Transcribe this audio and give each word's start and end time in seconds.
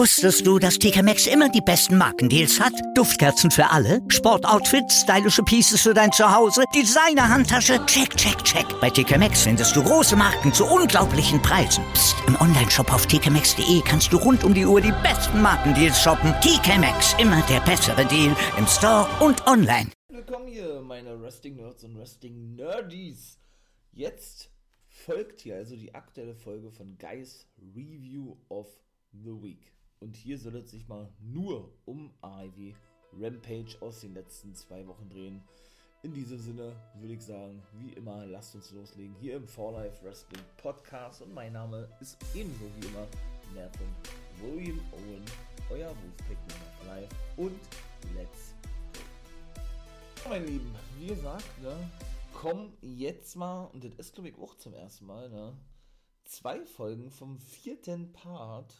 Wusstest 0.00 0.46
du, 0.46 0.58
dass 0.58 0.78
TK 0.78 1.02
Maxx 1.02 1.26
immer 1.26 1.48
die 1.48 1.60
besten 1.60 1.98
Markendeals 1.98 2.60
hat? 2.60 2.72
Duftkerzen 2.94 3.50
für 3.50 3.68
alle, 3.68 4.00
Sportoutfits, 4.08 5.00
stylische 5.02 5.42
Pieces 5.42 5.82
für 5.82 5.92
dein 5.92 6.12
Zuhause, 6.12 6.62
Designer-Handtasche, 6.74 7.84
check, 7.86 8.16
check, 8.16 8.42
check. 8.44 8.64
Bei 8.80 8.88
TK 8.88 9.18
Maxx 9.18 9.42
findest 9.42 9.74
du 9.74 9.82
große 9.82 10.16
Marken 10.16 10.52
zu 10.52 10.64
unglaublichen 10.64 11.42
Preisen. 11.42 11.84
Psst. 11.92 12.16
im 12.28 12.40
Onlineshop 12.40 12.92
auf 12.92 13.06
tkmaxx.de 13.06 13.82
kannst 13.84 14.12
du 14.12 14.18
rund 14.18 14.44
um 14.44 14.54
die 14.54 14.64
Uhr 14.64 14.80
die 14.80 14.94
besten 15.02 15.42
Markendeals 15.42 16.00
shoppen. 16.00 16.32
TK 16.40 16.78
Maxx, 16.78 17.14
immer 17.18 17.42
der 17.42 17.60
bessere 17.60 18.06
Deal 18.06 18.34
im 18.56 18.66
Store 18.66 19.08
und 19.20 19.46
online. 19.46 19.90
Willkommen 20.08 20.46
hier, 20.46 20.80
meine 20.80 21.20
Wrestling-Nerds 21.20 21.84
und 21.84 21.98
Wrestling-Nerdies. 21.98 23.38
Jetzt 23.92 24.50
folgt 24.86 25.40
hier 25.40 25.56
also 25.56 25.76
die 25.76 25.94
aktuelle 25.94 26.34
Folge 26.34 26.70
von 26.70 26.96
Guys 26.98 27.46
Review 27.74 28.36
of 28.48 28.66
the 29.12 29.42
Week. 29.42 29.72
Und 30.00 30.16
hier 30.16 30.38
soll 30.38 30.56
es 30.56 30.70
sich 30.70 30.88
mal 30.88 31.12
nur 31.20 31.72
um 31.84 32.12
AEW 32.22 32.74
Rampage 33.18 33.76
aus 33.80 34.00
den 34.00 34.14
letzten 34.14 34.54
zwei 34.54 34.86
Wochen 34.86 35.08
drehen. 35.08 35.42
In 36.02 36.14
diesem 36.14 36.38
Sinne 36.38 36.74
würde 36.94 37.14
ich 37.14 37.22
sagen, 37.22 37.62
wie 37.74 37.92
immer, 37.92 38.24
lasst 38.24 38.54
uns 38.54 38.70
loslegen 38.70 39.14
hier 39.20 39.36
im 39.36 39.46
For 39.46 39.72
Life 39.72 40.02
Wrestling 40.02 40.42
Podcast. 40.56 41.20
Und 41.20 41.34
mein 41.34 41.52
Name 41.52 41.88
ist 42.00 42.16
ebenso 42.34 42.64
wie 42.76 42.86
immer 42.86 43.06
Nathan 43.54 43.94
William 44.40 44.80
Owen, 44.92 45.24
euer 45.68 45.88
Wolfpack 45.88 46.38
of 46.48 46.86
Life. 46.86 47.14
Und 47.36 47.60
let's 48.16 48.54
go. 48.94 50.30
Mein 50.30 50.46
Lieben, 50.46 50.74
wie 50.98 51.08
gesagt, 51.08 51.60
ne, 51.60 51.76
kommen 52.32 52.72
jetzt 52.80 53.36
mal, 53.36 53.64
und 53.66 53.84
das 53.84 53.92
ist 53.96 54.14
glaube 54.14 54.30
ich 54.30 54.38
auch 54.38 54.54
zum 54.54 54.72
ersten 54.72 55.04
Mal, 55.04 55.28
ne, 55.28 55.54
zwei 56.24 56.64
Folgen 56.64 57.10
vom 57.10 57.38
vierten 57.38 58.12
Part 58.12 58.74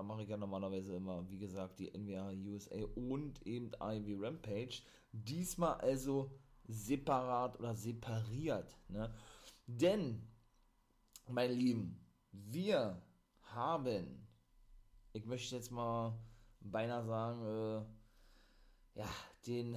da 0.00 0.04
mache 0.04 0.22
ich 0.22 0.30
ja 0.30 0.38
normalerweise 0.38 0.94
immer, 0.94 1.28
wie 1.28 1.36
gesagt, 1.36 1.78
die 1.78 1.90
NWA 1.92 2.30
USA 2.30 2.82
und 2.94 3.46
eben 3.46 3.70
Ivy 3.82 4.14
Rampage. 4.14 4.80
Diesmal 5.12 5.74
also 5.74 6.30
separat 6.66 7.60
oder 7.60 7.74
separiert. 7.74 8.78
Ne? 8.88 9.12
Denn, 9.66 10.26
mein 11.28 11.52
Lieben, 11.52 12.00
wir 12.32 13.02
haben, 13.42 14.26
ich 15.12 15.26
möchte 15.26 15.56
jetzt 15.56 15.70
mal 15.70 16.18
beinahe 16.60 17.04
sagen, 17.04 17.44
äh, 17.44 19.00
ja, 19.00 19.08
den 19.46 19.76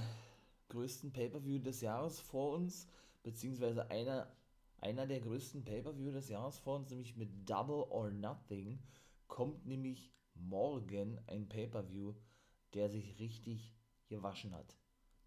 größten 0.70 1.12
Pay-Per-View 1.12 1.60
des 1.60 1.82
Jahres 1.82 2.22
vor 2.22 2.54
uns, 2.54 2.88
beziehungsweise 3.24 3.92
einer, 3.92 4.34
einer 4.80 5.06
der 5.06 5.20
größten 5.20 5.66
Pay-Per-View 5.66 6.14
des 6.14 6.30
Jahres 6.30 6.60
vor 6.60 6.78
uns, 6.78 6.92
nämlich 6.92 7.18
mit 7.18 7.50
Double 7.50 7.84
or 7.90 8.10
Nothing 8.10 8.80
kommt 9.34 9.66
nämlich 9.66 10.12
morgen 10.36 11.20
ein 11.28 11.48
Pay-per-View, 11.48 12.14
der 12.74 12.90
sich 12.90 13.20
richtig 13.20 13.76
gewaschen 14.08 14.54
hat. 14.54 14.78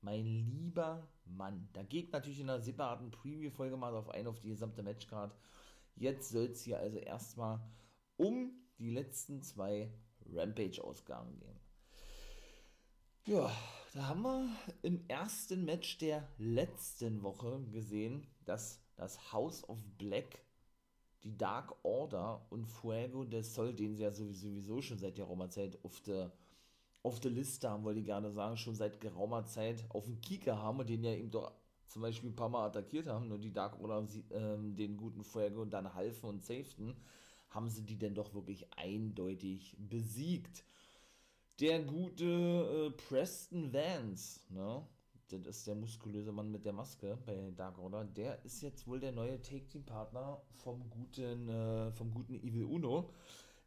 Mein 0.01 0.25
lieber 0.25 1.09
Mann, 1.25 1.69
da 1.73 1.83
geht 1.83 2.13
natürlich 2.13 2.41
in 2.41 2.51
einer 2.51 2.61
separaten 2.61 3.11
Preview-Folge 3.11 3.77
mal 3.77 3.95
auf 3.95 4.11
ein, 4.11 4.27
auf 4.27 4.39
die 4.41 4.51
gesamte 4.51 4.83
Matchcard. 4.83 5.35
Jetzt 5.97 6.31
soll 6.31 6.47
es 6.47 6.63
hier 6.63 6.79
also 6.79 6.99
erstmal 6.99 7.61
um 8.17 8.53
die 8.79 8.91
letzten 8.91 9.43
zwei 9.43 9.91
Rampage-Ausgaben 10.33 11.39
gehen. 11.39 11.59
Ja, 13.25 13.51
da 13.95 14.09
haben 14.09 14.23
wir 14.23 14.49
im 14.83 15.05
ersten 15.09 15.65
Match 15.65 15.99
der 15.99 16.29
letzten 16.39 17.23
Woche 17.23 17.61
gesehen, 17.73 18.27
dass 18.45 18.81
das 18.95 19.33
House 19.33 19.69
of 19.69 19.79
Black 19.99 20.46
die 21.25 21.37
Dark 21.37 21.75
Order 21.83 22.47
und 22.51 22.67
Fuego 22.67 23.25
del 23.25 23.43
Sol, 23.43 23.75
den 23.75 23.97
sie 23.97 24.03
ja 24.03 24.13
sowieso 24.13 24.81
schon 24.83 24.99
seit 24.99 25.17
geraumer 25.17 25.51
Zeit 25.51 25.79
auf 25.85 26.01
der 26.01 26.33
auf 27.07 27.21
der 27.21 27.31
Liste 27.31 27.71
haben, 27.71 27.85
wollte 27.85 28.01
ich 28.01 28.07
gerne 28.07 28.33
sagen, 28.33 28.57
schon 28.57 28.75
seit 28.75 29.01
geraumer 29.01 29.47
Zeit 29.47 29.85
auf 29.91 30.07
dem 30.07 30.21
Kieker 30.21 30.61
haben 30.61 30.81
und 30.81 30.91
den 30.91 31.05
ja 31.05 31.13
eben 31.13 31.31
doch 31.31 31.53
zum 31.87 32.03
Beispiel 32.03 32.31
ein 32.31 32.37
paar 32.37 32.49
Mal 32.49 32.67
attackiert 32.67 33.07
haben, 33.07 33.29
nur 33.29 33.39
die 33.39 33.53
Dark 33.53 33.81
Order 33.81 34.09
ähm, 34.33 34.75
den 34.75 34.97
guten 34.97 35.23
Fuego 35.23 35.65
dann 35.65 35.95
halfen 35.95 36.29
und 36.29 36.45
safeten, 36.45 36.97
haben 37.51 37.71
sie 37.71 37.83
die 37.83 37.97
denn 37.97 38.17
doch 38.17 38.35
wirklich 38.35 38.67
eindeutig 38.77 39.77
besiegt. 39.79 40.65
Der 41.61 41.81
gute 41.81 42.25
äh, 42.25 42.91
Preston 42.91 43.73
Vance, 43.73 44.41
ne? 44.51 44.85
Das 45.29 45.47
ist 45.47 45.67
der 45.67 45.75
muskulöse 45.75 46.33
Mann 46.33 46.51
mit 46.51 46.65
der 46.65 46.73
Maske 46.73 47.19
bei 47.27 47.53
Dark 47.57 47.79
Order, 47.79 48.05
der 48.05 48.45
ist 48.45 48.63
jetzt 48.63 48.87
wohl 48.87 49.01
der 49.01 49.13
neue 49.13 49.41
Take-Team-Partner 49.43 50.41
vom 50.55 50.89
guten, 50.91 51.49
äh, 51.49 51.93
vom 51.93 52.13
guten 52.13 52.35
Evil 52.35 52.65
Uno. 52.65 53.11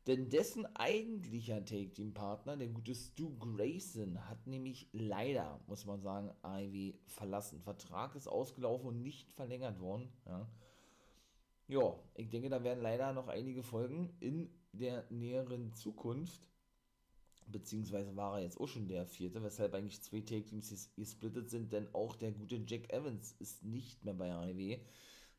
Denn 0.08 0.30
dessen 0.30 0.66
eigentlicher 0.76 1.64
Take-Team-Partner, 1.64 2.58
der 2.58 2.70
gute 2.70 2.96
Stu 2.96 3.38
Grayson, 3.38 4.28
hat 4.28 4.48
nämlich 4.48 4.88
leider, 4.92 5.60
muss 5.68 5.86
man 5.86 6.02
sagen, 6.02 6.32
Ivy 6.44 6.98
verlassen. 7.06 7.62
Vertrag 7.62 8.16
ist 8.16 8.28
ausgelaufen 8.28 8.88
und 8.88 9.02
nicht 9.04 9.30
verlängert 9.34 9.80
worden. 9.80 10.10
Ja. 10.26 10.48
ja, 11.68 12.00
ich 12.16 12.30
denke, 12.30 12.50
da 12.50 12.64
werden 12.64 12.82
leider 12.82 13.14
noch 13.14 13.28
einige 13.28 13.62
Folgen 13.62 14.14
in 14.20 14.50
der 14.72 15.06
näheren 15.12 15.74
Zukunft 15.74 16.49
beziehungsweise 17.52 18.16
war 18.16 18.38
er 18.38 18.44
jetzt 18.44 18.60
auch 18.60 18.68
schon 18.68 18.88
der 18.88 19.06
vierte, 19.06 19.44
weshalb 19.44 19.74
eigentlich 19.74 20.02
zwei 20.02 20.22
Take-Teams 20.22 20.92
gesplittet 20.96 21.50
sind, 21.50 21.72
denn 21.74 21.88
auch 21.94 22.16
der 22.16 22.32
gute 22.32 22.62
Jack 22.66 22.92
Evans 22.94 23.36
ist 23.40 23.64
nicht 23.64 24.04
mehr 24.04 24.14
bei 24.14 24.32
AEW, 24.32 24.78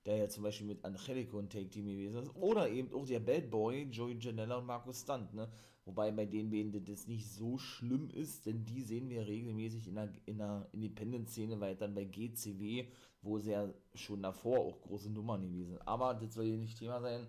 der 0.07 0.17
ja 0.17 0.29
zum 0.29 0.43
Beispiel 0.43 0.67
mit 0.67 0.85
Angelico 0.85 1.39
ein 1.39 1.51
Take-Team 1.51 1.87
gewesen 1.87 2.23
ist, 2.23 2.35
oder 2.35 2.69
eben 2.69 2.93
auch 2.93 3.07
der 3.07 3.21
Bad 3.21 3.51
Boy, 3.51 3.89
Joey 3.91 4.17
Janella 4.19 4.59
und 4.59 4.67
Markus 4.67 5.03
Stunt, 5.03 5.35
ne? 5.35 5.49
Wobei 5.87 6.13
bei 6.13 6.27
den 6.27 6.51
beiden 6.51 6.85
das 6.85 7.07
nicht 7.07 7.29
so 7.33 7.59
schlimm 7.59 8.11
ist, 8.11 8.47
denn 8.47 8.65
die 8.65 8.83
sehen 8.83 9.09
wir 9.09 9.27
regelmäßig 9.27 9.89
in 9.89 9.95
der, 9.95 10.13
in 10.27 10.39
der 10.39 10.69
Independent-Szene 10.73 11.59
weiter 11.59 11.89
bei 11.89 12.05
GCW, 12.05 12.87
wo 13.23 13.39
sie 13.39 13.53
ja 13.53 13.73
schon 13.95 14.23
davor 14.23 14.59
auch 14.61 14.81
große 14.83 15.11
Nummern 15.11 15.43
gewesen 15.43 15.71
sind. 15.71 15.89
Aber 15.89 16.15
das 16.15 16.35
soll 16.35 16.45
hier 16.45 16.59
nicht 16.59 16.79
Thema 16.79 17.01
sein, 17.01 17.27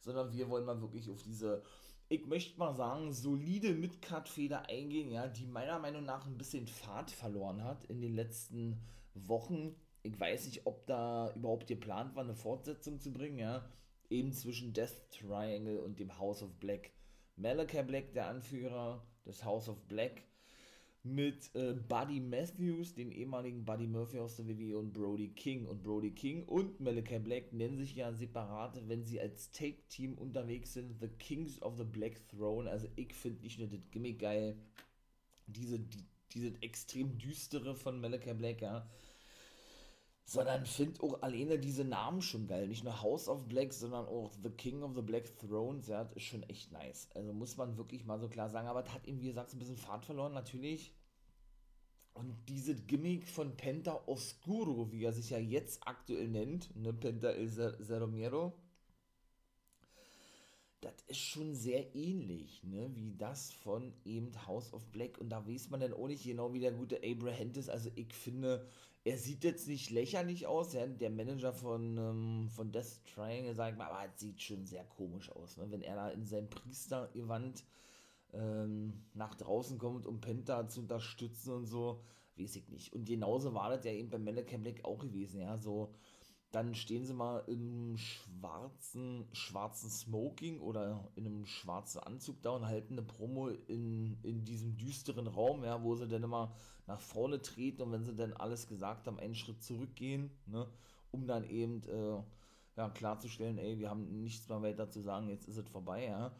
sondern 0.00 0.32
wir 0.32 0.48
wollen 0.50 0.66
mal 0.66 0.80
wirklich 0.80 1.08
auf 1.08 1.22
diese 1.22 1.62
ich 2.08 2.26
möchte 2.26 2.58
mal 2.58 2.74
sagen, 2.74 3.12
solide 3.12 3.72
Midcard-Feder 3.72 4.68
eingehen, 4.68 5.10
ja, 5.10 5.26
die 5.26 5.46
meiner 5.46 5.78
Meinung 5.78 6.04
nach 6.04 6.26
ein 6.26 6.36
bisschen 6.36 6.66
Fahrt 6.66 7.10
verloren 7.10 7.64
hat 7.64 7.84
in 7.86 8.00
den 8.00 8.14
letzten 8.14 8.80
Wochen. 9.14 9.74
Ich 10.02 10.18
weiß 10.18 10.46
nicht, 10.46 10.66
ob 10.66 10.86
da 10.86 11.32
überhaupt 11.34 11.66
geplant 11.66 12.14
war, 12.14 12.24
eine 12.24 12.34
Fortsetzung 12.34 13.00
zu 13.00 13.12
bringen, 13.12 13.38
ja. 13.38 13.68
Eben 14.10 14.32
zwischen 14.32 14.72
Death 14.74 15.10
Triangle 15.10 15.80
und 15.80 15.98
dem 15.98 16.18
House 16.18 16.42
of 16.42 16.54
Black. 16.60 16.92
Malachi 17.36 17.82
Black, 17.82 18.12
der 18.12 18.28
Anführer 18.28 19.06
des 19.24 19.44
House 19.44 19.68
of 19.68 19.80
Black, 19.88 20.22
mit 21.04 21.54
äh, 21.54 21.74
Buddy 21.74 22.18
Matthews, 22.18 22.94
dem 22.94 23.12
ehemaligen 23.12 23.64
Buddy 23.64 23.86
Murphy 23.86 24.18
aus 24.18 24.36
der 24.36 24.48
WWE 24.48 24.78
und 24.78 24.92
Brody 24.92 25.28
King. 25.28 25.66
Und 25.66 25.82
Brody 25.82 26.10
King 26.10 26.44
und 26.44 26.80
Malachi 26.80 27.18
Black 27.18 27.52
nennen 27.52 27.76
sich 27.76 27.94
ja 27.94 28.12
separat, 28.12 28.80
wenn 28.88 29.04
sie 29.04 29.20
als 29.20 29.50
Take-Team 29.50 30.14
unterwegs 30.14 30.72
sind, 30.72 30.98
The 31.00 31.08
Kings 31.08 31.60
of 31.60 31.76
the 31.76 31.84
Black 31.84 32.26
Throne. 32.28 32.70
Also 32.70 32.88
ich 32.96 33.12
finde 33.12 33.42
nicht 33.42 33.58
nur 33.58 33.68
das 33.68 33.80
Gimmick 33.90 34.18
geil, 34.18 34.56
diese, 35.46 35.78
die, 35.78 36.04
diese 36.32 36.54
extrem 36.62 37.18
düstere 37.18 37.74
von 37.74 38.00
Malachi 38.00 38.32
Black, 38.32 38.62
ja, 38.62 38.88
sondern 40.24 40.64
finde 40.64 41.02
auch 41.02 41.20
alleine 41.22 41.58
diese 41.58 41.84
Namen 41.84 42.22
schon 42.22 42.46
geil. 42.46 42.66
Nicht 42.66 42.82
nur 42.82 43.02
House 43.02 43.28
of 43.28 43.46
Black, 43.46 43.72
sondern 43.72 44.06
auch 44.06 44.32
The 44.42 44.50
King 44.50 44.82
of 44.82 44.94
the 44.94 45.02
Black 45.02 45.38
Thrones. 45.38 45.86
Ja, 45.86 46.04
das 46.04 46.16
ist 46.16 46.24
schon 46.24 46.42
echt 46.44 46.72
nice. 46.72 47.08
Also 47.14 47.32
muss 47.32 47.56
man 47.56 47.76
wirklich 47.76 48.04
mal 48.06 48.18
so 48.18 48.28
klar 48.28 48.48
sagen. 48.48 48.68
Aber 48.68 48.82
das 48.82 48.94
hat 48.94 49.06
ihm, 49.06 49.20
wie 49.20 49.28
gesagt, 49.28 49.52
ein 49.52 49.58
bisschen 49.58 49.76
Fahrt 49.76 50.04
verloren, 50.06 50.32
natürlich. 50.32 50.94
Und 52.14 52.36
diese 52.48 52.74
Gimmick 52.74 53.28
von 53.28 53.56
Penta 53.56 54.00
Oscuro, 54.06 54.90
wie 54.92 55.04
er 55.04 55.12
sich 55.12 55.30
ja 55.30 55.38
jetzt 55.38 55.86
aktuell 55.86 56.28
nennt, 56.28 56.74
ne, 56.76 56.92
Penta 56.92 57.30
El 57.30 57.50
Zeromero, 57.50 58.54
das 60.80 60.94
ist 61.08 61.18
schon 61.18 61.54
sehr 61.54 61.94
ähnlich, 61.96 62.62
ne, 62.62 62.88
wie 62.94 63.16
das 63.16 63.52
von 63.52 63.92
eben 64.04 64.30
House 64.46 64.72
of 64.72 64.86
Black. 64.92 65.18
Und 65.18 65.30
da 65.30 65.46
weiß 65.46 65.70
man 65.70 65.80
dann 65.80 65.92
auch 65.92 66.06
nicht 66.06 66.24
genau, 66.24 66.54
wie 66.54 66.60
der 66.60 66.72
gute 66.72 67.00
Abraham 67.04 67.52
ist. 67.56 67.68
Also 67.68 67.90
ich 67.96 68.14
finde, 68.14 68.64
er 69.04 69.18
sieht 69.18 69.44
jetzt 69.44 69.68
nicht 69.68 69.90
lächerlich 69.90 70.46
aus, 70.46 70.72
ja, 70.72 70.86
der 70.86 71.10
Manager 71.10 71.52
von, 71.52 71.98
ähm, 71.98 72.48
von 72.48 72.72
Death 72.72 73.04
Triangle, 73.14 73.54
sag 73.54 73.72
ich 73.72 73.78
mal, 73.78 73.90
aber 73.90 74.06
es 74.06 74.18
sieht 74.18 74.40
schon 74.40 74.64
sehr 74.64 74.84
komisch 74.84 75.30
aus, 75.30 75.58
ne? 75.58 75.70
wenn 75.70 75.82
er 75.82 75.94
da 75.94 76.08
in 76.08 76.24
seinem 76.24 76.48
Priestergewand 76.48 77.64
ähm, 78.32 78.94
nach 79.12 79.34
draußen 79.34 79.78
kommt, 79.78 80.06
um 80.06 80.20
Penta 80.20 80.66
zu 80.68 80.80
unterstützen 80.80 81.52
und 81.52 81.66
so, 81.66 82.00
weiß 82.38 82.56
ich 82.56 82.68
nicht. 82.70 82.94
Und 82.94 83.04
genauso 83.04 83.52
war 83.52 83.68
das 83.68 83.84
ja 83.84 83.92
eben 83.92 84.08
bei 84.08 84.18
Malachi 84.18 84.56
Black 84.56 84.84
auch 84.84 84.98
gewesen, 84.98 85.42
ja, 85.42 85.58
so, 85.58 85.92
dann 86.54 86.74
stehen 86.74 87.04
sie 87.04 87.14
mal 87.14 87.42
im 87.48 87.96
schwarzen, 87.96 89.26
schwarzen 89.32 89.90
Smoking 89.90 90.60
oder 90.60 91.10
in 91.16 91.26
einem 91.26 91.46
schwarzen 91.46 92.00
Anzug 92.00 92.40
da 92.42 92.50
und 92.50 92.66
halten 92.66 92.94
eine 92.94 93.02
Promo 93.02 93.48
in, 93.48 94.16
in 94.22 94.44
diesem 94.44 94.76
düsteren 94.76 95.26
Raum, 95.26 95.64
ja, 95.64 95.82
wo 95.82 95.96
sie 95.96 96.06
dann 96.06 96.22
immer 96.22 96.54
nach 96.86 97.00
vorne 97.00 97.42
treten 97.42 97.82
und 97.82 97.92
wenn 97.92 98.04
sie 98.04 98.14
dann 98.14 98.32
alles 98.34 98.68
gesagt 98.68 99.06
haben, 99.06 99.18
einen 99.18 99.34
Schritt 99.34 99.62
zurückgehen, 99.62 100.30
ne, 100.46 100.68
um 101.10 101.26
dann 101.26 101.44
eben 101.44 101.82
äh, 101.88 102.22
ja, 102.76 102.88
klarzustellen, 102.90 103.58
ey, 103.58 103.78
wir 103.78 103.90
haben 103.90 104.22
nichts 104.22 104.48
mehr 104.48 104.62
weiter 104.62 104.88
zu 104.88 105.00
sagen, 105.00 105.28
jetzt 105.28 105.48
ist 105.48 105.56
es 105.56 105.68
vorbei, 105.68 106.04
ja. 106.04 106.36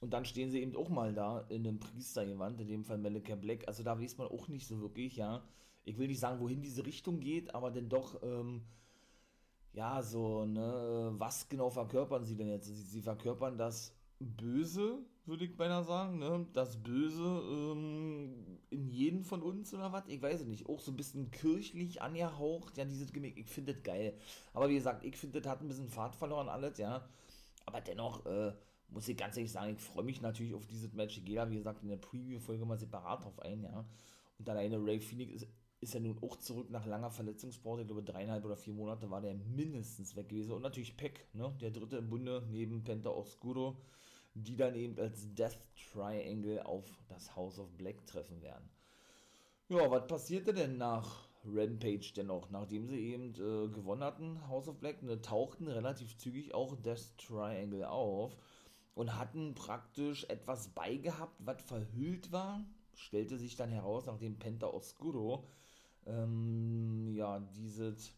und 0.00 0.12
dann 0.14 0.24
stehen 0.24 0.50
sie 0.50 0.62
eben 0.62 0.74
auch 0.74 0.88
mal 0.88 1.12
da 1.12 1.40
in 1.48 1.66
einem 1.66 1.80
Priestergewand, 1.80 2.60
in 2.62 2.68
dem 2.68 2.84
Fall 2.84 2.98
Malachi 2.98 3.36
Black. 3.36 3.68
Also 3.68 3.82
da 3.82 4.00
weiß 4.00 4.16
man 4.16 4.28
auch 4.28 4.48
nicht 4.48 4.66
so 4.66 4.80
wirklich, 4.80 5.16
ja. 5.16 5.42
Ich 5.84 5.98
will 5.98 6.08
nicht 6.08 6.20
sagen, 6.20 6.40
wohin 6.40 6.62
diese 6.62 6.86
Richtung 6.86 7.20
geht, 7.20 7.54
aber 7.54 7.70
denn 7.70 7.88
doch, 7.88 8.22
ähm, 8.22 8.62
ja, 9.72 10.02
so, 10.02 10.44
ne, 10.44 11.12
was 11.16 11.48
genau 11.48 11.70
verkörpern 11.70 12.24
sie 12.24 12.36
denn 12.36 12.48
jetzt? 12.48 12.66
Sie, 12.66 12.74
sie 12.74 13.02
verkörpern 13.02 13.56
das 13.56 13.94
Böse, 14.18 14.98
würde 15.26 15.44
ich 15.44 15.56
beinahe 15.56 15.84
sagen, 15.84 16.18
ne? 16.18 16.46
Das 16.52 16.82
Böse 16.82 17.22
ähm, 17.22 18.58
in 18.70 18.88
jedem 18.88 19.24
von 19.24 19.42
uns 19.42 19.72
oder 19.72 19.92
was? 19.92 20.08
Ich 20.08 20.20
weiß 20.20 20.42
es 20.42 20.46
nicht. 20.46 20.68
Auch 20.68 20.80
so 20.80 20.90
ein 20.92 20.96
bisschen 20.96 21.30
kirchlich 21.30 22.02
angehaucht, 22.02 22.76
ja, 22.76 22.84
dieses 22.84 23.12
Gimmick, 23.12 23.38
ich 23.38 23.48
finde 23.48 23.74
das 23.74 23.82
geil. 23.82 24.14
Aber 24.52 24.68
wie 24.68 24.74
gesagt, 24.74 25.04
ich 25.04 25.16
finde, 25.16 25.40
das 25.40 25.50
hat 25.50 25.60
ein 25.60 25.68
bisschen 25.68 25.88
Fahrt 25.88 26.16
verloren 26.16 26.48
alles, 26.48 26.78
ja. 26.78 27.08
Aber 27.66 27.80
dennoch, 27.80 28.26
äh, 28.26 28.52
muss 28.88 29.08
ich 29.08 29.16
ganz 29.16 29.36
ehrlich 29.36 29.52
sagen, 29.52 29.72
ich 29.74 29.80
freue 29.80 30.04
mich 30.04 30.20
natürlich 30.20 30.54
auf 30.54 30.66
dieses 30.66 30.92
Match. 30.92 31.18
Ich 31.18 31.24
gehe 31.24 31.36
da, 31.36 31.48
wie 31.48 31.56
gesagt, 31.56 31.82
in 31.82 31.88
der 31.88 31.96
Preview-Folge 31.96 32.64
mal 32.66 32.78
separat 32.78 33.24
drauf 33.24 33.38
ein, 33.40 33.62
ja. 33.62 33.84
Und 34.38 34.48
alleine 34.48 34.78
Ray 34.84 35.00
Phoenix 35.00 35.32
ist, 35.32 35.48
ist 35.80 35.94
ja 35.94 36.00
nun 36.00 36.18
auch 36.22 36.36
zurück 36.36 36.70
nach 36.70 36.84
langer 36.84 37.10
Verletzungspause. 37.10 37.82
Ich 37.82 37.88
glaube, 37.88 38.02
dreieinhalb 38.02 38.44
oder 38.44 38.56
vier 38.56 38.74
Monate 38.74 39.10
war 39.10 39.22
der 39.22 39.34
mindestens 39.34 40.14
weg 40.14 40.28
gewesen. 40.28 40.52
Und 40.52 40.62
natürlich 40.62 40.96
Peck, 40.96 41.26
ne, 41.32 41.54
der 41.60 41.70
dritte 41.70 41.96
im 41.96 42.10
Bunde, 42.10 42.46
neben 42.50 42.84
Penta 42.84 43.10
Oscuro, 43.10 43.76
die 44.34 44.56
dann 44.56 44.74
eben 44.74 44.98
als 44.98 45.32
Death 45.34 45.58
Triangle 45.92 46.62
auf 46.64 46.84
das 47.08 47.34
House 47.34 47.58
of 47.58 47.70
Black 47.78 48.06
treffen 48.06 48.42
werden. 48.42 48.68
Ja, 49.68 49.90
was 49.90 50.06
passierte 50.06 50.52
denn 50.52 50.76
nach 50.76 51.28
Rampage 51.46 52.12
dennoch, 52.14 52.50
nachdem 52.50 52.86
sie 52.86 52.98
eben 52.98 53.30
äh, 53.30 53.68
gewonnen 53.68 54.04
hatten, 54.04 54.46
House 54.48 54.68
of 54.68 54.78
Black, 54.78 55.02
ne, 55.02 55.22
tauchten 55.22 55.66
relativ 55.66 56.16
zügig 56.18 56.52
auch 56.52 56.76
Death 56.76 57.16
Triangle 57.16 57.88
auf 57.88 58.36
und 58.94 59.18
hatten 59.18 59.54
praktisch 59.54 60.24
etwas 60.24 60.68
beigehabt, 60.68 61.36
was 61.38 61.62
verhüllt 61.62 62.32
war. 62.32 62.66
Stellte 62.94 63.38
sich 63.38 63.56
dann 63.56 63.70
heraus, 63.70 64.04
nachdem 64.04 64.38
Penta 64.38 64.66
Oscuro 64.66 65.46
ähm, 66.10 67.12
ja, 67.14 67.40
dieses, 67.40 68.12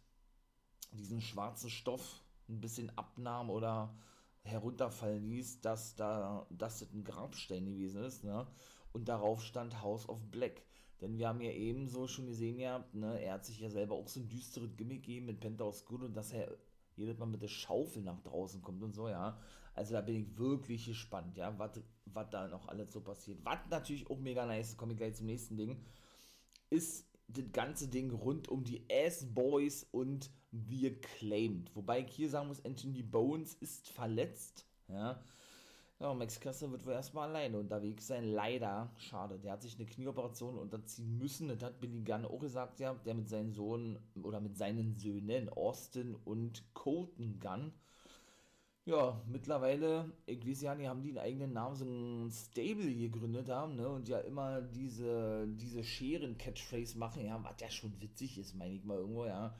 diesen 0.93 1.21
schwarzen 1.21 1.71
Stoff 1.71 2.23
ein 2.49 2.61
bisschen 2.61 2.97
abnahm 2.97 3.51
oder 3.51 3.95
herunterfallen 4.43 5.29
ließ, 5.29 5.61
dass 5.61 5.95
da 5.95 6.47
dass 6.51 6.81
das 6.81 6.93
ein 6.93 7.05
Grabstein 7.05 7.65
gewesen 7.67 8.03
ist, 8.05 8.25
ne? 8.25 8.47
Und 8.93 9.09
darauf 9.09 9.43
stand 9.43 9.81
House 9.83 10.09
of 10.09 10.23
Black. 10.31 10.63
Denn 11.01 11.19
wir 11.19 11.29
haben 11.29 11.41
ja 11.41 11.51
ebenso 11.51 12.07
schon 12.07 12.27
gesehen, 12.27 12.59
ja, 12.61 12.85
ne, 12.93 13.21
er 13.21 13.35
hat 13.35 13.45
sich 13.45 13.59
ja 13.59 13.71
selber 13.71 13.97
auch 13.97 14.07
so 14.09 14.21
ein 14.21 14.29
düsteres 14.29 14.77
Gimmick 14.77 15.03
gegeben 15.03 15.27
mit 15.27 15.41
Penta 15.41 15.65
Oscuro 15.65 16.05
und 16.05 16.15
dass 16.15 16.33
er 16.33 16.57
jedes 16.95 17.19
Mal 17.19 17.27
mit 17.27 17.43
der 17.43 17.49
Schaufel 17.49 18.03
nach 18.03 18.21
draußen 18.21 18.63
kommt 18.63 18.83
und 18.83 18.95
so, 18.95 19.09
ja. 19.09 19.39
Also 19.75 19.95
da 19.95 20.01
bin 20.03 20.17
ich 20.17 20.39
wirklich 20.39 20.87
gespannt, 20.87 21.37
ja, 21.37 21.59
was 21.59 22.31
da 22.31 22.47
noch 22.49 22.69
alles 22.69 22.93
so 22.93 23.01
passiert. 23.01 23.39
Was 23.43 23.59
natürlich 23.71 24.09
auch 24.11 24.19
mega 24.19 24.45
nice 24.47 24.77
komme 24.77 24.93
ich 24.93 24.99
gleich 24.99 25.15
zum 25.15 25.27
nächsten 25.27 25.57
Ding, 25.57 25.83
ist 26.71 27.12
das 27.33 27.53
ganze 27.53 27.89
Ding 27.89 28.11
rund 28.13 28.49
um 28.49 28.65
die 28.65 28.85
Ass-Boys 28.91 29.87
und 29.91 30.31
The 30.53 30.97
Acclaimed. 30.97 31.75
Wobei 31.75 32.01
ich 32.01 32.11
hier 32.11 32.29
sagen 32.29 32.49
muss, 32.49 32.65
Anthony 32.65 33.03
Bones 33.03 33.55
ist 33.55 33.89
verletzt, 33.89 34.67
ja. 34.89 35.23
Ja, 36.03 36.13
Max 36.15 36.41
Kessler 36.41 36.73
wird 36.73 36.85
wohl 36.85 36.95
erstmal 36.95 37.29
alleine 37.29 37.61
unterwegs 37.61 38.09
sein. 38.09 38.25
Leider, 38.25 38.91
schade. 38.97 39.39
Der 39.39 39.53
hat 39.53 39.63
sich 39.63 39.77
eine 39.77 39.87
Knieoperation 39.87 40.59
unterziehen 40.59 41.17
müssen. 41.17 41.47
Das 41.47 41.63
hat 41.63 41.79
Billy 41.81 42.03
Gunn 42.03 42.25
auch 42.25 42.41
gesagt, 42.41 42.81
ja, 42.81 42.93
der 42.95 43.15
mit 43.15 43.29
seinen 43.29 43.53
Sohn 43.53 44.01
oder 44.21 44.41
mit 44.41 44.57
seinen 44.57 44.97
Söhnen 44.97 45.49
Austin 45.49 46.17
und 46.25 46.65
Colton 46.75 47.39
Gunn 47.39 47.73
ja, 48.85 49.21
mittlerweile, 49.29 50.13
ich 50.27 50.47
weiß 50.47 50.63
ja 50.63 50.75
nicht, 50.75 50.89
haben 50.89 51.03
die 51.03 51.11
einen 51.11 51.19
eigenen 51.19 51.53
Namen, 51.53 51.77
so 51.77 51.85
ein 51.85 52.31
Stable 52.33 52.93
gegründet 52.95 53.49
haben, 53.49 53.77
ne, 53.77 53.89
und 53.89 54.09
ja 54.09 54.19
immer 54.21 54.61
diese, 54.61 55.47
diese 55.49 55.85
Scheren-Catchphrase 55.85 56.99
machen, 56.99 57.25
ja, 57.25 57.43
was 57.45 57.61
ja 57.61 57.71
schon 57.71 58.01
witzig 58.01 58.39
ist, 58.39 58.55
meine 58.55 58.75
ich 58.75 58.85
mal 58.85 58.99
irgendwo, 58.99 59.25
ja. 59.27 59.55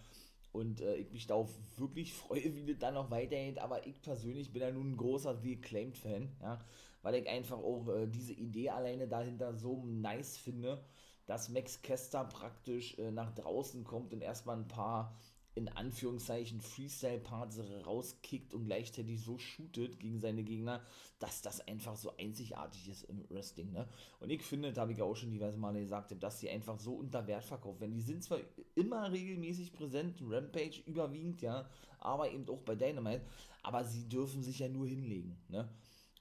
Und 0.53 0.81
äh, 0.83 0.97
ich 0.97 1.13
mich 1.13 1.27
darauf 1.27 1.51
wirklich 1.79 2.13
freue, 2.15 2.55
wie 2.57 2.67
das 2.67 2.79
dann 2.79 2.95
noch 2.95 3.11
weitergeht, 3.11 3.59
aber 3.61 3.87
ich 3.87 4.03
persönlich 4.03 4.53
bin 4.53 4.63
ja 4.63 4.71
nun 4.73 4.93
ein 4.93 4.97
großer 4.97 5.37
The 5.41 5.57
Acclaimed-Fan, 5.59 6.29
ja, 6.43 6.59
weil 7.03 7.15
ich 7.17 7.29
einfach 7.29 7.59
auch 7.59 7.89
äh, 7.89 8.07
diese 8.09 8.33
Idee 8.35 8.71
alleine 8.71 9.09
dahinter 9.09 9.55
so 9.55 9.85
nice 9.87 10.37
finde, 10.37 10.85
dass 11.27 11.49
Max 11.49 11.81
Kester 11.83 12.25
praktisch 12.25 12.99
äh, 12.99 13.11
nach 13.13 13.33
draußen 13.35 13.85
kommt 13.85 14.13
und 14.13 14.21
erstmal 14.23 14.57
ein 14.57 14.69
paar 14.69 15.17
in 15.55 15.69
Anführungszeichen 15.69 16.61
Freestyle-Parts 16.61 17.61
rauskickt 17.85 18.55
und 18.55 18.65
gleichzeitig 18.65 19.21
so 19.21 19.37
shootet 19.39 20.01
gegen 20.01 20.19
seine 20.19 20.43
Gegner, 20.43 20.83
dass 21.19 21.43
das 21.43 21.61
einfach 21.69 21.97
so 21.97 22.17
einzigartig 22.17 22.89
ist 22.89 23.05
im 23.05 23.29
Wrestling. 23.29 23.73
Ne? 23.73 23.87
Und 24.21 24.31
ich 24.31 24.43
finde, 24.43 24.73
da 24.73 24.83
habe 24.83 24.93
ich 24.93 24.99
ja 24.99 25.05
auch 25.05 25.15
schon 25.15 25.31
diverse 25.31 25.59
Male 25.59 25.81
gesagt, 25.81 26.15
dass 26.23 26.41
sie 26.41 26.49
einfach 26.49 26.79
so 26.79 26.95
unter 26.95 27.27
Wert 27.27 27.45
verkauft 27.45 27.81
werden. 27.81 27.95
Die 27.95 28.03
sind 28.03 28.25
zwar 28.25 28.39
immer 28.75 29.13
regelmäßig 29.13 29.73
präsent, 29.73 30.23
Rampage 30.23 30.83
überwiegend, 30.87 31.43
ja, 31.43 31.69
aber 31.99 32.31
eben 32.31 32.49
auch 32.49 32.63
bei 32.63 32.75
Dynamite, 32.75 33.25
aber 33.63 33.85
sie 33.85 34.09
dürfen 34.09 34.43
sich 34.43 34.59
ja 34.59 34.69
nur 34.69 34.87
hinlegen. 34.87 35.37
Ne? 35.49 35.69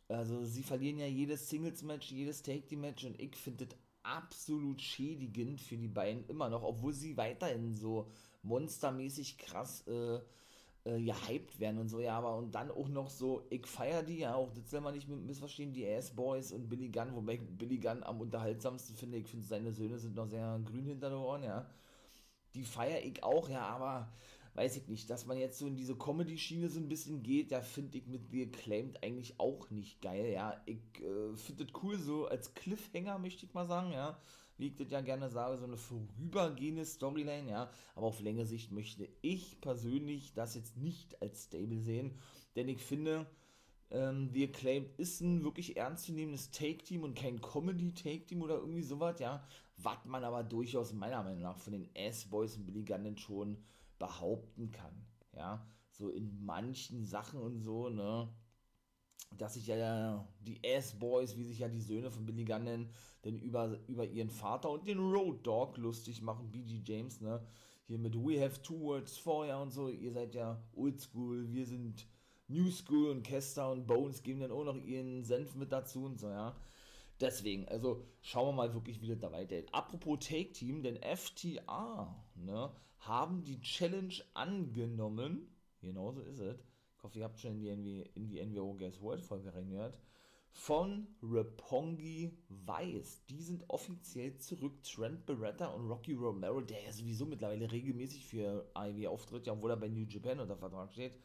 Also 0.10 0.44
sie 0.44 0.64
verlieren 0.64 1.00
ja 1.00 1.08
jedes 1.08 1.50
Singles-Match, 1.50 2.12
jedes 2.12 2.42
Take-Team-Match 2.42 3.06
und 3.06 3.20
ich 3.20 3.36
finde 3.38 3.66
das 3.66 3.78
absolut 4.04 4.82
schädigend 4.82 5.62
für 5.62 5.78
die 5.78 5.88
beiden 5.88 6.26
immer 6.28 6.50
noch, 6.50 6.64
obwohl 6.64 6.94
sie 6.94 7.16
weiterhin 7.18 7.74
so 7.76 8.10
monstermäßig 8.44 9.38
krass 9.38 9.86
äh, 9.88 10.20
äh, 10.84 11.00
gehypt 11.00 11.60
werden 11.60 11.80
und 11.80 11.90
so, 11.90 12.00
ja, 12.00 12.18
aber 12.18 12.36
und 12.38 12.56
dann 12.56 12.72
auch 12.72 12.88
noch 12.90 13.10
so, 13.10 13.46
ich 13.50 13.68
feiere 13.68 14.04
die, 14.04 14.20
ja, 14.20 14.34
auch 14.34 14.52
das 14.52 14.72
soll 14.72 14.82
man 14.82 14.96
nicht 14.96 15.08
missverstehen, 15.08 15.74
die 15.74 15.88
Ass-Boys 15.88 16.52
und 16.54 16.70
Billy 16.70 16.90
Gunn, 16.90 17.14
wobei 17.14 17.34
ich 17.34 17.42
Billy 17.42 17.78
Gunn 17.78 18.04
am 18.04 18.20
unterhaltsamsten 18.22 18.96
finde, 18.96 19.18
ich 19.18 19.28
finde 19.28 19.46
seine 19.46 19.72
Söhne 19.72 20.00
sind 20.00 20.16
noch 20.16 20.28
sehr 20.28 20.60
grün 20.66 20.86
hinter 20.86 21.10
den 21.10 21.20
Ohren, 21.20 21.44
ja, 21.44 21.70
die 22.56 22.64
feiere 22.64 23.04
ich 23.04 23.24
auch, 23.24 23.48
ja, 23.50 23.62
aber 23.62 24.12
weiß 24.56 24.76
ich 24.78 24.88
nicht, 24.88 25.10
dass 25.10 25.26
man 25.26 25.38
jetzt 25.38 25.60
so 25.60 25.68
in 25.68 25.76
diese 25.76 25.96
Comedy-Schiene 25.96 26.68
so 26.68 26.80
ein 26.80 26.90
bisschen 26.90 27.22
geht, 27.24 27.52
da 27.52 27.62
finde 27.62 28.00
ich 28.00 28.08
mit 28.08 28.32
The 28.32 28.48
Acclaimed 28.48 29.04
eigentlich 29.04 29.40
auch 29.40 29.70
nicht 29.70 30.02
geil, 30.02 30.32
ja, 30.34 30.60
ich 30.66 30.82
äh, 31.00 31.38
finde 31.38 31.66
das 31.66 31.84
cool, 31.84 31.98
so 32.00 32.26
als 32.26 32.56
Cliffhanger 32.56 33.20
möchte 33.20 33.46
ich 33.46 33.54
mal 33.54 33.68
sagen, 33.68 33.92
ja, 33.92 34.18
wie 34.62 34.68
ich 34.68 34.76
das 34.76 34.92
ja 34.92 35.02
gerne 35.02 35.30
sage, 35.30 35.58
so 35.58 35.66
eine 35.66 35.76
vorübergehende 35.76 36.86
Storyline, 36.86 37.50
ja. 37.50 37.70
Aber 37.96 38.08
auf 38.08 38.22
längere 38.22 38.46
Sicht 38.46 38.72
möchte 38.72 39.10
ich 39.22 39.60
persönlich 39.60 40.34
das 40.34 40.56
jetzt 40.56 40.78
nicht 40.78 41.22
als 41.22 41.46
Stable 41.46 41.80
sehen, 41.80 42.14
denn 42.56 42.70
ich 42.70 42.82
finde, 42.82 43.26
ähm, 43.90 44.30
The 44.32 44.48
Acclaimed 44.48 44.98
ist 44.98 45.20
ein 45.22 45.44
wirklich 45.44 45.78
ernstzunehmendes 45.78 46.52
Take-Team 46.52 47.04
und 47.04 47.16
kein 47.16 47.42
Comedy-Take-Team 47.42 48.42
oder 48.42 48.56
irgendwie 48.56 48.84
sowas, 48.84 49.20
ja. 49.20 49.44
Was 49.78 50.06
man 50.06 50.24
aber 50.24 50.44
durchaus 50.44 50.94
meiner 50.94 51.24
Meinung 51.24 51.42
nach 51.42 51.58
von 51.58 51.74
den 51.74 51.94
S-Boys 51.96 52.56
und 52.56 52.68
Billy 52.68 52.84
Gunn 52.84 53.18
schon 53.18 53.58
behaupten 53.98 54.72
kann, 54.72 54.94
ja. 55.34 55.66
So 55.90 56.10
in 56.10 56.46
manchen 56.46 57.04
Sachen 57.04 57.42
und 57.42 57.60
so, 57.60 57.90
ne 57.90 58.30
dass 59.38 59.54
sich 59.54 59.68
ja 59.68 60.28
die 60.42 60.64
S-Boys, 60.64 61.38
wie 61.38 61.44
sich 61.44 61.60
ja 61.60 61.68
die 61.68 61.82
Söhne 61.82 62.12
von 62.12 62.26
Billy 62.26 62.46
Gunn 62.46 62.64
nennen, 62.64 62.90
denn 63.24 63.40
über, 63.40 63.80
über 63.88 64.06
ihren 64.06 64.30
Vater 64.30 64.70
und 64.70 64.88
den 64.88 65.00
Road 65.00 65.46
Dog 65.46 65.78
lustig 65.78 66.22
machen, 66.22 66.52
BG 66.52 66.82
James, 66.86 67.22
ne? 67.22 67.42
Hier 67.88 67.98
mit 67.98 68.16
We 68.16 68.42
have 68.42 68.62
two 68.62 68.80
words 68.80 69.22
ja 69.26 69.62
und 69.62 69.72
so, 69.72 69.90
ihr 69.90 70.14
seid 70.14 70.34
ja 70.34 70.62
oldschool, 70.74 71.52
wir 71.52 71.66
sind 71.66 72.08
New 72.48 72.70
School 72.70 73.10
und 73.10 73.24
Kester 73.24 73.72
und 73.72 73.88
Bones 73.88 74.24
geben 74.24 74.42
dann 74.42 74.52
auch 74.52 74.64
noch 74.64 74.76
ihren 74.76 75.24
Senf 75.24 75.56
mit 75.56 75.72
dazu 75.72 76.06
und 76.06 76.20
so, 76.20 76.30
ja. 76.30 76.56
Deswegen, 77.20 77.68
also 77.68 78.04
schauen 78.22 78.48
wir 78.48 78.54
mal 78.54 78.74
wirklich, 78.74 79.02
wie 79.02 79.08
das 79.08 79.20
da 79.20 79.32
weitergeht. 79.32 79.74
Apropos 79.74 80.20
Take 80.20 80.54
Team, 80.54 80.82
denn 80.82 80.98
FTA, 80.98 82.16
ne, 82.36 82.72
haben 83.00 83.44
die 83.44 83.62
Challenge 83.62 84.14
angenommen, 84.34 85.48
genauso 85.82 86.22
ist 86.22 86.40
es, 86.40 86.64
ich 87.02 87.04
hoffe, 87.04 87.18
ihr 87.18 87.26
habt 87.26 87.40
schon 87.40 87.54
in 87.54 87.60
die, 87.60 87.70
NW, 87.70 88.10
in 88.14 88.28
die 88.28 88.46
NWO 88.46 88.76
Guess 88.76 89.02
World 89.02 89.24
Folge 89.24 89.52
reingehört, 89.52 89.98
von 90.52 91.08
Rapongi 91.24 92.38
Weiß. 92.48 93.26
Die 93.26 93.42
sind 93.42 93.68
offiziell 93.70 94.38
zurück. 94.38 94.84
Trent 94.84 95.26
Beretta 95.26 95.66
und 95.70 95.88
Rocky 95.88 96.14
Romero, 96.14 96.62
der 96.62 96.84
ja 96.84 96.92
sowieso 96.92 97.26
mittlerweile 97.26 97.72
regelmäßig 97.72 98.28
für 98.28 98.70
AEW 98.76 99.08
auftritt, 99.08 99.48
ja, 99.48 99.54
obwohl 99.54 99.72
er 99.72 99.78
bei 99.78 99.88
New 99.88 100.06
Japan 100.06 100.42
unter 100.42 100.58
Vertrag 100.58 100.92
steht. 100.92 101.18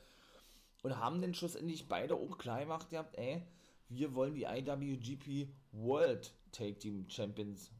Und 0.82 0.96
haben 0.96 1.20
dann 1.20 1.34
schlussendlich 1.34 1.86
beide 1.86 2.14
auch 2.14 2.38
klar 2.38 2.60
gemacht, 2.60 2.90
ihr 2.92 3.06
ey, 3.12 3.42
wir 3.90 4.14
wollen 4.14 4.34
die 4.34 4.44
IWGP 4.44 5.52
World 5.72 6.32
Take 6.52 6.78
Team 6.78 7.04
Champions 7.10 7.70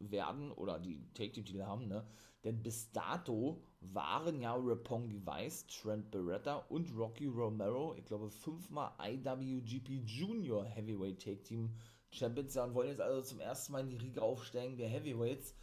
werden 0.00 0.52
oder 0.52 0.78
die 0.78 1.00
Take 1.14 1.32
Team 1.32 1.44
Titel 1.44 1.62
haben, 1.62 1.88
ne? 1.88 2.06
Denn 2.44 2.62
bis 2.62 2.92
dato 2.92 3.62
waren 3.80 4.40
ja 4.40 4.54
Rapongi 4.56 5.24
Weiss, 5.26 5.66
Trent 5.66 6.10
Beretta 6.10 6.56
und 6.68 6.96
Rocky 6.96 7.26
Romero, 7.26 7.94
ich 7.96 8.04
glaube 8.04 8.30
fünfmal 8.30 8.92
IWGP 9.00 10.02
Junior 10.04 10.64
Heavyweight 10.64 11.22
Take 11.22 11.42
Team 11.42 11.74
Champions 12.10 12.54
ja, 12.54 12.64
und 12.64 12.74
wollen 12.74 12.88
jetzt 12.88 13.00
also 13.00 13.22
zum 13.22 13.40
ersten 13.40 13.72
Mal 13.72 13.80
in 13.80 13.90
die 13.90 13.96
Riege 13.96 14.22
aufsteigen 14.22 14.76
der 14.76 14.88
Heavyweights. 14.88 15.54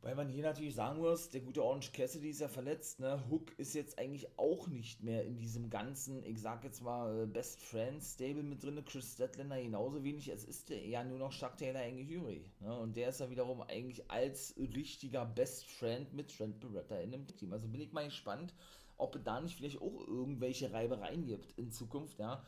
Weil 0.00 0.14
man 0.14 0.28
hier 0.28 0.44
natürlich 0.44 0.76
sagen 0.76 1.00
muss, 1.00 1.28
der 1.28 1.40
gute 1.40 1.62
Orange 1.62 1.90
Cassidy 1.92 2.30
ist 2.30 2.40
ja 2.40 2.46
verletzt, 2.46 3.00
ne? 3.00 3.20
Hook 3.28 3.58
ist 3.58 3.74
jetzt 3.74 3.98
eigentlich 3.98 4.38
auch 4.38 4.68
nicht 4.68 5.02
mehr 5.02 5.24
in 5.24 5.36
diesem 5.36 5.70
ganzen, 5.70 6.22
ich 6.22 6.40
sag 6.40 6.62
jetzt 6.62 6.82
mal, 6.82 7.26
Best 7.26 7.60
Friends 7.60 8.14
Stable 8.14 8.44
mit 8.44 8.62
drin, 8.62 8.82
Chris 8.84 9.14
Statlander 9.14 9.60
genauso 9.60 10.04
wenig, 10.04 10.28
es 10.28 10.44
ist 10.44 10.70
ja 10.70 11.02
nur 11.02 11.18
noch 11.18 11.32
Chuck 11.32 11.56
Taylor 11.56 11.82
Engehury, 11.82 12.48
ne? 12.60 12.78
Und 12.78 12.96
der 12.96 13.08
ist 13.08 13.18
ja 13.18 13.28
wiederum 13.28 13.60
eigentlich 13.62 14.08
als 14.08 14.54
richtiger 14.56 15.26
Best 15.26 15.66
Friend 15.66 16.12
mit 16.14 16.36
Trent 16.36 16.60
Beretta 16.60 16.98
in 17.00 17.10
dem 17.10 17.26
Team. 17.26 17.52
Also 17.52 17.66
bin 17.66 17.80
ich 17.80 17.92
mal 17.92 18.04
gespannt, 18.04 18.54
ob 18.98 19.16
es 19.16 19.24
da 19.24 19.40
nicht 19.40 19.56
vielleicht 19.56 19.80
auch 19.80 20.06
irgendwelche 20.06 20.72
Reibereien 20.72 21.26
gibt 21.26 21.58
in 21.58 21.72
Zukunft, 21.72 22.20
ja. 22.20 22.44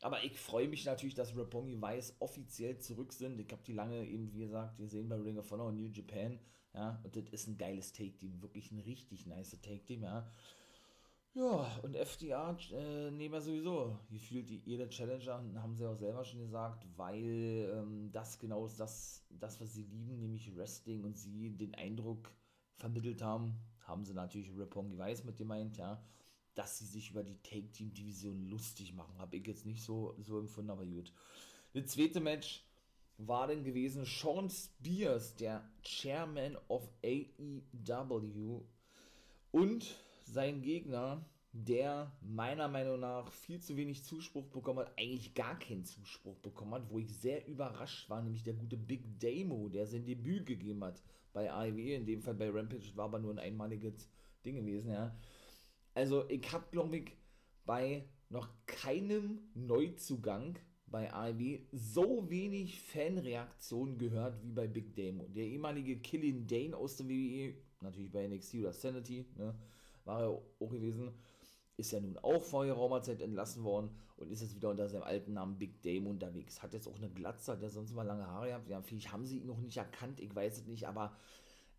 Aber 0.00 0.22
ich 0.22 0.38
freue 0.38 0.68
mich 0.68 0.84
natürlich, 0.84 1.14
dass 1.14 1.36
Roppongi 1.36 1.80
Weiß 1.80 2.16
offiziell 2.20 2.78
zurück 2.78 3.12
sind. 3.12 3.40
Ich 3.40 3.50
habe 3.50 3.62
die 3.66 3.72
lange 3.72 4.06
eben, 4.06 4.32
wie 4.32 4.40
gesagt, 4.40 4.76
gesehen 4.76 5.08
bei 5.08 5.16
Ring 5.16 5.38
of 5.38 5.50
Honor 5.50 5.68
und 5.68 5.76
New 5.76 5.88
Japan. 5.88 6.38
Ja, 6.74 7.00
und 7.04 7.16
das 7.16 7.24
ist 7.30 7.46
ein 7.46 7.56
geiles 7.56 7.92
Take-Team. 7.92 8.42
Wirklich 8.42 8.70
ein 8.72 8.80
richtig 8.80 9.26
nice 9.26 9.58
Take-Team, 9.62 10.02
ja. 10.02 10.28
Ja, 11.34 11.80
und 11.82 11.96
FDA 11.96 12.56
äh, 12.72 13.10
nehmen 13.10 13.34
wir 13.34 13.40
sowieso 13.40 13.98
gefühlt 14.10 14.48
die, 14.48 14.62
jede 14.64 14.88
Challenger, 14.88 15.42
haben 15.56 15.74
sie 15.74 15.84
auch 15.88 15.96
selber 15.96 16.24
schon 16.24 16.40
gesagt, 16.40 16.86
weil 16.96 17.72
ähm, 17.74 18.10
das 18.12 18.38
genau 18.38 18.66
ist 18.66 18.78
das, 18.78 19.24
das, 19.30 19.60
was 19.60 19.74
sie 19.74 19.82
lieben, 19.82 20.20
nämlich 20.20 20.54
Wrestling 20.56 21.02
und 21.02 21.18
sie 21.18 21.50
den 21.50 21.74
Eindruck 21.74 22.30
vermittelt 22.76 23.20
haben, 23.20 23.58
haben 23.80 24.04
sie 24.04 24.14
natürlich 24.14 24.56
Roppongi 24.56 24.96
Weiß 24.96 25.24
mit 25.24 25.36
gemeint, 25.36 25.76
ja 25.76 26.04
dass 26.54 26.78
sie 26.78 26.86
sich 26.86 27.10
über 27.10 27.22
die 27.22 27.40
Take-Team-Division 27.42 28.48
lustig 28.48 28.94
machen. 28.94 29.18
Habe 29.18 29.36
ich 29.36 29.46
jetzt 29.46 29.66
nicht 29.66 29.82
so, 29.82 30.16
so 30.18 30.38
empfunden, 30.38 30.70
aber 30.70 30.86
gut. 30.86 31.12
Das 31.72 31.86
zweite 31.86 32.20
Match 32.20 32.64
war 33.18 33.46
dann 33.46 33.64
gewesen 33.64 34.04
Sean 34.04 34.50
Spears, 34.50 35.36
der 35.36 35.68
Chairman 35.82 36.56
of 36.68 36.88
AEW 37.04 38.62
und 39.52 39.96
sein 40.24 40.62
Gegner, 40.62 41.24
der 41.52 42.10
meiner 42.20 42.66
Meinung 42.66 42.98
nach 42.98 43.30
viel 43.30 43.60
zu 43.60 43.76
wenig 43.76 44.02
Zuspruch 44.02 44.46
bekommen 44.46 44.80
hat, 44.80 44.98
eigentlich 44.98 45.34
gar 45.34 45.56
keinen 45.58 45.84
Zuspruch 45.84 46.36
bekommen 46.38 46.74
hat, 46.74 46.90
wo 46.90 46.98
ich 46.98 47.16
sehr 47.16 47.46
überrascht 47.46 48.10
war, 48.10 48.20
nämlich 48.20 48.42
der 48.42 48.54
gute 48.54 48.76
Big 48.76 49.20
Damo, 49.20 49.68
der 49.68 49.86
sein 49.86 50.04
Debüt 50.04 50.46
gegeben 50.46 50.82
hat 50.82 51.00
bei 51.32 51.52
AEW, 51.52 51.94
in 51.94 52.06
dem 52.06 52.22
Fall 52.22 52.34
bei 52.34 52.50
Rampage, 52.50 52.96
war 52.96 53.04
aber 53.04 53.20
nur 53.20 53.32
ein 53.32 53.38
einmaliges 53.38 54.10
Ding 54.44 54.56
gewesen, 54.56 54.90
ja. 54.90 55.16
Also 55.94 56.28
ich 56.28 56.52
habe, 56.52 56.64
glaube 56.72 56.96
ich, 56.96 57.12
bei 57.64 58.08
noch 58.28 58.48
keinem 58.66 59.38
Neuzugang 59.54 60.58
bei 60.94 61.12
AEW 61.12 61.58
so 61.72 62.30
wenig 62.30 62.80
Fanreaktionen 62.80 63.98
gehört 63.98 64.40
wie 64.44 64.52
bei 64.52 64.68
Big 64.68 64.94
Damo. 64.94 65.26
Der 65.26 65.42
ehemalige 65.42 65.98
Killian 65.98 66.46
Dane 66.46 66.76
aus 66.76 66.96
der 66.96 67.08
WWE, 67.08 67.52
natürlich 67.80 68.12
bei 68.12 68.28
NXT 68.28 68.54
oder 68.60 68.72
Sanity, 68.72 69.26
ne, 69.36 69.56
war 70.04 70.20
er 70.22 70.28
auch 70.28 70.70
gewesen, 70.70 71.12
ist 71.76 71.90
ja 71.90 71.98
nun 71.98 72.16
auch 72.18 72.44
vor 72.44 72.64
geraumer 72.64 73.02
Zeit 73.02 73.20
entlassen 73.20 73.64
worden 73.64 73.90
und 74.18 74.30
ist 74.30 74.42
jetzt 74.42 74.54
wieder 74.54 74.70
unter 74.70 74.88
seinem 74.88 75.02
alten 75.02 75.32
Namen 75.32 75.58
Big 75.58 75.82
Dame 75.82 76.08
unterwegs. 76.08 76.62
Hat 76.62 76.74
jetzt 76.74 76.86
auch 76.86 76.94
eine 76.94 77.10
Glatze, 77.10 77.50
hat 77.50 77.62
ja 77.62 77.70
sonst 77.70 77.92
mal 77.92 78.06
lange 78.06 78.28
Haare 78.28 78.46
gehabt. 78.50 78.68
Ja, 78.68 78.80
vielleicht 78.80 79.10
haben 79.10 79.26
sie 79.26 79.38
ihn 79.38 79.46
noch 79.46 79.58
nicht 79.58 79.76
erkannt, 79.76 80.20
ich 80.20 80.32
weiß 80.32 80.58
es 80.58 80.66
nicht, 80.68 80.86
aber 80.86 81.16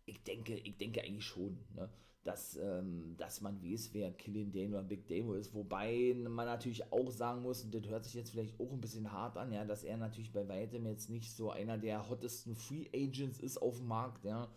ich 0.04 0.22
denke, 0.24 0.56
ich 0.58 0.76
denke 0.76 1.02
eigentlich 1.02 1.24
schon. 1.24 1.56
Ne? 1.74 1.88
Dass, 2.26 2.56
ähm, 2.56 3.14
dass 3.16 3.40
man 3.40 3.62
weiß, 3.62 3.90
wer 3.92 4.12
Killian 4.12 4.50
Dane 4.50 4.70
oder 4.70 4.82
Big 4.82 5.06
Damo 5.06 5.34
ist. 5.34 5.54
Wobei 5.54 6.14
man 6.18 6.46
natürlich 6.46 6.92
auch 6.92 7.10
sagen 7.10 7.42
muss, 7.42 7.62
und 7.62 7.74
das 7.74 7.86
hört 7.88 8.04
sich 8.04 8.14
jetzt 8.14 8.30
vielleicht 8.30 8.58
auch 8.58 8.72
ein 8.72 8.80
bisschen 8.80 9.12
hart 9.12 9.36
an, 9.36 9.52
ja, 9.52 9.64
dass 9.64 9.84
er 9.84 9.96
natürlich 9.96 10.32
bei 10.32 10.48
weitem 10.48 10.86
jetzt 10.86 11.08
nicht 11.08 11.32
so 11.32 11.50
einer 11.50 11.78
der 11.78 12.08
hottesten 12.08 12.56
Free 12.56 12.86
Agents 12.92 13.38
ist 13.38 13.58
auf 13.62 13.78
dem 13.78 13.86
Markt, 13.88 14.24
ja. 14.24 14.48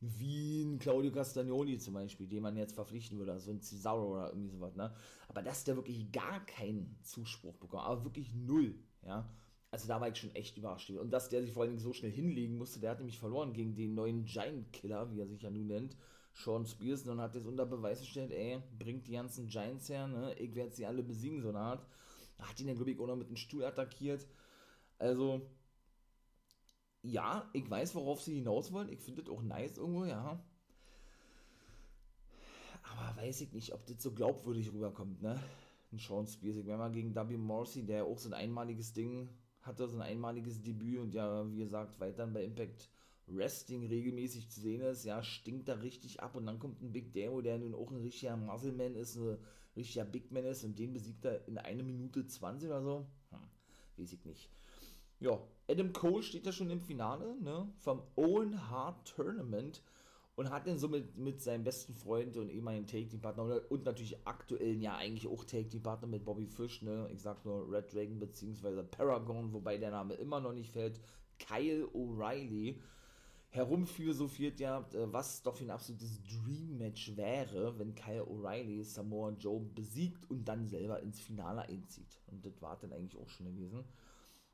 Wie 0.00 0.62
ein 0.62 0.78
Claudio 0.78 1.12
Castagnoli 1.12 1.78
zum 1.78 1.94
Beispiel, 1.94 2.26
den 2.26 2.42
man 2.42 2.56
jetzt 2.58 2.74
verpflichten 2.74 3.18
würde, 3.18 3.40
so 3.40 3.50
ein 3.50 3.62
Cesaro 3.62 4.12
oder 4.12 4.28
irgendwie 4.28 4.50
sowas, 4.50 4.76
ne? 4.76 4.94
Aber 5.28 5.42
dass 5.42 5.64
der 5.64 5.76
wirklich 5.76 6.12
gar 6.12 6.44
keinen 6.44 6.98
Zuspruch 7.02 7.56
bekommt, 7.56 7.84
aber 7.84 8.04
wirklich 8.04 8.34
null, 8.34 8.74
ja. 9.06 9.30
Also 9.70 9.88
da 9.88 10.00
war 10.00 10.08
ich 10.08 10.16
schon 10.16 10.34
echt 10.36 10.56
überrascht. 10.56 10.90
Und 10.90 11.10
dass 11.10 11.30
der 11.30 11.42
sich 11.42 11.52
vor 11.52 11.62
allen 11.62 11.72
Dingen 11.72 11.82
so 11.82 11.92
schnell 11.92 12.12
hinlegen 12.12 12.58
musste, 12.58 12.78
der 12.78 12.90
hat 12.90 12.98
nämlich 12.98 13.18
verloren 13.18 13.52
gegen 13.52 13.74
den 13.74 13.94
neuen 13.94 14.24
Giant 14.24 14.72
Killer, 14.72 15.10
wie 15.10 15.18
er 15.18 15.26
sich 15.26 15.42
ja 15.42 15.50
nun 15.50 15.66
nennt. 15.66 15.96
Sean 16.34 16.66
Spears 16.66 17.06
und 17.06 17.20
hat 17.20 17.34
jetzt 17.34 17.46
unter 17.46 17.64
Beweis 17.64 18.00
gestellt, 18.00 18.32
ey, 18.32 18.60
bringt 18.78 19.06
die 19.06 19.12
ganzen 19.12 19.46
Giants 19.46 19.88
her, 19.88 20.08
ne? 20.08 20.34
ich 20.34 20.54
werde 20.54 20.72
sie 20.72 20.84
alle 20.84 21.02
besiegen, 21.02 21.40
so 21.40 21.50
eine 21.50 21.60
Art. 21.60 21.86
Hat 22.40 22.58
ihn 22.60 22.66
dann, 22.66 22.76
glaube 22.76 22.90
ich, 22.90 22.98
auch 22.98 23.06
noch 23.06 23.16
mit 23.16 23.28
einem 23.28 23.36
Stuhl 23.36 23.64
attackiert. 23.64 24.26
Also, 24.98 25.42
ja, 27.02 27.48
ich 27.52 27.68
weiß, 27.70 27.94
worauf 27.94 28.20
sie 28.20 28.34
hinaus 28.34 28.72
wollen. 28.72 28.88
Ich 28.88 29.00
finde 29.00 29.22
das 29.22 29.32
auch 29.32 29.42
nice 29.42 29.78
irgendwo, 29.78 30.04
ja. 30.04 30.42
Aber 32.82 33.22
weiß 33.22 33.42
ich 33.42 33.52
nicht, 33.52 33.72
ob 33.72 33.86
das 33.86 34.02
so 34.02 34.12
glaubwürdig 34.12 34.72
rüberkommt, 34.72 35.22
ne? 35.22 35.40
Ein 35.92 35.98
Sean 35.98 36.26
Spears. 36.26 36.56
Ich 36.56 36.66
wäre 36.66 36.78
mal 36.78 36.90
gegen 36.90 37.14
W. 37.14 37.36
Morrissey, 37.36 37.86
der 37.86 38.04
auch 38.04 38.18
so 38.18 38.28
ein 38.28 38.34
einmaliges 38.34 38.92
Ding 38.92 39.28
hatte, 39.62 39.88
so 39.88 39.96
ein 39.96 40.02
einmaliges 40.02 40.60
Debüt 40.60 40.98
und 40.98 41.14
ja, 41.14 41.50
wie 41.50 41.58
gesagt, 41.58 41.98
weiterhin 42.00 42.32
bei 42.32 42.44
Impact 42.44 42.90
Wrestling 43.26 43.86
regelmäßig 43.86 44.50
zu 44.50 44.60
sehen 44.60 44.82
ist, 44.82 45.04
ja, 45.04 45.22
stinkt 45.22 45.68
da 45.68 45.74
richtig 45.74 46.22
ab 46.22 46.34
und 46.34 46.46
dann 46.46 46.58
kommt 46.58 46.82
ein 46.82 46.92
Big 46.92 47.12
Damo, 47.12 47.40
der 47.40 47.58
nun 47.58 47.74
auch 47.74 47.90
ein 47.90 48.02
richtiger 48.02 48.36
Muscleman 48.36 48.94
ist, 48.96 49.16
ein 49.16 49.38
richtiger 49.76 50.04
Big 50.04 50.30
Man 50.30 50.44
ist 50.44 50.64
und 50.64 50.78
den 50.78 50.92
besiegt 50.92 51.24
er 51.24 51.46
in 51.48 51.58
einer 51.58 51.82
Minute 51.82 52.26
20 52.26 52.68
oder 52.68 52.82
so. 52.82 53.06
Hm, 53.30 53.38
weiß 53.96 54.12
ich 54.12 54.24
nicht. 54.24 54.50
Ja, 55.20 55.40
Adam 55.68 55.92
Cole 55.92 56.22
steht 56.22 56.44
ja 56.44 56.52
schon 56.52 56.70
im 56.70 56.80
Finale, 56.80 57.40
ne, 57.40 57.72
vom 57.78 58.02
Owen 58.16 58.68
Hart 58.68 59.08
Tournament 59.08 59.80
und 60.36 60.50
hat 60.50 60.66
dann 60.66 60.78
so 60.78 60.88
mit, 60.88 61.40
seinem 61.40 61.64
besten 61.64 61.94
Freund 61.94 62.36
und 62.36 62.50
ehemaligen 62.50 62.86
Take-Team-Partner 62.86 63.62
und 63.70 63.84
natürlich 63.84 64.26
aktuellen 64.26 64.82
ja 64.82 64.96
eigentlich 64.96 65.26
auch 65.26 65.44
Take-Team-Partner 65.44 66.08
mit 66.08 66.24
Bobby 66.24 66.46
Fish, 66.46 66.82
ne, 66.82 67.08
ich 67.12 67.22
sag 67.22 67.44
nur 67.44 67.70
Red 67.70 67.94
Dragon 67.94 68.18
bzw. 68.18 68.82
Paragon, 68.82 69.52
wobei 69.52 69.78
der 69.78 69.92
Name 69.92 70.14
immer 70.14 70.40
noch 70.40 70.52
nicht 70.52 70.72
fällt, 70.72 71.00
Kyle 71.38 71.86
O'Reilly 71.94 72.80
herumphilosophiert 73.54 74.58
ja, 74.58 74.80
äh, 74.92 75.12
was 75.12 75.42
doch 75.42 75.54
für 75.54 75.64
ein 75.64 75.70
absolutes 75.70 76.20
Dream-Match 76.24 77.16
wäre, 77.16 77.78
wenn 77.78 77.94
Kyle 77.94 78.24
O'Reilly 78.24 78.82
Samoa 78.82 79.30
Joe 79.30 79.60
besiegt 79.60 80.28
und 80.28 80.44
dann 80.48 80.66
selber 80.66 81.00
ins 81.00 81.20
Finale 81.20 81.62
einzieht. 81.62 82.18
Und 82.26 82.44
das 82.44 82.60
war 82.60 82.76
dann 82.76 82.92
eigentlich 82.92 83.16
auch 83.16 83.28
schon 83.28 83.46
gewesen. 83.46 83.84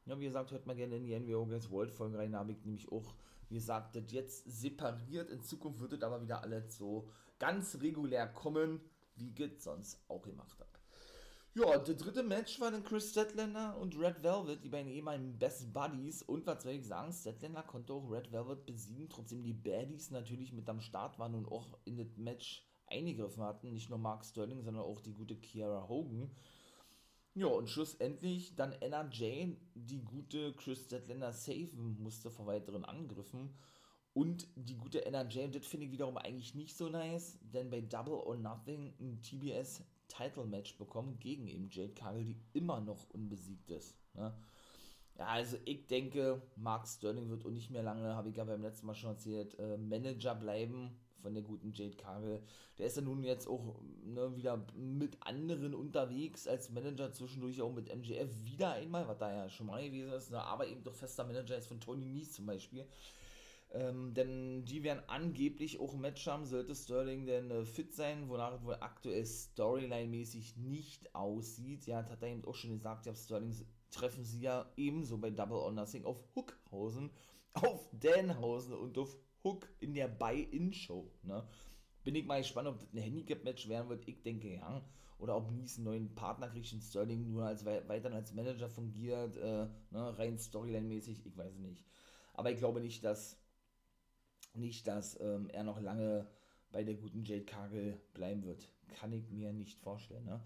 Ja, 0.04 0.20
wie 0.20 0.26
gesagt, 0.26 0.50
hört 0.50 0.66
mal 0.66 0.76
gerne 0.76 0.96
in 0.96 1.06
die 1.06 1.18
NWO 1.18 1.46
Guys 1.46 1.70
World 1.70 1.90
Folge 1.90 2.18
rein, 2.18 2.32
da 2.32 2.40
habe 2.40 2.52
ich 2.52 2.62
nämlich 2.64 2.92
auch, 2.92 3.14
wie 3.48 3.54
gesagt, 3.54 3.96
das 3.96 4.12
jetzt 4.12 4.44
separiert. 4.44 5.30
In 5.30 5.42
Zukunft 5.42 5.80
wird 5.80 5.92
das 5.92 6.02
aber 6.02 6.20
wieder 6.20 6.42
alles 6.42 6.76
so 6.76 7.08
ganz 7.38 7.80
regulär 7.80 8.26
kommen, 8.28 8.80
wie 9.16 9.32
es 9.42 9.64
sonst 9.64 9.98
auch 10.08 10.22
gemacht 10.22 10.58
habe. 10.60 10.69
Ja, 11.60 11.76
der 11.76 11.94
dritte 11.94 12.22
Match 12.22 12.58
war 12.58 12.70
dann 12.70 12.84
Chris 12.84 13.10
Statlander 13.10 13.76
und 13.78 13.94
Red 13.98 14.22
Velvet, 14.22 14.64
die 14.64 14.70
beiden 14.70 14.90
ehemaligen 14.90 15.38
Best 15.38 15.70
Buddies. 15.74 16.22
Und 16.22 16.46
was 16.46 16.62
soll 16.62 16.72
ich 16.72 16.86
sagen, 16.86 17.12
Statlander 17.12 17.62
konnte 17.62 17.92
auch 17.92 18.10
Red 18.10 18.32
Velvet 18.32 18.64
besiegen, 18.64 19.10
trotzdem 19.10 19.42
die 19.42 19.52
Baddies 19.52 20.10
natürlich 20.10 20.54
mit 20.54 20.66
am 20.70 20.80
Start 20.80 21.18
waren 21.18 21.34
und 21.34 21.46
auch 21.46 21.76
in 21.84 21.98
das 21.98 22.16
Match 22.16 22.66
eingegriffen 22.86 23.42
hatten. 23.42 23.74
Nicht 23.74 23.90
nur 23.90 23.98
Mark 23.98 24.24
Sterling, 24.24 24.62
sondern 24.62 24.84
auch 24.84 25.02
die 25.02 25.12
gute 25.12 25.36
Kiara 25.36 25.86
Hogan. 25.86 26.30
Ja, 27.34 27.48
und 27.48 27.68
schlussendlich 27.68 28.56
dann 28.56 28.74
Anna 28.82 29.06
Jane, 29.12 29.58
die 29.74 30.02
gute 30.02 30.54
Chris 30.54 30.86
Statlander 30.86 31.34
saven 31.34 32.02
musste 32.02 32.30
vor 32.30 32.46
weiteren 32.46 32.86
Angriffen. 32.86 33.54
Und 34.14 34.48
die 34.56 34.78
gute 34.78 35.06
Anna 35.06 35.28
Jane, 35.28 35.50
das 35.50 35.66
finde 35.66 35.86
ich 35.86 35.92
wiederum 35.92 36.16
eigentlich 36.16 36.54
nicht 36.54 36.74
so 36.74 36.88
nice, 36.88 37.38
denn 37.42 37.68
bei 37.68 37.82
Double 37.82 38.14
or 38.14 38.36
Nothing 38.36 38.94
ein 38.98 39.20
TBS 39.20 39.84
Title-Match 40.10 40.76
bekommen 40.76 41.18
gegen 41.20 41.46
eben 41.46 41.70
Jade 41.70 41.94
Cargill, 41.94 42.24
die 42.24 42.36
immer 42.52 42.80
noch 42.80 43.08
unbesiegt 43.10 43.70
ist. 43.70 43.96
Ne? 44.14 44.34
Ja, 45.18 45.26
also 45.26 45.56
ich 45.64 45.86
denke, 45.86 46.42
Mark 46.56 46.86
Sterling 46.86 47.28
wird 47.30 47.44
auch 47.44 47.50
nicht 47.50 47.70
mehr 47.70 47.82
lange, 47.82 48.14
habe 48.14 48.30
ich 48.30 48.36
ja 48.36 48.44
beim 48.44 48.62
letzten 48.62 48.86
Mal 48.86 48.94
schon 48.94 49.10
erzählt, 49.10 49.58
äh, 49.58 49.76
Manager 49.76 50.34
bleiben 50.34 50.90
von 51.20 51.34
der 51.34 51.42
guten 51.42 51.72
Jade 51.72 51.96
Cargill. 51.96 52.42
Der 52.78 52.86
ist 52.86 52.96
ja 52.96 53.02
nun 53.02 53.22
jetzt 53.22 53.46
auch 53.46 53.80
ne, 54.02 54.34
wieder 54.34 54.64
mit 54.74 55.18
anderen 55.20 55.74
unterwegs 55.74 56.48
als 56.48 56.70
Manager, 56.70 57.12
zwischendurch 57.12 57.60
auch 57.60 57.72
mit 57.72 57.94
MJF 57.94 58.30
wieder 58.44 58.72
einmal, 58.72 59.06
was 59.06 59.18
da 59.18 59.30
ja 59.30 59.50
schon 59.50 59.66
mal 59.66 59.82
gewesen 59.82 60.12
ist, 60.12 60.30
ne, 60.30 60.42
aber 60.42 60.66
eben 60.66 60.82
doch 60.82 60.94
fester 60.94 61.24
Manager 61.24 61.56
ist 61.56 61.66
von 61.66 61.80
Tony 61.80 62.06
Nies 62.06 62.32
zum 62.32 62.46
Beispiel. 62.46 62.86
Ähm, 63.72 64.14
denn 64.14 64.64
die 64.64 64.82
werden 64.82 65.02
angeblich 65.06 65.78
auch 65.78 65.94
ein 65.94 66.00
Match 66.00 66.26
haben, 66.26 66.44
sollte 66.44 66.74
Sterling 66.74 67.26
denn 67.26 67.50
äh, 67.52 67.64
fit 67.64 67.94
sein, 67.94 68.28
wonach 68.28 68.64
wohl 68.64 68.76
aktuell 68.80 69.24
Storyline-mäßig 69.24 70.56
nicht 70.56 71.14
aussieht. 71.14 71.86
Ja, 71.86 72.02
das 72.02 72.10
hat 72.10 72.22
er 72.22 72.30
eben 72.30 72.44
auch 72.44 72.54
schon 72.54 72.72
gesagt, 72.72 73.06
ja, 73.06 73.14
Sterling 73.14 73.54
treffen 73.90 74.24
sie 74.24 74.40
ja 74.40 74.70
ebenso 74.76 75.18
bei 75.18 75.30
Double 75.30 75.58
or 75.58 75.70
Nothing 75.70 76.04
auf 76.04 76.20
Hookhausen, 76.34 77.10
auf 77.54 77.88
Danhausen 77.92 78.74
und 78.74 78.98
auf 78.98 79.16
Hook 79.44 79.68
in 79.78 79.94
der 79.94 80.08
Buy-In-Show. 80.08 81.08
Ne? 81.22 81.46
Bin 82.02 82.16
ich 82.16 82.26
mal 82.26 82.40
gespannt, 82.40 82.68
ob 82.68 82.78
das 82.80 82.92
ein 82.92 83.02
Handicap-Match 83.02 83.68
werden 83.68 83.88
wird. 83.88 84.08
Ich 84.08 84.22
denke 84.22 84.52
ja. 84.52 84.84
Oder 85.18 85.36
ob 85.36 85.50
Nies 85.50 85.76
einen 85.76 85.84
neuen 85.84 86.14
Partner 86.14 86.48
kriegt 86.48 86.72
und 86.72 86.82
Sterling 86.82 87.30
nur 87.30 87.44
als 87.44 87.64
weiter 87.64 88.12
als 88.12 88.32
Manager 88.32 88.68
fungiert, 88.68 89.36
äh, 89.36 89.66
ne? 89.90 90.18
rein 90.18 90.38
Storyline-mäßig, 90.38 91.24
ich 91.24 91.36
weiß 91.36 91.58
nicht. 91.58 91.84
Aber 92.32 92.50
ich 92.50 92.58
glaube 92.58 92.80
nicht, 92.80 93.04
dass 93.04 93.39
nicht, 94.54 94.86
dass 94.86 95.18
ähm, 95.20 95.48
er 95.50 95.64
noch 95.64 95.80
lange 95.80 96.26
bei 96.72 96.84
der 96.84 96.94
guten 96.94 97.24
Jade 97.24 97.44
Cargill 97.44 98.00
bleiben 98.14 98.44
wird. 98.44 98.70
Kann 98.88 99.12
ich 99.12 99.30
mir 99.30 99.52
nicht 99.52 99.78
vorstellen. 99.80 100.24
Ne? 100.24 100.40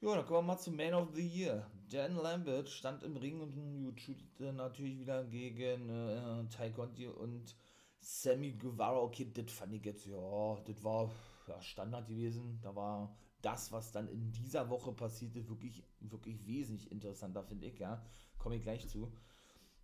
Ja, 0.00 0.14
dann 0.14 0.26
kommen 0.26 0.46
wir 0.46 0.54
mal 0.54 0.58
zum 0.58 0.76
Man 0.76 0.94
of 0.94 1.14
the 1.14 1.26
Year. 1.26 1.70
Dan 1.90 2.16
Lambert 2.16 2.68
stand 2.68 3.02
im 3.02 3.16
Ring 3.16 3.40
und 3.40 4.00
shootete 4.00 4.52
natürlich 4.52 4.98
wieder 4.98 5.24
gegen 5.24 5.88
äh, 5.88 6.44
Ty 6.48 6.72
Conti 6.72 7.06
und 7.06 7.54
Sammy 8.00 8.52
Guevara. 8.52 9.00
Okay, 9.00 9.30
das 9.32 9.52
fand 9.52 9.72
ich 9.72 9.84
jetzt, 9.84 10.06
ja, 10.06 10.56
das 10.66 10.84
war 10.84 11.10
ja, 11.48 11.60
Standard 11.62 12.06
gewesen. 12.08 12.58
Da 12.62 12.74
war 12.74 13.16
das, 13.42 13.72
was 13.72 13.92
dann 13.92 14.08
in 14.08 14.32
dieser 14.32 14.68
Woche 14.68 14.92
passierte, 14.92 15.48
wirklich, 15.48 15.82
wirklich 16.00 16.46
wesentlich 16.46 16.90
interessanter, 16.90 17.42
finde 17.42 17.66
ich, 17.66 17.78
ja. 17.78 18.04
Komme 18.38 18.56
ich 18.56 18.62
gleich 18.62 18.86
zu. 18.88 19.12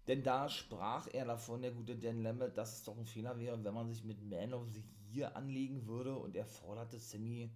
Denn 0.07 0.23
da 0.23 0.49
sprach 0.49 1.09
er 1.13 1.25
davon, 1.25 1.63
der 1.63 1.71
gute 1.71 1.97
Dan 1.97 2.23
Lambert, 2.23 2.59
dass 2.59 2.79
es 2.79 2.85
doch 2.85 2.97
ein 2.99 3.07
Fehler 3.07 3.39
wäre, 3.39 3.63
wenn 3.63 3.75
man 3.75 3.89
sich 3.89 4.03
mit 4.05 4.23
Man 4.23 4.53
of 4.53 4.67
the 4.73 4.83
Year 5.13 5.37
anlegen 5.37 5.87
würde 5.87 6.17
und 6.17 6.35
er 6.35 6.47
forderte 6.47 6.99
Sammy 6.99 7.51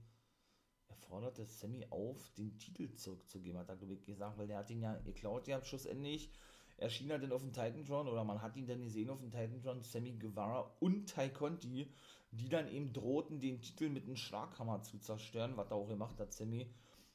forderte 1.09 1.45
Sammy 1.45 1.87
auf, 1.91 2.31
den 2.37 2.59
Titel 2.59 2.93
zurückzugeben, 2.95 3.59
hat 3.59 3.69
er, 3.69 3.77
gesagt, 3.77 4.39
weil 4.39 4.47
der 4.47 4.59
hat 4.59 4.71
ihn 4.71 4.83
ja 4.83 4.95
geklaut, 4.99 5.49
ja, 5.49 5.63
schlussendlich. 5.63 6.31
Erschien 6.79 7.09
er 7.09 7.19
denn 7.19 7.33
auf 7.33 7.41
dem 7.41 7.53
Titantron 7.53 8.07
oder 8.07 8.23
man 8.25 8.43
hat 8.43 8.57
ihn 8.57 8.67
dann 8.67 8.83
gesehen 8.83 9.09
auf 9.09 9.21
dem 9.21 9.31
Titantron, 9.31 9.83
Sammy 9.83 10.13
Guevara 10.13 10.77
und 10.81 11.07
Ty 11.07 11.31
Conti, 11.31 11.91
die 12.33 12.49
dann 12.49 12.69
eben 12.69 12.93
drohten, 12.93 13.41
den 13.41 13.63
Titel 13.63 13.89
mit 13.89 14.05
einem 14.05 14.17
Schlaghammer 14.17 14.83
zu 14.83 14.99
zerstören, 14.99 15.57
was 15.57 15.71
er 15.71 15.77
auch 15.77 15.89
gemacht 15.89 16.21
hat, 16.21 16.33
Sammy. 16.35 16.71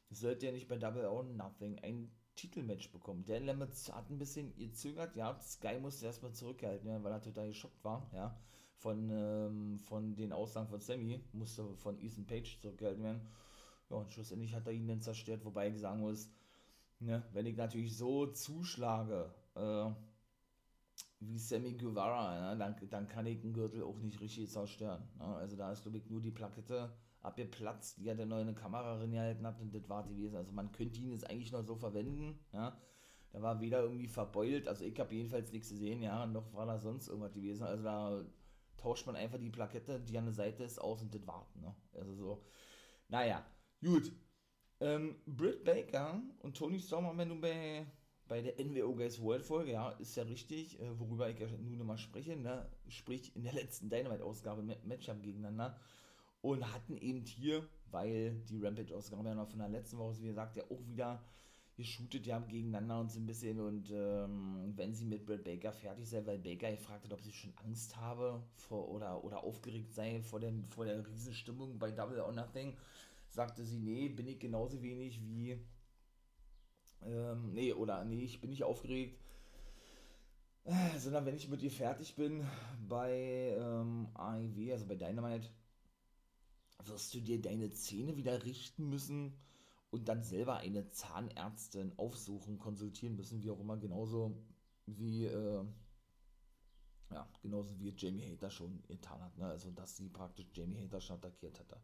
Sollte 0.09 0.47
er 0.47 0.51
nicht 0.51 0.67
bei 0.67 0.77
Double 0.77 1.05
or 1.05 1.23
Nothing 1.23 1.79
ein 1.79 2.11
Titelmatch 2.35 2.91
bekommen. 2.91 3.25
Der 3.25 3.39
Lambert 3.39 3.73
hat 3.93 4.09
ein 4.09 4.17
bisschen 4.17 4.55
gezögert, 4.55 5.15
ja, 5.15 5.39
Sky 5.39 5.79
musste 5.79 6.05
erstmal 6.05 6.33
zurückhalten, 6.33 6.89
ja, 6.89 7.03
weil 7.03 7.11
er 7.11 7.21
total 7.21 7.47
geschockt 7.47 7.83
war, 7.83 8.09
ja, 8.13 8.35
von, 8.77 9.09
ähm, 9.11 9.79
von 9.79 10.15
den 10.15 10.31
Aussagen 10.31 10.67
von 10.67 10.81
Sammy, 10.81 11.21
musste 11.33 11.75
von 11.75 11.99
Ethan 11.99 12.25
Page 12.25 12.59
zurückgehalten 12.59 13.03
werden. 13.03 13.21
Ja, 13.89 13.97
und 13.97 14.11
schlussendlich 14.11 14.53
hat 14.53 14.67
er 14.67 14.73
ihn 14.73 14.87
dann 14.87 15.01
zerstört, 15.01 15.45
wobei 15.45 15.69
ich 15.69 15.79
sagen 15.79 15.99
muss, 15.99 16.29
ne, 16.99 17.23
wenn 17.33 17.45
ich 17.45 17.57
natürlich 17.57 17.97
so 17.97 18.27
zuschlage, 18.27 19.33
äh, 19.55 19.89
wie 21.19 21.37
Sammy 21.37 21.73
Guevara, 21.73 22.53
ne, 22.53 22.57
dann, 22.57 22.75
dann 22.89 23.07
kann 23.07 23.27
ich 23.27 23.39
den 23.39 23.53
Gürtel 23.53 23.83
auch 23.83 23.99
nicht 23.99 24.19
richtig 24.19 24.49
zerstören. 24.49 25.07
Ne? 25.19 25.25
Also 25.25 25.55
da 25.55 25.71
ist, 25.71 25.83
glaube 25.83 25.97
ich, 25.97 26.09
nur 26.09 26.21
die 26.21 26.31
Plakette 26.31 26.91
abgeplatzt, 27.21 27.97
die 27.99 28.09
hat 28.09 28.19
der 28.19 28.25
neue 28.25 28.53
Kamera 28.53 29.05
gehalten 29.05 29.45
hat 29.45 29.59
und 29.61 29.73
das 29.73 29.87
war 29.89 30.03
die 30.03 30.15
gewesen. 30.15 30.35
Also 30.35 30.51
man 30.51 30.71
könnte 30.71 30.99
ihn 30.99 31.11
jetzt 31.11 31.29
eigentlich 31.29 31.51
noch 31.51 31.63
so 31.63 31.75
verwenden, 31.75 32.39
ja. 32.53 32.77
Da 33.31 33.41
war 33.41 33.61
weder 33.61 33.81
irgendwie 33.81 34.09
verbeult, 34.09 34.67
also 34.67 34.83
ich 34.83 34.99
habe 34.99 35.15
jedenfalls 35.15 35.53
nichts 35.53 35.69
gesehen, 35.69 36.01
ja, 36.01 36.25
noch 36.25 36.53
war 36.53 36.65
da 36.65 36.79
sonst 36.79 37.07
irgendwas 37.07 37.33
gewesen. 37.33 37.63
Also 37.63 37.83
da 37.83 38.25
tauscht 38.75 39.05
man 39.05 39.15
einfach 39.15 39.37
die 39.37 39.49
Plakette, 39.49 40.01
die 40.01 40.17
an 40.17 40.25
der 40.25 40.33
Seite 40.33 40.63
ist, 40.63 40.79
aus 40.79 41.01
und 41.01 41.15
das 41.15 41.25
warten, 41.25 41.61
ne? 41.61 41.73
Also 41.93 42.13
so, 42.13 42.43
naja, 43.07 43.45
Gut. 43.83 44.11
Ähm, 44.79 45.15
Britt 45.25 45.63
Baker 45.63 46.21
und 46.39 46.55
Tony 46.55 46.79
Storm 46.79 47.05
haben 47.05 47.17
wir 47.17 47.25
nun 47.25 47.41
bei, 47.41 47.85
bei 48.27 48.41
der 48.41 48.63
NWO 48.63 48.95
Guys 48.95 49.21
World 49.21 49.43
Folge, 49.43 49.71
ja, 49.71 49.89
ist 49.91 50.15
ja 50.15 50.23
richtig, 50.23 50.79
äh, 50.79 50.99
worüber 50.99 51.29
ich 51.29 51.39
ja 51.39 51.47
nun 51.47 51.85
mal 51.85 51.97
spreche, 51.97 52.35
ne? 52.35 52.69
sprich 52.87 53.35
in 53.35 53.43
der 53.43 53.53
letzten 53.53 53.89
Dynamite-Ausgabe 53.89 54.63
Matchup 54.83 55.21
gegeneinander 55.21 55.79
und 56.41 56.73
hatten 56.73 56.97
eben 56.97 57.25
hier, 57.25 57.67
weil 57.91 58.33
die 58.49 58.59
Rampage-Ausgabe 58.63 59.29
ja 59.29 59.35
noch 59.35 59.49
von 59.49 59.59
der 59.59 59.69
letzten 59.69 59.97
Woche, 59.97 60.19
wie 60.19 60.27
gesagt, 60.27 60.55
ja 60.55 60.63
auch 60.63 60.87
wieder 60.87 61.21
geshootet 61.75 62.27
ja 62.27 62.39
gegeneinander 62.39 62.99
und 62.99 63.11
so 63.11 63.19
ein 63.19 63.25
bisschen 63.25 63.59
und 63.59 63.89
ähm, 63.91 64.73
wenn 64.75 64.93
sie 64.93 65.05
mit 65.05 65.25
Britt 65.25 65.43
Baker 65.43 65.71
fertig 65.71 66.07
sei, 66.09 66.25
weil 66.25 66.37
Baker 66.37 66.69
gefragt 66.71 67.05
hat, 67.05 67.13
ob 67.13 67.21
sie 67.21 67.31
schon 67.31 67.53
Angst 67.63 67.95
habe 67.95 68.43
vor, 68.55 68.89
oder, 68.89 69.23
oder 69.23 69.43
aufgeregt 69.43 69.93
sei 69.93 70.21
vor, 70.21 70.39
den, 70.39 70.65
vor 70.65 70.85
der 70.85 71.05
Riesenstimmung 71.07 71.79
bei 71.79 71.91
Double 71.91 72.19
or 72.19 72.33
Nothing, 72.33 72.75
sagte 73.29 73.63
sie, 73.63 73.79
nee, 73.79 74.09
bin 74.09 74.27
ich 74.27 74.39
genauso 74.39 74.81
wenig 74.81 75.21
wie, 75.23 75.57
ähm, 77.03 77.53
nee, 77.53 77.73
oder 77.73 78.03
nee, 78.03 78.25
ich 78.25 78.41
bin 78.41 78.49
nicht 78.49 78.63
aufgeregt, 78.63 79.17
sondern 80.97 81.25
wenn 81.25 81.35
ich 81.35 81.49
mit 81.49 81.63
ihr 81.63 81.71
fertig 81.71 82.15
bin 82.15 82.45
bei 82.87 83.55
ähm, 83.57 84.09
AIW, 84.13 84.73
also 84.73 84.85
bei 84.85 84.95
Dynamite, 84.95 85.47
wirst 86.87 87.13
du 87.13 87.21
dir 87.21 87.41
deine 87.41 87.71
Zähne 87.71 88.15
wieder 88.15 88.43
richten 88.43 88.89
müssen 88.89 89.37
und 89.89 90.07
dann 90.07 90.23
selber 90.23 90.57
eine 90.57 90.89
Zahnärztin 90.89 91.93
aufsuchen, 91.97 92.59
konsultieren 92.59 93.15
müssen, 93.15 93.41
wie 93.43 93.51
auch 93.51 93.59
immer, 93.59 93.77
genauso 93.77 94.37
wie, 94.85 95.25
äh, 95.25 95.65
ja, 97.11 97.29
genauso 97.41 97.77
wie 97.79 97.93
Jamie 97.95 98.31
Hater 98.31 98.49
schon 98.49 98.81
getan 98.87 99.21
hat, 99.21 99.37
ne? 99.37 99.45
also 99.45 99.69
dass 99.71 99.97
sie 99.97 100.09
praktisch 100.09 100.47
Jamie 100.53 100.81
Hater 100.83 101.01
schon 101.01 101.17
attackiert 101.17 101.59
hatte 101.59 101.81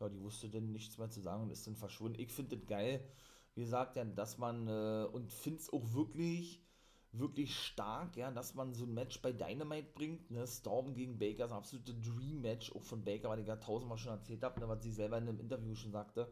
ja, 0.00 0.08
die 0.08 0.20
wusste 0.20 0.48
dann 0.48 0.72
nichts 0.72 0.98
mehr 0.98 1.10
zu 1.10 1.20
sagen 1.20 1.42
und 1.42 1.50
ist 1.50 1.66
dann 1.66 1.76
verschwunden. 1.76 2.20
Ich 2.20 2.32
finde 2.32 2.56
das 2.56 2.66
geil, 2.66 3.00
wie 3.54 3.62
gesagt, 3.62 3.96
ja, 3.96 4.04
dass 4.04 4.38
man, 4.38 4.68
äh, 4.68 5.06
und 5.10 5.32
finde 5.32 5.60
es 5.60 5.72
auch 5.72 5.92
wirklich, 5.92 6.62
wirklich 7.18 7.56
stark, 7.58 8.16
ja, 8.16 8.30
dass 8.30 8.54
man 8.54 8.74
so 8.74 8.84
ein 8.84 8.94
Match 8.94 9.20
bei 9.22 9.32
Dynamite 9.32 9.88
bringt, 9.94 10.30
ne, 10.30 10.46
Storm 10.46 10.94
gegen 10.94 11.18
Baker, 11.18 11.44
das 11.44 11.52
absolute 11.52 11.94
Dream-Match, 11.94 12.72
auch 12.74 12.82
von 12.82 13.04
Baker, 13.04 13.28
weil 13.28 13.40
ich 13.40 13.46
ja 13.46 13.56
tausendmal 13.56 13.98
schon 13.98 14.12
erzählt 14.12 14.42
habe, 14.42 14.60
ne, 14.60 14.68
was 14.68 14.82
sie 14.82 14.92
selber 14.92 15.18
in 15.18 15.28
einem 15.28 15.40
Interview 15.40 15.74
schon 15.74 15.92
sagte. 15.92 16.30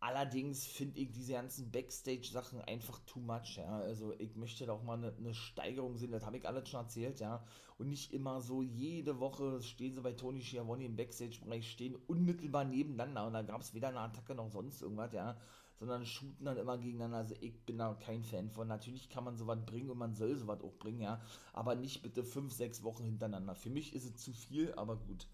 Allerdings 0.00 0.66
finde 0.66 1.00
ich 1.00 1.12
diese 1.12 1.32
ganzen 1.32 1.70
Backstage-Sachen 1.70 2.60
einfach 2.60 3.00
too 3.06 3.20
much, 3.20 3.56
ja. 3.56 3.78
Also 3.78 4.12
ich 4.18 4.36
möchte 4.36 4.66
da 4.66 4.74
auch 4.74 4.82
mal 4.82 4.98
eine, 4.98 5.14
eine 5.16 5.32
Steigerung 5.32 5.96
sehen, 5.96 6.12
das 6.12 6.26
habe 6.26 6.36
ich 6.36 6.46
alles 6.46 6.68
schon 6.68 6.80
erzählt, 6.80 7.20
ja. 7.20 7.42
Und 7.78 7.88
nicht 7.88 8.12
immer 8.12 8.42
so 8.42 8.62
jede 8.62 9.18
Woche 9.18 9.62
stehen 9.62 9.94
sie 9.94 10.02
bei 10.02 10.12
Tony 10.12 10.42
Schiavone 10.42 10.84
im 10.84 10.96
Backstage-Bereich, 10.96 11.70
stehen 11.70 11.96
unmittelbar 12.06 12.64
nebeneinander 12.64 13.26
und 13.26 13.32
da 13.32 13.42
gab 13.42 13.62
es 13.62 13.72
weder 13.72 13.88
eine 13.88 14.00
Attacke 14.00 14.34
noch 14.34 14.50
sonst 14.50 14.82
irgendwas, 14.82 15.12
ja. 15.14 15.38
Sondern 15.78 16.06
shooten 16.06 16.44
dann 16.46 16.56
immer 16.56 16.78
gegeneinander. 16.78 17.18
Also 17.18 17.34
ich 17.40 17.64
bin 17.66 17.78
da 17.78 17.94
kein 17.94 18.22
Fan 18.22 18.50
von. 18.50 18.68
Natürlich 18.68 19.08
kann 19.08 19.24
man 19.24 19.36
sowas 19.36 19.58
bringen 19.66 19.90
und 19.90 19.98
man 19.98 20.14
soll 20.14 20.36
sowas 20.36 20.60
auch 20.62 20.78
bringen, 20.78 21.00
ja. 21.00 21.20
Aber 21.52 21.74
nicht 21.74 22.02
bitte 22.02 22.24
fünf, 22.24 22.52
sechs 22.52 22.82
Wochen 22.82 23.04
hintereinander. 23.04 23.54
Für 23.54 23.70
mich 23.70 23.94
ist 23.94 24.04
es 24.04 24.16
zu 24.16 24.32
viel, 24.32 24.72
aber 24.74 24.96
gut. 24.96 25.26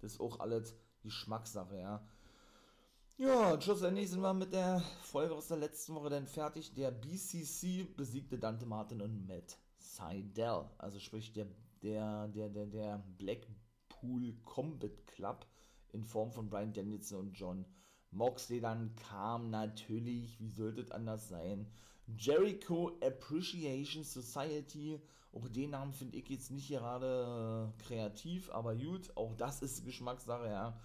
Das 0.00 0.12
ist 0.12 0.20
auch 0.20 0.40
alles 0.40 0.76
Geschmackssache, 1.02 1.78
ja. 1.78 2.06
Ja, 3.18 3.54
und 3.54 3.64
schlussendlich 3.64 4.10
sind 4.10 4.20
wir 4.20 4.34
mit 4.34 4.52
der 4.52 4.80
Folge 5.00 5.34
aus 5.34 5.48
der 5.48 5.56
letzten 5.56 5.94
Woche 5.94 6.10
dann 6.10 6.26
fertig. 6.26 6.74
Der 6.74 6.90
BCC 6.90 7.84
besiegte 7.96 8.38
Dante 8.38 8.66
Martin 8.66 9.00
und 9.00 9.26
Matt 9.26 9.56
Seidel. 9.78 10.68
Also 10.76 10.98
sprich 10.98 11.32
der, 11.32 11.46
der, 11.82 12.28
der, 12.28 12.50
der, 12.50 12.66
der 12.66 13.04
Blackpool 13.16 14.34
Combat 14.44 15.06
Club 15.06 15.46
in 15.92 16.04
Form 16.04 16.30
von 16.30 16.50
Brian 16.50 16.74
Danielson 16.74 17.20
und 17.20 17.32
John 17.32 17.64
Moxley. 18.16 18.60
Dann 18.60 18.94
kam 19.08 19.50
natürlich, 19.50 20.40
wie 20.40 20.50
sollte 20.50 20.80
es 20.80 20.90
anders 20.90 21.28
sein, 21.28 21.66
Jericho 22.16 22.98
Appreciation 23.02 24.04
Society. 24.04 25.00
Auch 25.32 25.48
den 25.48 25.70
Namen 25.70 25.92
finde 25.92 26.16
ich 26.16 26.28
jetzt 26.30 26.50
nicht 26.50 26.68
gerade 26.68 27.72
äh, 27.78 27.82
kreativ, 27.82 28.50
aber 28.50 28.74
gut, 28.74 29.14
auch 29.16 29.34
das 29.34 29.60
ist 29.62 29.84
Geschmackssache, 29.84 30.46
ja. 30.46 30.80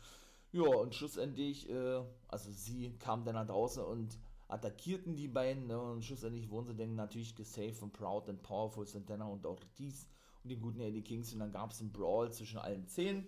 Ja, 0.52 0.64
und 0.64 0.94
schlussendlich, 0.94 1.70
äh, 1.70 2.04
also 2.28 2.52
sie 2.52 2.92
kamen 3.00 3.24
dann 3.24 3.36
nach 3.36 3.48
draußen 3.48 3.82
und 3.84 4.18
attackierten 4.50 5.16
die 5.16 5.30
beiden, 5.30 5.68
ne, 5.68 5.80
und 5.80 6.04
schlussendlich 6.04 6.50
wurden 6.50 6.68
sie 6.68 6.76
dann 6.76 6.96
natürlich 6.96 7.36
gesaved 7.36 7.78
von 7.78 7.92
Proud 7.92 8.28
and 8.28 8.44
Powerful 8.44 8.86
Santana 8.86 9.26
und 9.26 9.46
Ortiz 9.46 10.10
und 10.44 10.50
den 10.52 10.60
guten 10.60 10.82
Eddie 10.82 11.04
Kings 11.04 11.32
und 11.32 11.40
dann 11.40 11.54
gab 11.54 11.72
es 11.72 11.80
einen 11.80 11.94
Brawl 11.94 12.34
zwischen 12.34 12.60
allen 12.60 12.86
zehn 12.86 13.26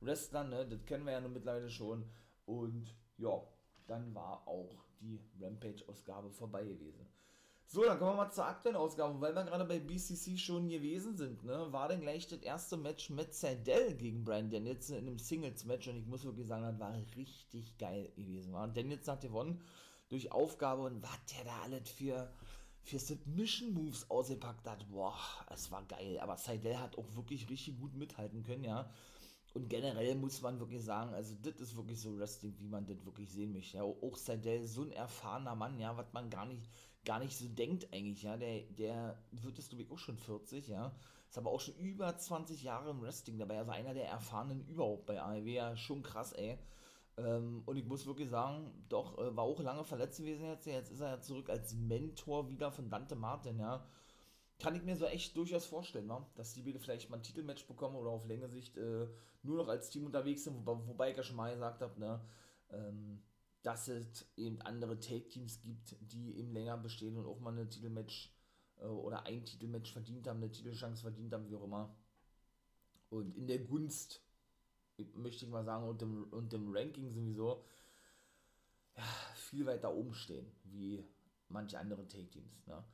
Wrestlern, 0.00 0.48
ne, 0.48 0.66
das 0.66 0.86
kennen 0.86 1.04
wir 1.04 1.12
ja 1.12 1.20
nun 1.20 1.34
mittlerweile 1.34 1.68
schon 1.68 2.06
und 2.46 2.96
ja, 3.22 3.42
dann 3.86 4.14
war 4.14 4.46
auch 4.46 4.84
die 5.00 5.20
Rampage-Ausgabe 5.40 6.30
vorbei 6.30 6.64
gewesen. 6.64 7.06
So, 7.66 7.82
dann 7.84 7.98
kommen 7.98 8.12
wir 8.12 8.24
mal 8.24 8.30
zur 8.30 8.44
aktuellen 8.44 8.76
Ausgabe, 8.76 9.18
weil 9.18 9.34
wir 9.34 9.44
gerade 9.44 9.64
bei 9.64 9.78
BCC 9.78 10.36
schon 10.36 10.68
gewesen 10.68 11.16
sind, 11.16 11.42
ne, 11.42 11.72
war 11.72 11.88
dann 11.88 12.02
gleich 12.02 12.26
das 12.26 12.40
erste 12.40 12.76
Match 12.76 13.08
mit 13.08 13.32
Sandell 13.32 13.94
gegen 13.94 14.24
Brian 14.24 14.50
Danielson 14.50 14.98
in 14.98 15.06
einem 15.06 15.18
Singles-Match 15.18 15.88
und 15.88 15.96
ich 15.96 16.06
muss 16.06 16.24
wirklich 16.24 16.46
sagen, 16.46 16.64
das 16.64 16.78
war 16.78 16.94
richtig 17.16 17.78
geil 17.78 18.12
gewesen. 18.14 18.52
War. 18.52 18.68
Danielson 18.68 19.14
hat 19.14 19.22
gewonnen 19.22 19.62
durch 20.10 20.30
Aufgabe 20.30 20.82
und 20.82 21.02
was 21.02 21.18
der 21.34 21.44
da 21.44 21.62
alles 21.62 21.88
für, 21.88 22.30
für 22.82 22.98
Submission-Moves 22.98 24.10
ausgepackt 24.10 24.68
hat, 24.68 24.86
boah, 24.90 25.16
es 25.50 25.70
war 25.70 25.82
geil, 25.86 26.20
aber 26.20 26.36
Seidel 26.36 26.78
hat 26.78 26.98
auch 26.98 27.16
wirklich 27.16 27.48
richtig 27.48 27.80
gut 27.80 27.94
mithalten 27.94 28.42
können, 28.42 28.64
ja. 28.64 28.90
Und 29.54 29.68
generell 29.68 30.14
muss 30.14 30.40
man 30.40 30.58
wirklich 30.58 30.82
sagen, 30.82 31.12
also 31.12 31.34
das 31.42 31.60
ist 31.60 31.76
wirklich 31.76 32.00
so 32.00 32.16
Wrestling, 32.18 32.54
wie 32.58 32.68
man 32.68 32.86
das 32.86 33.04
wirklich 33.04 33.30
sehen 33.30 33.52
möchte. 33.52 33.76
Ja, 33.76 33.82
auch 33.82 34.16
Seidel, 34.16 34.66
so 34.66 34.82
ein 34.82 34.92
erfahrener 34.92 35.54
Mann, 35.54 35.78
ja, 35.78 35.96
was 35.96 36.12
man 36.12 36.30
gar 36.30 36.46
nicht 36.46 36.68
gar 37.04 37.18
nicht 37.18 37.36
so 37.36 37.48
denkt 37.48 37.92
eigentlich, 37.92 38.22
ja. 38.22 38.36
Der, 38.36 38.62
der 38.62 39.18
wird 39.32 39.58
es, 39.58 39.68
glaube 39.68 39.82
ich, 39.82 39.90
auch 39.90 39.98
schon 39.98 40.16
40, 40.16 40.68
ja. 40.68 40.94
Ist 41.28 41.38
aber 41.38 41.50
auch 41.50 41.60
schon 41.60 41.74
über 41.76 42.16
20 42.16 42.62
Jahre 42.62 42.90
im 42.90 43.00
Wrestling 43.00 43.38
dabei. 43.38 43.58
Also 43.58 43.72
einer 43.72 43.94
der 43.94 44.08
erfahrenen 44.08 44.66
überhaupt 44.66 45.06
bei 45.06 45.20
AEW, 45.20 45.46
ja, 45.46 45.76
schon 45.76 46.02
krass, 46.02 46.32
ey. 46.32 46.58
Ähm, 47.16 47.62
und 47.66 47.76
ich 47.76 47.84
muss 47.86 48.06
wirklich 48.06 48.28
sagen, 48.28 48.70
doch, 48.88 49.18
äh, 49.18 49.34
war 49.36 49.44
auch 49.44 49.60
lange 49.60 49.84
verletzt 49.84 50.18
gewesen 50.18 50.46
jetzt. 50.46 50.66
Jetzt 50.66 50.90
ist 50.90 51.00
er 51.00 51.08
ja 51.10 51.20
zurück 51.20 51.50
als 51.50 51.74
Mentor 51.74 52.48
wieder 52.50 52.70
von 52.70 52.88
Dante 52.90 53.16
Martin, 53.16 53.58
ja. 53.58 53.84
Kann 54.62 54.76
ich 54.76 54.84
mir 54.84 54.96
so 54.96 55.06
echt 55.06 55.36
durchaus 55.36 55.66
vorstellen, 55.66 56.06
ne? 56.06 56.24
dass 56.36 56.54
die 56.54 56.62
beide 56.62 56.78
vielleicht 56.78 57.10
mal 57.10 57.16
ein 57.16 57.22
Titelmatch 57.24 57.66
bekommen 57.66 57.96
oder 57.96 58.10
auf 58.10 58.26
längere 58.26 58.48
Sicht 58.48 58.76
äh, 58.76 59.08
nur 59.42 59.56
noch 59.56 59.66
als 59.66 59.90
Team 59.90 60.06
unterwegs 60.06 60.44
sind, 60.44 60.54
wobei, 60.54 60.86
wobei 60.86 61.10
ich 61.10 61.16
ja 61.16 61.24
schon 61.24 61.34
mal 61.34 61.52
gesagt 61.52 61.82
habe, 61.82 61.98
ne, 61.98 62.20
ähm, 62.70 63.20
dass 63.62 63.88
es 63.88 64.24
eben 64.36 64.62
andere 64.62 65.00
Take-Teams 65.00 65.62
gibt, 65.62 65.96
die 66.00 66.36
eben 66.36 66.52
länger 66.52 66.76
bestehen 66.78 67.16
und 67.16 67.26
auch 67.26 67.40
mal 67.40 67.50
eine 67.50 67.68
Titelmatch 67.68 68.32
äh, 68.78 68.84
oder 68.84 69.26
ein 69.26 69.44
Titelmatch 69.44 69.92
verdient 69.92 70.28
haben, 70.28 70.36
eine 70.36 70.52
Titelchance 70.52 71.02
verdient 71.02 71.32
haben, 71.32 71.50
wie 71.50 71.56
auch 71.56 71.64
immer. 71.64 71.96
Und 73.10 73.36
in 73.36 73.48
der 73.48 73.58
Gunst, 73.58 74.22
möchte 75.14 75.44
ich 75.44 75.50
mal 75.50 75.64
sagen, 75.64 75.88
und 75.88 76.00
dem, 76.00 76.22
und 76.30 76.52
dem 76.52 76.72
Ranking 76.72 77.10
sowieso, 77.10 77.64
ja, 78.96 79.02
viel 79.34 79.66
weiter 79.66 79.92
oben 79.92 80.14
stehen, 80.14 80.46
wie 80.62 81.04
manche 81.48 81.80
andere 81.80 82.06
Take-Teams. 82.06 82.64
Ne? 82.68 82.84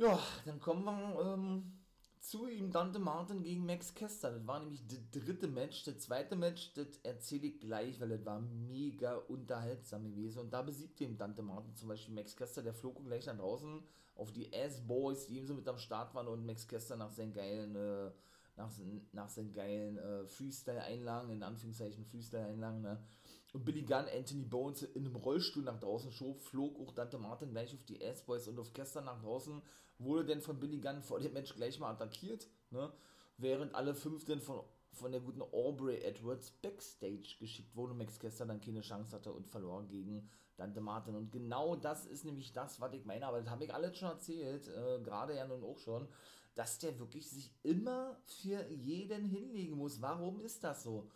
Ja, 0.00 0.18
dann 0.46 0.58
kommen 0.60 0.86
wir 0.86 1.34
ähm, 1.34 1.72
zu 2.20 2.48
ihm 2.48 2.72
Dante 2.72 2.98
Martin 2.98 3.42
gegen 3.42 3.66
Max 3.66 3.94
Kester. 3.94 4.30
Das 4.30 4.46
war 4.46 4.58
nämlich 4.58 4.82
das 4.86 4.98
dritte 5.10 5.46
Match. 5.46 5.84
Das 5.84 5.98
zweite 5.98 6.36
Match, 6.36 6.72
das 6.72 6.86
erzähle 7.02 7.48
ich 7.48 7.60
gleich, 7.60 8.00
weil 8.00 8.08
das 8.08 8.24
war 8.24 8.40
mega 8.40 9.16
unterhaltsam 9.16 10.10
gewesen. 10.10 10.38
Und 10.38 10.54
da 10.54 10.62
besiegte 10.62 11.04
ihm 11.04 11.18
Dante 11.18 11.42
Martin 11.42 11.76
zum 11.76 11.88
Beispiel 11.88 12.14
Max 12.14 12.34
Kester. 12.34 12.62
Der 12.62 12.72
flog 12.72 13.04
gleich 13.04 13.26
nach 13.26 13.36
draußen 13.36 13.82
auf 14.14 14.32
die 14.32 14.50
Ass-Boys, 14.54 15.26
die 15.26 15.36
ihm 15.36 15.46
so 15.46 15.52
mit 15.52 15.68
am 15.68 15.76
Start 15.76 16.14
waren. 16.14 16.28
Und 16.28 16.46
Max 16.46 16.66
Kester 16.66 16.96
nach 16.96 17.12
seinen 17.12 17.34
geilen, 17.34 17.76
äh, 17.76 18.10
nach, 18.56 18.70
nach 19.12 19.28
seinen 19.28 19.52
geilen 19.52 19.98
äh, 19.98 20.26
Freestyle-Einlagen, 20.26 21.28
in 21.28 21.42
Anführungszeichen 21.42 22.06
Freestyle-Einlagen, 22.06 22.80
ne? 22.80 23.04
Und 23.52 23.64
Billy 23.64 23.82
Gunn, 23.82 24.06
Anthony 24.14 24.44
Bones 24.44 24.82
in 24.82 25.06
einem 25.06 25.16
Rollstuhl 25.16 25.64
nach 25.64 25.78
draußen 25.78 26.12
schob, 26.12 26.40
flog 26.40 26.78
auch 26.80 26.92
Dante 26.92 27.18
Martin 27.18 27.50
gleich 27.50 27.74
auf 27.74 27.84
die 27.84 28.04
Ass-Boys 28.04 28.48
und 28.48 28.58
auf 28.58 28.72
Kester 28.72 29.00
nach 29.00 29.20
draußen 29.20 29.60
wurde 29.98 30.24
denn 30.24 30.40
von 30.40 30.58
Billy 30.58 30.78
Gunn 30.78 31.02
vor 31.02 31.20
dem 31.20 31.32
Match 31.32 31.54
gleich 31.54 31.78
mal 31.78 31.90
attackiert, 31.90 32.46
ne? 32.70 32.92
während 33.38 33.74
alle 33.74 33.94
fünf 33.94 34.24
dann 34.24 34.40
von, 34.40 34.62
von 34.92 35.12
der 35.12 35.20
guten 35.20 35.42
Aubrey 35.42 36.00
Edwards 36.02 36.50
Backstage 36.62 37.36
geschickt 37.38 37.74
wurden 37.76 37.92
und 37.92 37.98
Max 37.98 38.18
Kester 38.18 38.46
dann 38.46 38.60
keine 38.60 38.80
Chance 38.80 39.14
hatte 39.14 39.32
und 39.32 39.46
verlor 39.46 39.84
gegen 39.86 40.28
Dante 40.56 40.80
Martin. 40.80 41.16
Und 41.16 41.32
genau 41.32 41.76
das 41.76 42.06
ist 42.06 42.24
nämlich 42.24 42.52
das, 42.52 42.80
was 42.80 42.92
ich 42.92 43.04
meine, 43.04 43.26
aber 43.26 43.40
das 43.40 43.50
habe 43.50 43.64
ich 43.64 43.74
alles 43.74 43.96
schon 43.96 44.10
erzählt, 44.10 44.68
äh, 44.68 45.00
gerade 45.02 45.36
ja 45.36 45.46
nun 45.46 45.64
auch 45.64 45.78
schon, 45.78 46.08
dass 46.54 46.78
der 46.78 46.98
wirklich 46.98 47.28
sich 47.30 47.50
immer 47.62 48.16
für 48.24 48.68
jeden 48.70 49.24
hinlegen 49.24 49.76
muss. 49.76 50.02
Warum 50.02 50.40
ist 50.40 50.64
das 50.64 50.82
so? 50.82 51.08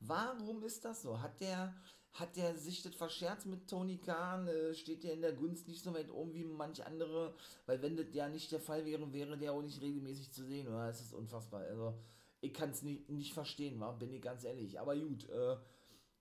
Warum 0.00 0.62
ist 0.64 0.84
das 0.84 1.02
so? 1.02 1.20
Hat 1.20 1.40
der, 1.40 1.74
hat 2.12 2.36
der 2.36 2.56
sich 2.56 2.82
das 2.82 2.94
verscherzt 2.94 3.46
mit 3.46 3.68
Tony 3.68 3.98
Khan? 3.98 4.48
Äh, 4.48 4.74
steht 4.74 5.04
der 5.04 5.12
in 5.12 5.22
der 5.22 5.34
Gunst 5.34 5.68
nicht 5.68 5.84
so 5.84 5.94
weit 5.94 6.10
oben 6.10 6.34
wie 6.34 6.44
manche 6.44 6.86
andere? 6.86 7.34
Weil 7.66 7.82
wenn 7.82 7.96
das 7.96 8.06
ja 8.12 8.28
nicht 8.28 8.50
der 8.50 8.60
Fall 8.60 8.84
wäre, 8.84 9.12
wäre 9.12 9.38
der 9.38 9.52
auch 9.52 9.62
nicht 9.62 9.80
regelmäßig 9.80 10.32
zu 10.32 10.44
sehen, 10.44 10.68
oder? 10.68 10.88
Es 10.88 11.00
ist 11.00 11.12
unfassbar. 11.12 11.62
Also, 11.62 11.94
ich 12.40 12.54
kann 12.54 12.70
es 12.70 12.82
nicht, 12.82 13.10
nicht 13.10 13.34
verstehen, 13.34 13.78
wa? 13.80 13.92
bin 13.92 14.12
ich 14.12 14.22
ganz 14.22 14.44
ehrlich. 14.44 14.80
Aber 14.80 14.96
gut, 14.96 15.28
äh, 15.28 15.56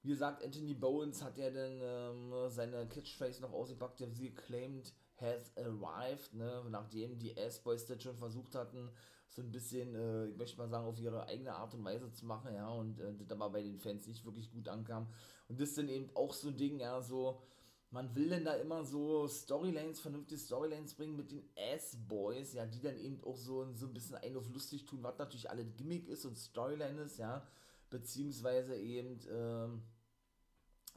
wie 0.04 0.10
gesagt, 0.10 0.44
Anthony 0.44 0.74
Bowens 0.74 1.24
hat 1.24 1.38
ja 1.38 1.50
dann 1.50 1.80
ähm, 1.82 2.50
seine 2.50 2.88
Catchphrase 2.88 3.42
noch 3.42 3.54
ausgepackt, 3.54 4.00
der 4.00 4.12
sie 4.12 4.34
claimed 4.34 4.94
has 5.20 5.52
arrived, 5.58 6.34
ne? 6.34 6.64
nachdem 6.70 7.20
die 7.20 7.36
S-Boys 7.36 7.86
das 7.86 8.02
schon 8.02 8.18
versucht 8.18 8.56
hatten, 8.56 8.90
so 9.30 9.42
ein 9.42 9.52
bisschen, 9.52 9.96
äh, 9.96 10.28
ich 10.28 10.38
möchte 10.38 10.58
mal 10.58 10.70
sagen, 10.70 10.88
auf 10.88 11.00
ihre 11.00 11.26
eigene 11.28 11.54
Art 11.54 11.74
und 11.74 11.84
Weise 11.84 12.12
zu 12.12 12.26
machen, 12.26 12.54
ja, 12.54 12.68
und 12.70 13.00
äh, 13.00 13.14
das 13.16 13.32
aber 13.32 13.52
bei 13.52 13.62
den 13.62 13.80
Fans 13.80 14.08
nicht 14.08 14.26
wirklich 14.26 14.52
gut 14.52 14.68
ankam. 14.68 15.08
Und 15.48 15.60
das 15.60 15.70
ist 15.70 15.78
dann 15.78 15.88
eben 15.90 16.10
auch 16.16 16.34
so 16.34 16.50
ein 16.50 16.58
Ding, 16.58 16.80
ja, 16.80 17.02
so, 17.02 17.42
man 17.92 18.14
will 18.16 18.30
denn 18.30 18.44
da 18.44 18.56
immer 18.56 18.84
so 18.84 19.28
Storylines, 19.28 20.00
vernünftige 20.00 20.40
Storylines 20.40 20.96
bringen 20.96 21.16
mit 21.16 21.32
den 21.32 21.48
Ass-Boys, 21.56 22.54
ja, 22.54 22.66
die 22.66 22.82
dann 22.82 22.98
eben 22.98 23.24
auch 23.24 23.38
so, 23.38 23.72
so 23.74 23.86
ein 23.86 23.94
bisschen 23.94 24.16
ein 24.16 24.36
auf 24.36 24.50
lustig 24.50 24.86
tun, 24.86 25.04
was 25.04 25.18
natürlich 25.20 25.50
alle 25.50 25.66
Gimmick 25.66 26.08
ist 26.08 26.26
und 26.26 26.38
Storyline 26.38 27.02
ist, 27.02 27.20
ja, 27.20 27.46
beziehungsweise 27.92 28.76
eben, 28.76 29.20
ähm, 29.32 29.84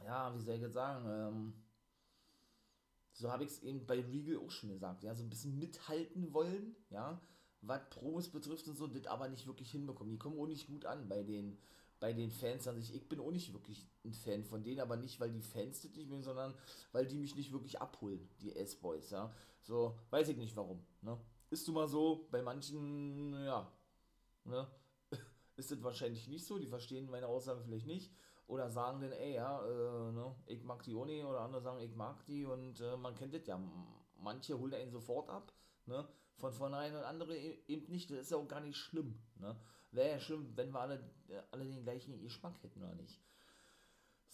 ja, 0.04 0.34
wie 0.34 0.40
soll 0.40 0.54
ich 0.54 0.62
jetzt 0.62 0.74
sagen, 0.74 1.06
ähm, 1.06 1.54
so 3.12 3.30
habe 3.30 3.44
ich 3.44 3.50
es 3.50 3.62
eben 3.62 3.86
bei 3.86 4.00
Regal 4.00 4.38
auch 4.38 4.50
schon 4.50 4.70
gesagt, 4.70 5.02
ja, 5.02 5.14
so 5.14 5.22
ein 5.22 5.30
bisschen 5.30 5.58
mithalten 5.58 6.32
wollen, 6.32 6.74
ja, 6.88 7.20
was 7.62 7.80
Promos 7.90 8.28
betrifft 8.28 8.68
und 8.68 8.76
so, 8.76 8.86
das 8.86 9.06
aber 9.06 9.28
nicht 9.28 9.46
wirklich 9.46 9.70
hinbekommen. 9.70 10.10
Die 10.10 10.18
kommen 10.18 10.38
auch 10.38 10.46
nicht 10.46 10.66
gut 10.66 10.84
an 10.84 11.08
bei 11.08 11.22
den, 11.22 11.56
bei 12.00 12.12
den 12.12 12.30
Fans 12.30 12.66
an 12.66 12.76
sich. 12.76 12.94
Ich 12.94 13.08
bin 13.08 13.20
auch 13.20 13.30
nicht 13.30 13.52
wirklich 13.52 13.86
ein 14.04 14.12
Fan 14.12 14.44
von 14.44 14.62
denen, 14.64 14.80
aber 14.80 14.96
nicht, 14.96 15.20
weil 15.20 15.30
die 15.30 15.40
Fans 15.40 15.80
das 15.80 15.94
nicht 15.94 16.08
mögen, 16.08 16.24
sondern 16.24 16.54
weil 16.90 17.06
die 17.06 17.16
mich 17.16 17.36
nicht 17.36 17.52
wirklich 17.52 17.80
abholen, 17.80 18.28
die 18.40 18.54
S-Boys, 18.54 19.10
ja. 19.10 19.32
So, 19.60 19.96
weiß 20.10 20.28
ich 20.28 20.36
nicht 20.36 20.56
warum, 20.56 20.84
ne. 21.00 21.16
Ist 21.50 21.68
du 21.68 21.72
mal 21.72 21.86
so, 21.86 22.26
bei 22.30 22.42
manchen, 22.42 23.32
ja, 23.44 23.70
ne, 24.44 24.66
ist 25.56 25.70
das 25.70 25.82
wahrscheinlich 25.82 26.26
nicht 26.28 26.44
so, 26.44 26.58
die 26.58 26.66
verstehen 26.66 27.10
meine 27.10 27.28
Aussagen 27.28 27.62
vielleicht 27.62 27.86
nicht 27.86 28.10
oder 28.48 28.70
sagen 28.70 29.00
dann, 29.00 29.12
ey, 29.12 29.34
ja, 29.34 29.64
äh, 29.64 30.12
ne, 30.12 30.34
ich 30.46 30.64
mag 30.64 30.82
die 30.82 30.94
Uni 30.94 31.22
oder 31.22 31.40
andere 31.40 31.62
sagen, 31.62 31.80
ich 31.80 31.94
mag 31.94 32.24
die 32.26 32.44
und 32.44 32.80
äh, 32.80 32.96
man 32.96 33.14
kennt 33.14 33.34
das 33.34 33.46
ja. 33.46 33.60
Manche 34.18 34.58
holen 34.58 34.74
einen 34.74 34.90
sofort 34.90 35.28
ab, 35.28 35.52
ne, 35.86 36.08
von 36.36 36.52
vornherein 36.52 36.94
und 36.94 37.04
andere 37.04 37.36
e-, 37.36 37.58
eben 37.68 37.90
nicht. 37.90 38.10
Das 38.10 38.18
ist 38.18 38.30
ja 38.30 38.36
auch 38.36 38.48
gar 38.48 38.60
nicht 38.60 38.76
schlimm. 38.76 39.18
Ne? 39.36 39.56
Wäre 39.90 40.10
ja 40.10 40.20
schlimm, 40.20 40.52
wenn 40.56 40.72
wir 40.72 40.80
alle, 40.80 41.10
alle 41.50 41.64
den 41.64 41.82
gleichen 41.82 42.20
Geschmack 42.20 42.62
hätten, 42.62 42.82
oder 42.82 42.94
nicht? 42.94 43.20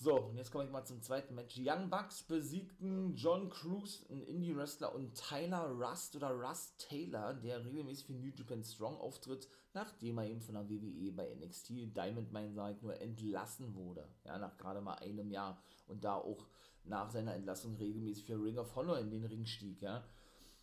So, 0.00 0.14
und 0.14 0.37
jetzt 0.37 0.52
komme 0.52 0.64
ich 0.64 0.70
mal 0.70 0.84
zum 0.84 1.02
zweiten 1.02 1.34
Match. 1.34 1.56
Young 1.58 1.90
Bucks 1.90 2.22
besiegten 2.22 3.16
John 3.16 3.50
Cruz, 3.50 4.06
ein 4.08 4.22
Indie-Wrestler, 4.22 4.94
und 4.94 5.12
Tyler 5.14 5.70
Rust 5.70 6.14
oder 6.14 6.30
Rust 6.30 6.78
Taylor, 6.88 7.34
der 7.34 7.64
regelmäßig 7.64 8.06
für 8.06 8.12
New 8.12 8.30
Japan 8.32 8.62
Strong 8.62 8.96
auftritt, 8.98 9.48
nachdem 9.74 10.18
er 10.18 10.28
eben 10.28 10.40
von 10.40 10.54
der 10.54 10.70
WWE 10.70 11.11
bei 11.11 11.34
NXT 11.34 11.70
Diamond 11.96 12.32
Mine, 12.32 12.54
sag 12.54 12.76
ich 12.76 12.82
nur, 12.82 13.00
entlassen 13.00 13.74
wurde. 13.74 14.08
Ja, 14.24 14.38
nach 14.38 14.56
gerade 14.56 14.80
mal 14.80 14.94
einem 14.94 15.32
Jahr. 15.32 15.61
Und 15.88 16.04
da 16.04 16.14
auch 16.14 16.46
nach 16.84 17.11
seiner 17.11 17.34
Entlassung 17.34 17.74
regelmäßig 17.74 18.24
für 18.24 18.40
Ring 18.40 18.58
of 18.58 18.76
Honor 18.76 19.00
in 19.00 19.11
den 19.11 19.24
Ring 19.24 19.46
stieg, 19.46 19.82
ja. 19.82 20.04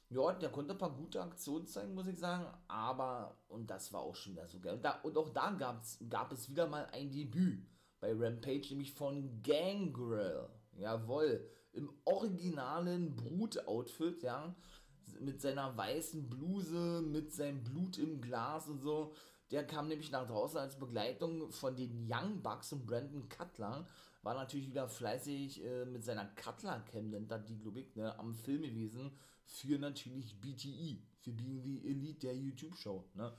Ja, 0.09 0.33
der 0.33 0.49
konnte 0.49 0.73
ein 0.73 0.77
paar 0.77 0.95
gute 0.95 1.21
Aktionen 1.21 1.65
zeigen, 1.65 1.95
muss 1.95 2.07
ich 2.07 2.19
sagen. 2.19 2.45
Aber, 2.67 3.37
und 3.47 3.69
das 3.69 3.91
war 3.91 4.01
auch 4.01 4.15
schon 4.15 4.33
wieder 4.33 4.47
so 4.47 4.59
geil. 4.59 4.75
Und, 4.75 4.85
da, 4.85 4.99
und 5.01 5.17
auch 5.17 5.29
da 5.29 5.51
gab's, 5.51 5.97
gab 6.09 6.31
es 6.31 6.49
wieder 6.49 6.67
mal 6.67 6.87
ein 6.91 7.11
Debüt 7.11 7.65
bei 7.99 8.13
Rampage, 8.13 8.67
nämlich 8.69 8.93
von 8.93 9.41
Gangrel. 9.41 10.47
Jawohl. 10.77 11.49
Im 11.73 11.89
originalen 12.05 13.15
Brut-Outfit, 13.15 14.23
ja. 14.23 14.55
Mit 15.19 15.41
seiner 15.41 15.75
weißen 15.75 16.29
Bluse, 16.29 17.01
mit 17.01 17.33
seinem 17.33 17.63
Blut 17.63 17.97
im 17.97 18.21
Glas 18.21 18.67
und 18.67 18.81
so. 18.81 19.13
Der 19.51 19.65
kam 19.65 19.87
nämlich 19.87 20.11
nach 20.11 20.27
draußen 20.27 20.59
als 20.59 20.77
Begleitung 20.77 21.51
von 21.51 21.75
den 21.75 22.07
Young 22.09 22.41
Bucks 22.41 22.73
und 22.73 22.85
Brandon 22.85 23.27
Cutler. 23.29 23.87
War 24.23 24.33
natürlich 24.33 24.69
wieder 24.69 24.87
fleißig 24.87 25.63
äh, 25.63 25.85
mit 25.85 26.03
seiner 26.03 26.25
Cutler-Cam, 26.25 27.09
nennt 27.09 27.31
das 27.31 27.45
die, 27.45 27.57
glaube 27.57 27.79
ich, 27.79 27.95
ne, 27.95 28.17
am 28.17 28.33
Film 28.33 28.63
gewesen 28.63 29.11
für 29.45 29.79
natürlich 29.79 30.39
BTE, 30.41 30.99
für 31.21 31.31
Being 31.31 31.63
the 31.63 31.87
Elite 31.87 32.19
der 32.27 32.35
YouTube-Show. 32.35 33.03
Ne? 33.13 33.33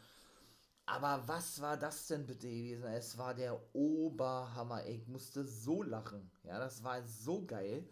Aber 0.87 1.27
was 1.27 1.61
war 1.61 1.77
das 1.77 2.07
denn 2.07 2.27
bitte 2.27 2.49
gewesen? 2.49 2.85
Es 2.85 3.19
war 3.19 3.35
der 3.35 3.61
Oberhammer. 3.75 4.87
Ich 4.87 5.09
musste 5.09 5.45
so 5.45 5.83
lachen. 5.83 6.31
Ja, 6.45 6.59
das 6.59 6.85
war 6.85 7.03
so 7.03 7.45
geil. 7.45 7.89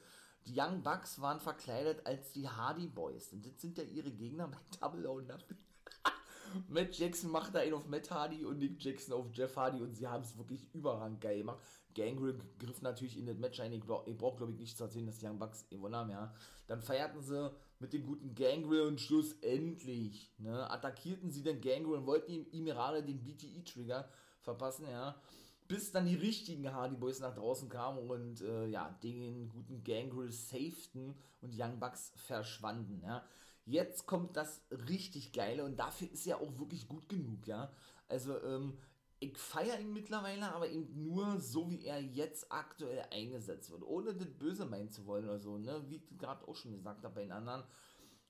Die 0.47 0.61
Young 0.61 0.83
Bucks 0.83 1.21
waren 1.21 1.41
verkleidet 1.41 2.07
als 2.07 2.33
die 2.33 2.49
Hardy 2.49 2.87
Boys. 2.87 3.33
Und 3.33 3.45
das 3.45 3.61
sind 3.61 3.79
ja 3.79 3.85
ihre 3.85 4.13
Gegner 4.13 4.47
bei 4.47 4.59
Double 4.81 5.07
or 5.07 5.23
Nothing. 5.23 5.59
Matt 6.69 6.97
Jackson 6.97 7.31
macht 7.31 7.55
da 7.55 7.61
einen 7.61 7.75
auf 7.75 7.87
Matt 7.89 8.11
Hardy 8.13 8.45
und 8.45 8.59
Nick 8.59 8.81
Jackson 8.81 9.15
auf 9.15 9.27
Jeff 9.33 9.57
Hardy 9.57 9.83
und 9.83 9.95
sie 9.95 10.07
haben 10.07 10.23
es 10.23 10.39
wirklich 10.39 10.73
überrang 10.73 11.19
geil 11.19 11.39
gemacht. 11.39 11.59
Gangrel 11.95 12.39
griff 12.59 12.83
natürlich 12.83 13.17
in 13.17 13.27
das 13.27 13.39
Match 13.39 13.61
ein. 13.61 13.73
Ich, 13.73 13.85
brauche, 13.85 14.37
glaube 14.37 14.53
ich, 14.53 14.59
nicht 14.59 14.77
zu 14.77 14.85
erzählen, 14.85 15.07
dass 15.07 15.19
die 15.19 15.27
Young 15.27 15.39
Bucks 15.39 15.69
gewonnen 15.69 15.97
haben, 15.97 16.11
ja. 16.11 16.35
Dann 16.67 16.83
feierten 16.83 17.23
sie 17.23 17.51
mit 17.79 17.93
dem 17.93 18.07
guten 18.07 18.35
Gangrel 18.35 18.83
und 18.83 19.01
schlussendlich, 19.01 20.33
ne, 20.39 20.71
attackierten 20.71 21.31
sie 21.31 21.43
den 21.43 21.61
Gangrel 21.61 21.99
und 21.99 22.07
wollten 22.07 22.33
ihm, 22.33 22.47
ihm 22.53 22.65
gerade 22.65 23.03
den 23.03 23.23
BTE-Trigger 23.23 24.09
verpassen, 24.41 24.87
ja. 24.91 25.21
Bis 25.67 25.93
dann 25.93 26.07
die 26.07 26.15
richtigen 26.15 26.71
Hardy 26.73 26.97
Boys 26.97 27.21
nach 27.21 27.35
draußen 27.35 27.71
kamen 27.71 27.99
und 27.99 28.43
äh, 28.43 28.67
ja, 28.67 28.91
den 29.03 29.49
guten 29.49 29.83
Gangrel 29.83 30.31
safeten 30.31 31.15
und 31.41 31.55
Young 31.59 31.81
Bucks 31.81 32.13
verschwanden, 32.17 33.01
ja. 33.03 33.25
Jetzt 33.67 34.07
kommt 34.07 34.37
das 34.37 34.61
richtig 34.71 35.33
geile 35.33 35.65
und 35.65 35.79
dafür 35.79 36.11
ist 36.13 36.27
er 36.27 36.41
auch 36.41 36.59
wirklich 36.59 36.87
gut 36.87 37.09
genug, 37.09 37.47
ja. 37.47 37.73
Also, 38.09 38.41
ähm, 38.43 38.79
ich 39.25 39.39
feiere 39.39 39.81
ihn 39.81 39.93
mittlerweile, 39.93 40.53
aber 40.53 40.69
eben 40.69 41.03
nur 41.03 41.41
so, 41.41 41.71
wie 41.71 41.85
er 41.85 42.01
jetzt 42.01 42.51
aktuell 42.51 43.05
eingesetzt 43.11 43.71
wird. 43.71 43.83
Ohne 43.83 44.15
das 44.15 44.31
Böse 44.31 44.67
meinen 44.67 44.91
zu 44.91 45.07
wollen 45.07 45.25
oder 45.25 45.39
so, 45.39 45.59
ne? 45.59 45.85
Wie 45.89 45.97
ich 45.97 46.19
gerade 46.19 46.47
auch 46.47 46.55
schon 46.55 46.73
gesagt 46.73 47.05
habe 47.05 47.15
bei 47.15 47.23
den 47.23 47.33
anderen, 47.33 47.65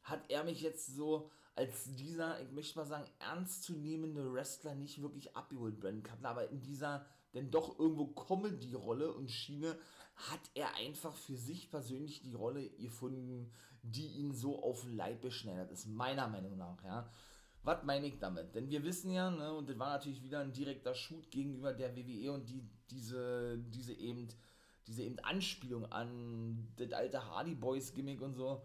hat 0.02 0.30
er 0.30 0.44
mich 0.44 0.60
jetzt 0.60 0.86
so 0.94 1.30
als 1.56 1.84
dieser, 1.94 2.40
ich 2.42 2.50
möchte 2.50 2.78
mal 2.78 2.84
sagen, 2.84 3.08
ernstzunehmende 3.20 4.32
Wrestler 4.32 4.74
nicht 4.74 5.00
wirklich 5.00 5.36
abgeholt, 5.36 5.78
Brandon 5.78 6.02
Cutler, 6.02 6.30
aber 6.30 6.50
in 6.50 6.60
dieser 6.60 7.06
denn 7.34 7.50
doch 7.50 7.78
irgendwo 7.78 8.06
Comedy-Rolle 8.06 9.12
und 9.12 9.30
Schiene 9.30 9.76
hat 10.14 10.40
er 10.54 10.76
einfach 10.76 11.14
für 11.14 11.36
sich 11.36 11.70
persönlich 11.70 12.22
die 12.22 12.34
Rolle 12.34 12.70
gefunden, 12.70 13.50
die 13.82 14.06
ihn 14.06 14.32
so 14.32 14.62
auf 14.62 14.82
den 14.82 14.96
Leib 14.96 15.20
beschneidert 15.20 15.70
ist, 15.72 15.86
meiner 15.86 16.28
Meinung 16.28 16.56
nach, 16.56 16.82
ja. 16.84 17.10
Was 17.64 17.82
meine 17.82 18.06
ich 18.06 18.18
damit? 18.18 18.54
Denn 18.54 18.68
wir 18.68 18.84
wissen 18.84 19.10
ja, 19.10 19.30
ne, 19.30 19.52
und 19.54 19.68
das 19.70 19.78
war 19.78 19.90
natürlich 19.90 20.22
wieder 20.22 20.40
ein 20.40 20.52
direkter 20.52 20.94
Shoot 20.94 21.30
gegenüber 21.30 21.72
der 21.72 21.96
WWE 21.96 22.32
und 22.32 22.48
die, 22.48 22.62
diese, 22.90 23.58
diese 23.58 23.94
eben, 23.94 24.28
diese 24.86 25.02
eben 25.02 25.18
Anspielung 25.20 25.86
an 25.90 26.68
das 26.76 26.92
alte 26.92 27.26
Hardy 27.26 27.54
Boys 27.54 27.94
Gimmick 27.94 28.20
und 28.20 28.34
so, 28.34 28.62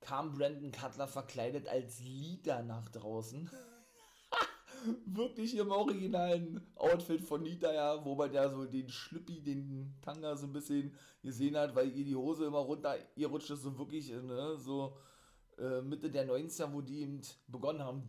kam 0.00 0.32
Brandon 0.32 0.72
Cutler 0.72 1.06
verkleidet 1.06 1.68
als 1.68 2.00
Leader 2.00 2.62
nach 2.62 2.88
draußen. 2.88 3.50
Wirklich 5.04 5.54
im 5.56 5.70
originalen 5.70 6.66
Outfit 6.76 7.20
von 7.20 7.42
Nita, 7.42 7.70
ja, 7.70 8.02
wo 8.02 8.14
man 8.14 8.32
ja 8.32 8.48
so 8.48 8.64
den 8.64 8.88
Schlüppi, 8.88 9.42
den 9.42 9.94
Tanga 10.00 10.36
so 10.36 10.46
ein 10.46 10.52
bisschen 10.54 10.94
gesehen 11.22 11.56
hat, 11.56 11.74
weil 11.74 11.94
ihr 11.94 12.04
die 12.04 12.16
Hose 12.16 12.46
immer 12.46 12.60
runter, 12.60 12.96
ihr 13.14 13.28
rutscht 13.28 13.50
es 13.50 13.62
so 13.62 13.76
wirklich, 13.76 14.08
ne, 14.10 14.56
so 14.56 14.96
äh, 15.58 15.82
Mitte 15.82 16.10
der 16.10 16.26
90er, 16.26 16.72
wo 16.72 16.80
die 16.80 17.00
eben 17.02 17.20
begonnen 17.48 17.82
haben, 17.82 18.08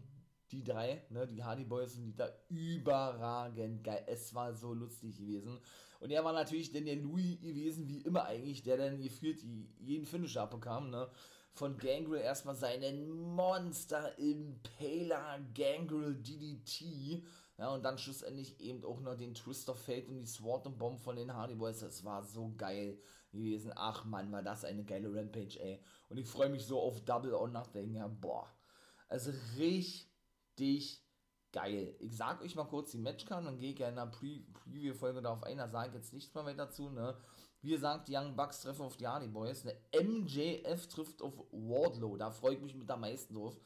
die 0.51 0.63
drei, 0.63 1.03
ne, 1.10 1.27
die 1.27 1.43
Hardy 1.43 1.65
Boys 1.65 1.97
und 1.97 2.05
Nita, 2.05 2.29
überragend 2.49 3.83
geil. 3.83 4.03
Es 4.07 4.33
war 4.33 4.53
so 4.53 4.73
lustig 4.73 5.17
gewesen. 5.17 5.60
Und 5.99 6.12
er 6.12 6.23
war 6.23 6.33
natürlich 6.33 6.71
dann 6.71 6.86
der 6.86 6.95
Louis 6.95 7.39
gewesen, 7.39 7.88
wie 7.88 8.01
immer 8.01 8.25
eigentlich, 8.25 8.63
der 8.63 8.77
dann 8.77 9.01
gefühlt 9.01 9.43
jeden 9.79 10.05
Finisher 10.05 10.43
abbekam, 10.43 10.89
ne 10.89 11.10
von 11.57 11.77
Gangrel 11.77 12.21
erstmal 12.21 12.55
seinen 12.55 13.10
Monster 13.10 14.17
Impaler 14.19 15.39
Gangrel 15.55 16.15
DDT. 16.15 17.23
Ja, 17.58 17.74
und 17.74 17.84
dann 17.84 17.98
schlussendlich 17.98 18.60
eben 18.60 18.84
auch 18.86 19.00
noch 19.02 19.15
den 19.15 19.34
Twist 19.34 19.67
of 19.70 19.80
Fate 19.80 20.08
und 20.08 20.20
die 20.20 20.28
Sword 20.28 20.67
and 20.67 20.78
Bomb 20.78 21.00
von 21.00 21.15
den 21.15 21.34
Hardy 21.34 21.56
Boys. 21.56 21.80
Das 21.80 22.04
war 22.04 22.24
so 22.24 22.54
geil 22.56 23.00
gewesen. 23.32 23.72
Ach 23.76 24.06
man, 24.06 24.32
war 24.32 24.43
das 24.43 24.63
eine 24.63 24.84
geile 24.84 25.13
Rampage, 25.13 25.60
ey. 25.60 25.82
Und 26.10 26.17
ich 26.17 26.28
freue 26.28 26.50
mich 26.50 26.65
so 26.65 26.80
auf 26.80 27.04
Double 27.04 27.34
or 27.34 27.48
Nothing. 27.48 27.96
Ja, 27.96 28.08
boah. 28.08 28.48
Also 29.10 29.32
richtig 29.58 31.04
geil. 31.52 31.96
Ich 32.00 32.15
sag 32.15 32.41
euch 32.41 32.56
mal 32.56 32.65
kurz 32.65 32.91
die 32.91 33.00
Matchcard, 33.00 33.46
dann 33.46 33.58
gehe 33.58 33.72
ich 33.72 33.80
ja 33.80 33.89
in 33.89 33.96
der 33.96 34.06
Pre 34.06 34.41
Preview-Folge 34.54 35.22
darauf 35.24 35.43
ein. 35.43 35.58
Da 35.58 35.67
sage 35.67 35.89
ich 35.89 35.96
jetzt 35.96 36.13
nichts 36.13 36.36
mehr 36.36 36.46
weiter 36.46 36.65
dazu, 36.67 36.89
ne. 36.89 37.17
Wie 37.62 37.72
gesagt, 37.72 38.08
die 38.08 38.15
Young 38.15 38.36
Bucks 38.36 38.62
treffen 38.62 38.84
auf 38.84 38.98
die 38.98 39.08
Hardy 39.08 39.28
Boys. 39.28 39.65
Eine 39.65 40.08
MJF 40.08 40.88
trifft 40.88 41.24
auf 41.24 41.34
Wardlow. 41.52 42.17
Da 42.17 42.30
freue 42.30 42.54
ich 42.54 42.62
mich 42.62 42.76
mit 42.76 42.89
am 42.91 43.02
meisten 43.02 43.34
drauf. 43.34 43.60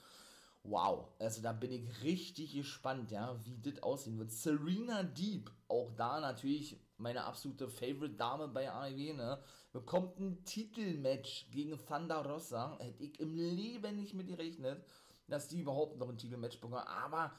Wow, 0.63 1.07
also 1.17 1.41
da 1.41 1.53
bin 1.53 1.71
ich 1.71 2.03
richtig 2.03 2.53
gespannt, 2.53 3.11
ja, 3.11 3.35
wie 3.45 3.57
das 3.57 3.81
aussehen 3.81 4.19
wird. 4.19 4.31
Serena 4.31 5.01
Deep, 5.01 5.51
auch 5.67 5.91
da 5.97 6.19
natürlich 6.19 6.79
meine 6.97 7.23
absolute 7.23 7.67
Favorite 7.67 8.15
Dame 8.15 8.47
bei 8.47 8.71
AEW, 8.71 9.13
ne, 9.13 9.39
bekommt 9.71 10.19
ein 10.19 10.45
Titelmatch 10.45 11.47
gegen 11.49 11.83
Thunder 11.87 12.23
Rosa. 12.23 12.77
Hätte 12.79 13.03
ich 13.03 13.19
im 13.19 13.35
Leben 13.35 13.95
nicht 13.95 14.13
mit 14.13 14.27
gerechnet, 14.27 14.85
dass 15.27 15.47
die 15.47 15.61
überhaupt 15.61 15.97
noch 15.97 16.09
ein 16.09 16.17
Titelmatch 16.17 16.61
bekommen. 16.61 16.85
Aber 16.85 17.31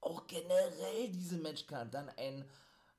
auch 0.00 0.26
generell 0.26 1.10
diese 1.12 1.36
Matchcard, 1.36 1.92
dann 1.92 2.08
ein 2.16 2.46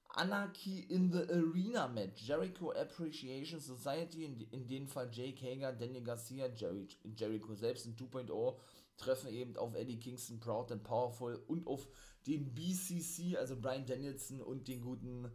Anarchy 0.10 0.82
in 0.90 1.12
the 1.12 1.24
Arena 1.30 1.88
Match, 1.88 2.22
Jericho 2.22 2.72
Appreciation 2.72 3.60
Society, 3.60 4.26
in, 4.26 4.42
in 4.52 4.68
dem 4.68 4.88
Fall 4.88 5.10
Jake 5.12 5.44
Hager, 5.44 5.72
Daniel 5.72 6.04
Garcia, 6.04 6.48
Jerry, 6.54 6.88
Jericho 7.16 7.56
selbst 7.56 7.88
in 7.88 7.96
2.0 7.96 8.56
treffen 9.02 9.30
eben 9.30 9.58
auf 9.58 9.76
Eddie 9.76 10.00
Kingston, 10.00 10.40
Proud 10.40 10.72
and 10.72 10.84
Powerful 10.84 11.36
und 11.48 11.68
auf 11.68 11.88
den 12.28 12.54
BCC, 12.54 13.38
also 13.38 13.60
Brian 13.60 13.86
Danielson 13.86 14.42
und 14.42 14.68
den 14.68 14.82
guten 14.82 15.32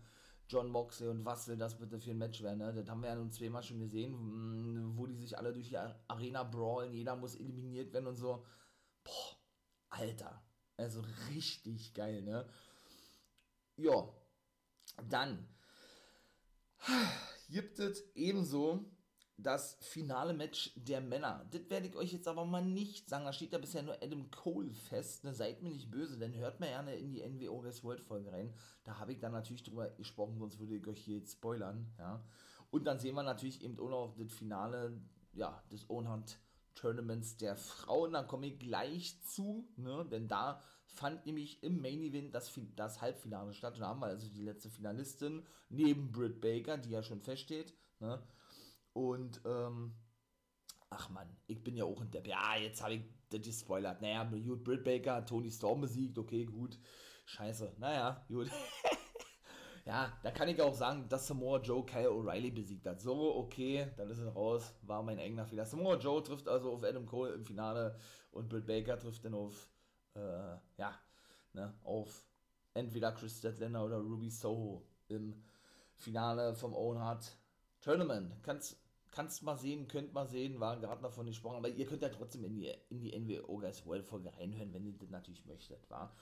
John 0.48 0.70
Moxley 0.70 1.08
und 1.08 1.24
was 1.24 1.48
will 1.48 1.56
das 1.56 1.76
bitte 1.76 1.98
für 1.98 2.12
ein 2.12 2.18
Match 2.18 2.42
werden, 2.42 2.58
ne? 2.58 2.72
Das 2.72 2.88
haben 2.88 3.00
wir 3.00 3.08
ja 3.08 3.16
nun 3.16 3.32
zweimal 3.32 3.64
schon 3.64 3.80
gesehen, 3.80 4.12
mm, 4.12 4.96
wo 4.96 5.06
die 5.06 5.16
sich 5.16 5.36
alle 5.36 5.52
durch 5.52 5.68
die 5.68 5.76
Arena 5.76 6.44
brawlen, 6.44 6.92
jeder 6.92 7.16
muss 7.16 7.34
eliminiert 7.34 7.92
werden 7.92 8.06
und 8.06 8.14
so. 8.14 8.46
Boah, 9.02 9.36
Alter. 9.88 10.42
Also 10.76 11.02
richtig 11.30 11.94
geil, 11.94 12.22
ne? 12.22 12.48
Ja, 13.76 14.08
dann 15.08 15.48
gibt 17.48 17.80
es 17.80 18.04
ebenso 18.14 18.84
das 19.38 19.76
finale 19.80 20.32
Match 20.32 20.72
der 20.76 21.00
Männer. 21.00 21.46
Das 21.50 21.68
werde 21.68 21.88
ich 21.88 21.96
euch 21.96 22.12
jetzt 22.12 22.28
aber 22.28 22.44
mal 22.44 22.64
nicht 22.64 23.08
sagen. 23.08 23.24
Da 23.24 23.32
steht 23.32 23.52
ja 23.52 23.58
bisher 23.58 23.82
nur 23.82 24.02
Adam 24.02 24.30
Cole 24.30 24.72
fest. 24.72 25.24
Ne, 25.24 25.34
seid 25.34 25.62
mir 25.62 25.70
nicht 25.70 25.90
böse, 25.90 26.18
denn 26.18 26.34
hört 26.34 26.60
mir 26.60 26.68
gerne 26.68 26.94
in 26.94 27.10
die 27.10 27.22
NWO 27.22 27.60
Guys 27.60 27.84
World 27.84 28.00
Folge 28.00 28.32
rein. 28.32 28.54
Da 28.84 28.98
habe 28.98 29.12
ich 29.12 29.18
dann 29.18 29.32
natürlich 29.32 29.62
drüber 29.62 29.90
gesprochen, 29.90 30.38
sonst 30.38 30.58
würde 30.58 30.76
ich 30.76 30.86
euch 30.86 31.00
hier 31.00 31.18
jetzt 31.18 31.32
spoilern. 31.32 31.92
Ja. 31.98 32.24
Und 32.70 32.84
dann 32.84 32.98
sehen 32.98 33.14
wir 33.14 33.22
natürlich 33.22 33.62
eben 33.62 33.78
auch 33.78 33.90
noch 33.90 34.14
das 34.16 34.32
Finale 34.32 34.98
ja, 35.34 35.62
des 35.70 35.88
Ownhunt 35.90 36.38
Tournaments 36.74 37.36
der 37.36 37.56
Frauen. 37.56 38.12
Da 38.12 38.22
komme 38.22 38.46
ich 38.46 38.58
gleich 38.58 39.20
zu, 39.22 39.68
ne? 39.76 40.06
denn 40.10 40.28
da 40.28 40.60
fand 40.86 41.26
nämlich 41.26 41.62
im 41.62 41.80
Main 41.80 42.02
Event 42.02 42.34
das, 42.34 42.52
das 42.74 43.02
Halbfinale 43.02 43.52
statt. 43.52 43.74
Und 43.74 43.80
da 43.80 43.88
haben 43.88 44.00
wir 44.00 44.06
also 44.06 44.28
die 44.28 44.42
letzte 44.42 44.70
Finalistin 44.70 45.44
neben 45.68 46.12
Britt 46.12 46.40
Baker, 46.40 46.78
die 46.78 46.90
ja 46.90 47.02
schon 47.02 47.20
feststeht. 47.20 47.74
Ne? 48.00 48.22
Und, 48.96 49.42
ähm, 49.44 49.94
ach 50.88 51.10
man, 51.10 51.28
ich 51.46 51.62
bin 51.62 51.76
ja 51.76 51.84
auch 51.84 52.00
in 52.00 52.10
der. 52.10 52.26
Ja, 52.26 52.56
jetzt 52.56 52.82
habe 52.82 52.94
ich 52.94 53.02
das 53.28 53.42
gespoilert. 53.42 54.00
Naja, 54.00 54.24
gut, 54.24 54.64
Britt 54.64 54.84
Baker 54.84 55.16
hat 55.16 55.28
Tony 55.28 55.50
Storm 55.50 55.82
besiegt, 55.82 56.16
okay, 56.16 56.46
gut. 56.46 56.78
Scheiße, 57.26 57.74
naja, 57.76 58.24
gut. 58.26 58.50
ja, 59.84 60.10
da 60.22 60.30
kann 60.30 60.48
ich 60.48 60.62
auch 60.62 60.74
sagen, 60.74 61.06
dass 61.10 61.26
Samoa 61.26 61.60
Joe 61.60 61.84
Kyle 61.84 62.08
O'Reilly 62.08 62.50
besiegt 62.54 62.86
hat. 62.86 63.02
So, 63.02 63.36
okay, 63.36 63.92
dann 63.98 64.08
ist 64.08 64.18
es 64.18 64.34
raus. 64.34 64.72
War 64.80 65.02
mein 65.02 65.18
eigener 65.18 65.44
Fehler. 65.44 65.66
Samoa 65.66 65.98
Joe 65.98 66.22
trifft 66.22 66.48
also 66.48 66.72
auf 66.72 66.82
Adam 66.82 67.04
Cole 67.04 67.34
im 67.34 67.44
Finale 67.44 67.98
und 68.30 68.48
Britt 68.48 68.66
Baker 68.66 68.98
trifft 68.98 69.26
dann 69.26 69.34
auf 69.34 69.68
äh, 70.14 70.56
ja, 70.78 70.98
ne, 71.52 71.74
auf 71.84 72.26
entweder 72.72 73.12
Chris 73.12 73.36
Statlander 73.36 73.84
oder 73.84 73.98
Ruby 73.98 74.30
Soho 74.30 74.86
im 75.08 75.44
Finale 75.92 76.54
vom 76.54 76.72
Owen 76.72 76.98
Hart 76.98 77.36
Tournament. 77.82 78.32
Kannst, 78.42 78.85
kannst 79.16 79.42
mal 79.42 79.56
sehen, 79.56 79.88
könnt 79.88 80.12
mal 80.12 80.26
sehen, 80.26 80.60
war 80.60 80.78
gerade 80.78 81.00
davon 81.00 81.26
gesprochen, 81.26 81.56
aber 81.56 81.70
ihr 81.70 81.86
könnt 81.86 82.02
ja 82.02 82.10
trotzdem 82.10 82.44
in 82.44 82.54
die, 82.54 82.70
in 82.90 83.00
die 83.00 83.18
NWO 83.18 83.56
Guys 83.56 83.86
World 83.86 84.04
Folge 84.04 84.30
reinhören, 84.36 84.74
wenn 84.74 84.84
ihr 84.84 84.92
das 84.92 85.08
natürlich 85.08 85.46
möchtet, 85.46 85.88
war. 85.88 86.14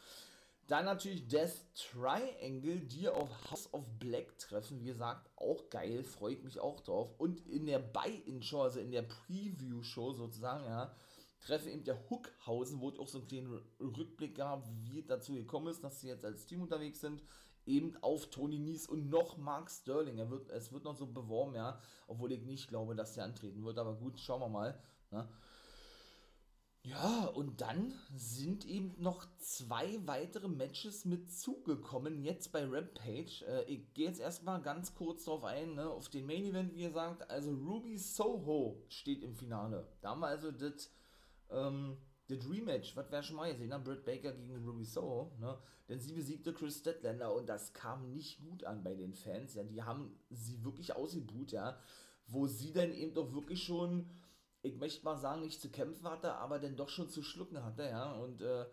Dann 0.68 0.84
natürlich 0.84 1.26
Death 1.26 1.60
Triangle, 1.74 2.80
die 2.80 3.08
auf 3.08 3.50
House 3.50 3.74
of 3.74 3.84
Black 3.98 4.38
treffen. 4.38 4.80
Wie 4.80 4.86
gesagt, 4.86 5.28
auch 5.36 5.68
geil, 5.70 6.04
freue 6.04 6.34
ich 6.34 6.44
mich 6.44 6.60
auch 6.60 6.80
drauf. 6.80 7.12
Und 7.18 7.46
in 7.48 7.66
der 7.66 7.80
Buy-In-Show, 7.80 8.62
also 8.62 8.78
in 8.78 8.92
der 8.92 9.02
Preview-Show 9.02 10.12
sozusagen, 10.12 10.64
ja, 10.64 10.94
treffe 11.40 11.68
eben 11.68 11.84
der 11.84 11.98
Hookhausen, 12.08 12.80
wo 12.80 12.88
es 12.88 12.98
auch 12.98 13.08
so 13.08 13.18
einen 13.18 13.26
kleinen 13.26 13.60
Rückblick 13.80 14.36
gab, 14.36 14.66
wie 14.84 15.00
es 15.00 15.06
dazu 15.06 15.34
gekommen 15.34 15.66
ist, 15.66 15.82
dass 15.82 16.00
sie 16.00 16.08
jetzt 16.08 16.24
als 16.24 16.46
Team 16.46 16.62
unterwegs 16.62 17.00
sind, 17.00 17.22
eben 17.66 17.96
auf 18.02 18.30
Tony 18.30 18.58
Nies 18.58 18.86
und 18.86 19.08
noch 19.08 19.36
Mark 19.36 19.70
Sterling. 19.70 20.18
Er 20.18 20.30
wird, 20.30 20.50
es 20.50 20.72
wird 20.72 20.84
noch 20.84 20.96
so 20.96 21.06
beworben, 21.06 21.54
ja, 21.54 21.80
obwohl 22.06 22.32
ich 22.32 22.42
nicht 22.42 22.68
glaube, 22.68 22.94
dass 22.94 23.14
der 23.14 23.24
antreten 23.24 23.64
wird, 23.64 23.78
aber 23.78 23.94
gut, 23.94 24.18
schauen 24.18 24.40
wir 24.40 24.48
mal. 24.48 24.78
Ne? 25.10 25.28
Ja, 26.86 27.24
und 27.28 27.62
dann 27.62 27.94
sind 28.14 28.66
eben 28.66 28.94
noch 28.98 29.24
zwei 29.38 29.98
weitere 30.06 30.48
Matches 30.48 31.06
mit 31.06 31.32
zugekommen, 31.32 32.22
jetzt 32.22 32.52
bei 32.52 32.62
Rampage. 32.62 33.42
Äh, 33.46 33.64
ich 33.72 33.94
gehe 33.94 34.06
jetzt 34.06 34.20
erstmal 34.20 34.60
ganz 34.60 34.94
kurz 34.94 35.24
darauf 35.24 35.44
ein, 35.44 35.76
ne, 35.76 35.88
auf 35.88 36.10
den 36.10 36.26
Main 36.26 36.44
Event, 36.44 36.74
wie 36.74 36.82
gesagt. 36.82 37.30
Also 37.30 37.52
Ruby 37.52 37.96
Soho 37.96 38.84
steht 38.88 39.22
im 39.22 39.34
Finale. 39.34 39.88
Da 40.02 40.10
haben 40.10 40.20
wir 40.20 40.26
also 40.26 40.50
das 40.50 40.90
ähm, 41.48 41.96
das 42.36 42.48
Rematch, 42.48 42.96
was 42.96 43.10
wir 43.10 43.22
schon 43.22 43.36
mal 43.36 43.50
gesehen 43.50 43.72
haben, 43.72 43.84
Britt 43.84 44.04
Baker 44.04 44.32
gegen 44.32 44.64
Ruby 44.64 44.84
Soho, 44.84 45.32
ne? 45.40 45.58
Denn 45.88 46.00
sie 46.00 46.12
besiegte 46.12 46.54
Chris 46.54 46.78
Statlander 46.78 47.34
und 47.34 47.46
das 47.48 47.74
kam 47.74 48.10
nicht 48.12 48.40
gut 48.40 48.64
an 48.64 48.82
bei 48.82 48.94
den 48.94 49.14
Fans, 49.14 49.54
ja. 49.54 49.64
Die 49.64 49.82
haben 49.82 50.18
sie 50.30 50.64
wirklich 50.64 50.96
ausgebuht, 50.96 51.52
ja. 51.52 51.78
Wo 52.26 52.46
sie 52.46 52.72
dann 52.72 52.92
eben 52.92 53.14
doch 53.14 53.32
wirklich 53.34 53.62
schon, 53.62 54.08
ich 54.62 54.76
möchte 54.76 55.04
mal 55.04 55.16
sagen, 55.16 55.42
nicht 55.42 55.60
zu 55.60 55.68
kämpfen 55.68 56.08
hatte, 56.08 56.34
aber 56.34 56.58
dann 56.58 56.76
doch 56.76 56.88
schon 56.88 57.10
zu 57.10 57.22
schlucken 57.22 57.62
hatte, 57.62 57.84
ja. 57.84 58.12
Und 58.12 58.40
äh, 58.42 58.66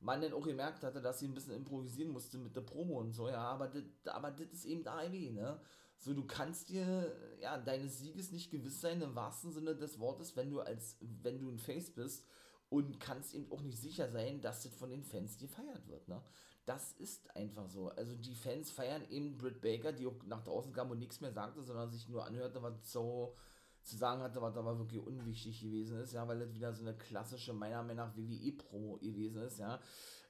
man 0.00 0.20
dann 0.20 0.34
auch 0.34 0.44
gemerkt 0.44 0.82
hatte, 0.82 1.00
dass 1.00 1.18
sie 1.18 1.26
ein 1.26 1.34
bisschen 1.34 1.54
improvisieren 1.54 2.12
musste 2.12 2.38
mit 2.38 2.54
der 2.54 2.60
Promo 2.60 3.00
und 3.00 3.12
so, 3.12 3.28
ja. 3.28 3.42
Aber 3.42 3.68
das 3.68 3.84
aber 4.06 4.34
ist 4.38 4.66
eben 4.66 4.86
AEW, 4.86 5.32
ne? 5.32 5.60
So, 6.00 6.14
du 6.14 6.24
kannst 6.24 6.68
dir, 6.68 7.12
ja, 7.40 7.58
deines 7.58 7.98
Sieges 7.98 8.30
nicht 8.30 8.52
gewiss 8.52 8.80
sein, 8.80 9.02
im 9.02 9.16
wahrsten 9.16 9.52
Sinne 9.52 9.74
des 9.74 9.98
Wortes, 9.98 10.36
wenn 10.36 10.50
du 10.50 10.60
als, 10.60 10.96
wenn 11.00 11.40
du 11.40 11.48
ein 11.48 11.58
Face 11.58 11.90
bist 11.90 12.24
und 12.70 13.00
kannst 13.00 13.34
eben 13.34 13.50
auch 13.50 13.62
nicht 13.62 13.78
sicher 13.78 14.10
sein, 14.10 14.40
dass 14.40 14.62
das 14.62 14.74
von 14.74 14.90
den 14.90 15.02
Fans 15.02 15.38
gefeiert 15.38 15.88
wird, 15.88 16.08
ne? 16.08 16.22
Das 16.66 16.92
ist 16.98 17.34
einfach 17.34 17.66
so. 17.66 17.88
Also 17.88 18.14
die 18.14 18.34
Fans 18.34 18.70
feiern 18.70 19.02
eben 19.08 19.38
Britt 19.38 19.62
Baker, 19.62 19.90
die 19.90 20.06
auch 20.06 20.22
nach 20.26 20.44
draußen 20.44 20.70
kam 20.74 20.90
und 20.90 20.98
nichts 20.98 21.22
mehr 21.22 21.32
sagte, 21.32 21.62
sondern 21.62 21.90
sich 21.90 22.10
nur 22.10 22.26
anhörte, 22.26 22.62
was 22.62 22.74
so 22.92 23.34
zu 23.82 23.96
sagen 23.96 24.22
hatte, 24.22 24.42
was 24.42 24.56
aber 24.56 24.78
wirklich 24.78 25.00
unwichtig 25.00 25.60
gewesen 25.62 25.98
ist, 26.00 26.12
ja, 26.12 26.28
weil 26.28 26.38
das 26.38 26.52
wieder 26.52 26.72
so 26.74 26.82
eine 26.82 26.94
klassische, 26.94 27.54
meiner 27.54 27.82
Meinung 27.82 27.96
nach, 27.96 28.16
WWE-Promo 28.16 28.98
gewesen 28.98 29.42
ist, 29.42 29.58
ja. 29.58 29.80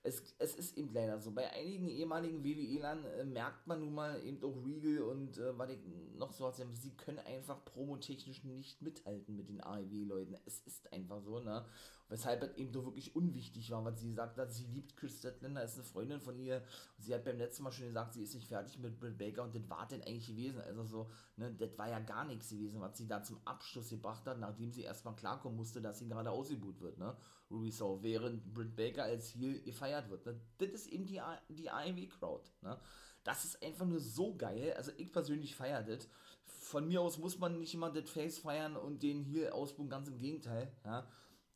Es, 0.05 0.23
es 0.39 0.55
ist 0.55 0.79
eben 0.79 0.95
leider 0.95 1.19
so. 1.19 1.33
Bei 1.33 1.51
einigen 1.53 1.89
ehemaligen 1.89 2.45
WWE-Lern 2.45 3.05
äh, 3.05 3.25
merkt 3.25 3.67
man 3.67 3.81
nun 3.81 3.95
mal 3.95 4.25
eben 4.25 4.43
auch 4.45 4.65
Regal 4.65 5.03
und 5.03 5.39
äh, 5.39 5.59
was 5.59 5.71
ich 5.71 5.79
noch 6.17 6.33
so 6.33 6.47
hatte, 6.47 6.65
sie 6.73 6.93
können 6.93 7.19
einfach 7.19 7.65
promotechnisch 7.65 8.45
nicht 8.45 8.81
mithalten 8.81 9.35
mit 9.35 9.49
den 9.49 9.61
AEW-Leuten. 9.61 10.37
Es 10.47 10.61
ist 10.61 10.93
einfach 10.93 11.21
so, 11.21 11.41
ne? 11.41 11.65
Weshalb 12.11 12.43
es 12.43 12.57
eben 12.57 12.73
so 12.73 12.85
wirklich 12.87 13.15
unwichtig 13.15 13.71
war, 13.71 13.85
was 13.85 14.01
sie 14.01 14.09
gesagt 14.09 14.39
hat, 14.39 14.51
sie 14.51 14.65
liebt 14.65 14.97
Chris 14.97 15.19
Statlander, 15.19 15.63
ist 15.63 15.75
eine 15.75 15.85
Freundin 15.85 16.21
von 16.21 16.39
ihr. 16.39 16.63
Sie 16.97 17.15
hat 17.15 17.25
beim 17.25 17.37
letzten 17.37 17.65
Mal 17.65 17.73
schon 17.73 17.89
gesagt, 17.89 18.15
sie 18.15 18.23
ist 18.23 18.35
nicht 18.35 18.49
fertig 18.49 18.79
mit 18.79 18.99
Britt 18.99 19.19
Baker 19.19 19.43
und 19.43 19.55
das 19.55 19.69
war 19.69 19.87
denn 19.87 20.03
eigentlich 20.03 20.29
gewesen. 20.29 20.61
Also 20.63 20.85
so, 20.85 21.11
ne, 21.37 21.53
das 21.53 21.77
war 21.77 21.91
ja 21.91 21.99
gar 22.01 22.25
nichts 22.25 22.49
gewesen, 22.49 22.81
was 22.81 22.97
sie 22.97 23.07
da 23.07 23.23
zum 23.23 23.39
Abschluss 23.45 23.91
gebracht 23.91 24.27
hat, 24.27 24.39
nachdem 24.39 24.73
sie 24.73 24.83
erstmal 24.83 25.17
klarkommen 25.17 25.59
musste, 25.59 25.83
dass 25.83 25.99
sie 25.99 26.09
gerade 26.09 26.31
ausgebucht 26.31 26.81
wird, 26.81 26.99
ne? 26.99 27.15
Ruby 27.51 27.71
Soul, 27.71 28.03
während 28.03 28.55
Britt 28.55 28.75
Baker 28.75 29.05
als 29.05 29.35
Heel 29.35 29.61
gefeiert 29.63 30.09
wird. 30.09 30.25
Ne? 30.25 30.41
Das 30.57 30.71
ist 30.71 30.87
eben 30.87 31.05
die, 31.05 31.21
die 31.51 31.71
AEW-Crowd, 31.71 32.49
ne? 32.63 32.79
Das 33.23 33.45
ist 33.45 33.63
einfach 33.63 33.85
nur 33.85 34.01
so 34.01 34.35
geil. 34.35 34.73
Also 34.79 34.93
ich 34.97 35.13
persönlich 35.13 35.55
feiere 35.55 35.83
das. 35.83 36.09
Von 36.47 36.89
mir 36.89 37.03
aus 37.03 37.19
muss 37.19 37.39
man 37.39 37.59
nicht 37.59 37.75
immer 37.75 37.91
das 37.91 38.09
Face 38.09 38.39
feiern 38.39 38.77
und 38.77 39.03
den 39.03 39.25
Heel 39.25 39.51
ausbuchen, 39.51 39.91
ganz 39.91 40.09
im 40.09 40.19
Gegenteil, 40.19 40.73
ja 40.85 41.07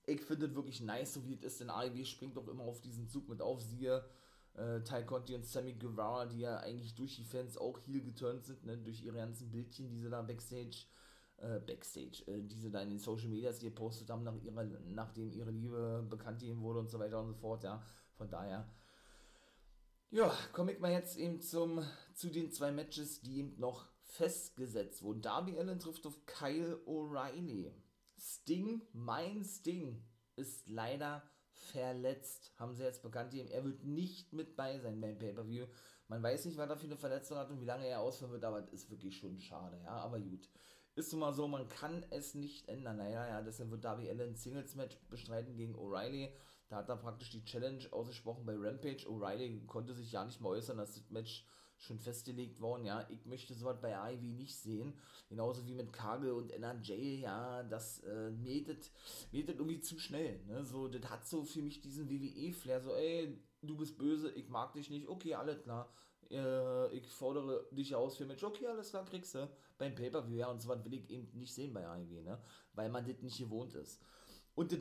ich 0.07 0.21
finde 0.21 0.47
es 0.47 0.55
wirklich 0.55 0.81
nice, 0.81 1.15
so 1.15 1.27
wie 1.27 1.35
es 1.35 1.43
ist, 1.43 1.61
denn 1.61 1.71
AEW 1.71 2.05
springt 2.05 2.37
doch 2.37 2.49
immer 2.49 2.65
auf 2.65 2.81
diesen 2.81 3.09
Zug 3.09 3.29
mit 3.29 3.41
auf, 3.41 3.61
siehe 3.63 4.05
äh, 4.55 4.81
Ty 4.83 5.05
Conti 5.05 5.35
und 5.35 5.47
Sammy 5.47 5.75
Guevara, 5.75 6.27
die 6.27 6.41
ja 6.41 6.59
eigentlich 6.59 6.95
durch 6.95 7.17
die 7.17 7.25
Fans 7.25 7.57
auch 7.57 7.79
heel 7.81 8.03
geturnt 8.03 8.45
sind, 8.45 8.65
ne, 8.65 8.77
durch 8.77 9.03
ihre 9.03 9.17
ganzen 9.17 9.51
Bildchen, 9.51 9.89
die 9.89 9.99
sie 9.99 10.11
da 10.11 10.23
Backstage, 10.23 10.87
äh, 11.39 11.61
Backstage, 11.61 12.23
äh, 12.27 12.43
die 12.43 12.57
sie 12.57 12.71
da 12.71 12.83
in 12.83 12.91
den 12.91 12.99
Social 12.99 13.29
Medias 13.29 13.61
gepostet 13.61 14.11
haben, 14.11 14.25
nach 14.25 14.37
ihrer, 14.43 14.65
nachdem 14.65 15.33
ihre 15.33 15.51
Liebe 15.51 16.05
bekannt 16.09 16.41
gegeben 16.41 16.63
wurde 16.63 16.81
und 16.81 16.91
so 16.91 16.99
weiter 16.99 17.21
und 17.21 17.29
so 17.29 17.35
fort, 17.35 17.65
ja, 17.65 17.83
von 18.17 18.29
daher, 18.29 18.69
ja, 20.11 20.31
komme 20.53 20.73
ich 20.73 20.79
mal 20.79 20.93
jetzt 20.93 21.17
eben 21.17 21.41
zum, 21.41 21.83
zu 22.15 22.29
den 22.29 22.51
zwei 22.51 22.71
Matches, 22.71 23.23
die 23.23 23.39
eben 23.39 23.59
noch 23.59 23.87
festgesetzt 24.03 25.03
wurden. 25.03 25.23
Darby 25.23 25.59
Allen 25.59 25.79
trifft 25.79 26.07
auf 26.07 26.27
Kyle 26.27 26.79
O'Reilly. 26.87 27.73
Sting, 28.25 28.83
mein 28.93 29.45
Sting, 29.45 30.01
ist 30.37 30.69
leider 30.69 31.25
verletzt. 31.51 32.53
Haben 32.57 32.75
sie 32.75 32.85
jetzt 32.85 33.03
bekannt. 33.03 33.35
Er 33.35 33.65
wird 33.65 33.83
nicht 33.83 34.33
mit 34.33 34.55
bei 34.55 34.79
sein 34.79 35.01
beim 35.01 35.19
Pay-Per-View. 35.19 35.67
Man 36.07 36.23
weiß 36.23 36.45
nicht, 36.45 36.57
was 36.57 36.71
er 36.71 36.77
für 36.77 36.87
eine 36.87 36.97
Verletzung 36.97 37.37
hat 37.37 37.51
und 37.51 37.61
wie 37.61 37.65
lange 37.65 37.87
er 37.87 38.01
ausfallen 38.01 38.33
wird, 38.33 38.45
aber 38.45 38.61
das 38.61 38.73
ist 38.73 38.91
wirklich 38.91 39.17
schon 39.17 39.41
schade, 39.41 39.81
ja, 39.83 39.91
aber 39.91 40.21
gut. 40.21 40.49
Ist 40.95 41.11
nun 41.13 41.21
mal 41.21 41.33
so, 41.33 41.49
man 41.49 41.69
kann 41.69 42.05
es 42.11 42.35
nicht 42.35 42.69
ändern. 42.69 42.99
Naja, 42.99 43.27
ja, 43.27 43.43
deshalb 43.43 43.71
wird 43.71 43.85
Darby 43.85 44.09
Allen 44.09 44.31
ein 44.31 44.37
Singles-Match 44.37 44.99
bestreiten 45.09 45.57
gegen 45.57 45.75
O'Reilly. 45.75 46.31
Da 46.69 46.77
hat 46.77 46.89
er 46.91 46.97
praktisch 46.97 47.31
die 47.31 47.45
Challenge 47.45 47.83
ausgesprochen 47.91 48.47
bei 48.47 48.55
Rampage. 48.55 49.09
O'Reilly 49.09 49.67
konnte 49.67 49.95
sich 49.95 50.13
ja 50.13 50.25
nicht 50.25 50.41
mehr 50.41 50.51
äußern, 50.51 50.77
dass 50.77 50.95
das 50.95 51.11
Match 51.11 51.47
schon 51.83 51.99
festgelegt 51.99 52.61
worden, 52.61 52.85
ja, 52.85 53.07
ich 53.11 53.27
möchte 53.27 53.55
sowas 53.55 53.81
bei 53.81 54.13
Ivy 54.13 54.33
nicht 54.33 54.57
sehen, 54.57 54.95
genauso 55.29 55.67
wie 55.67 55.75
mit 55.75 55.93
Kagel 55.93 56.33
und 56.33 56.53
NRJ, 56.53 57.21
ja, 57.21 57.63
das 57.65 58.01
äh, 58.05 58.31
mietet, 58.31 58.91
mietet 59.33 59.59
irgendwie 59.59 59.81
zu 59.81 59.99
schnell, 59.99 60.41
ne, 60.47 60.65
so, 60.65 60.89
das 60.89 61.11
hat 61.11 61.27
so 61.27 61.45
für 61.45 61.61
mich 61.61 61.81
diesen 61.81 62.09
WWE-Flair, 62.09 62.81
so, 62.81 62.95
ey, 62.95 63.37
du 63.63 63.77
bist 63.77 63.99
böse, 63.99 64.31
ich 64.33 64.49
mag 64.49 64.73
dich 64.75 64.91
nicht, 64.91 65.09
okay, 65.09 65.35
alles 65.35 65.61
klar, 65.63 65.93
äh, 66.31 66.97
ich 66.97 67.07
fordere 67.09 67.67
dich 67.73 67.95
aus 67.95 68.17
für 68.17 68.27
Match, 68.27 68.45
okay, 68.45 68.67
alles 68.69 68.91
klar, 68.91 69.05
kriegst 69.05 69.35
du, 69.35 69.51
beim 69.77 69.95
Pay-Per-View, 69.95 70.37
ja, 70.37 70.47
und 70.49 70.63
sowas 70.63 70.85
will 70.85 70.95
ich 70.95 71.11
eben 71.11 71.29
nicht 71.37 71.53
sehen 71.53 71.75
bei 71.75 71.83
Ivy, 71.83 72.23
ne, 72.23 72.41
weil 72.75 72.89
man 72.91 73.05
das 73.05 73.21
nicht 73.23 73.39
gewohnt 73.39 73.75
ist. 73.75 74.01
Und 74.55 74.71
das 74.71 74.81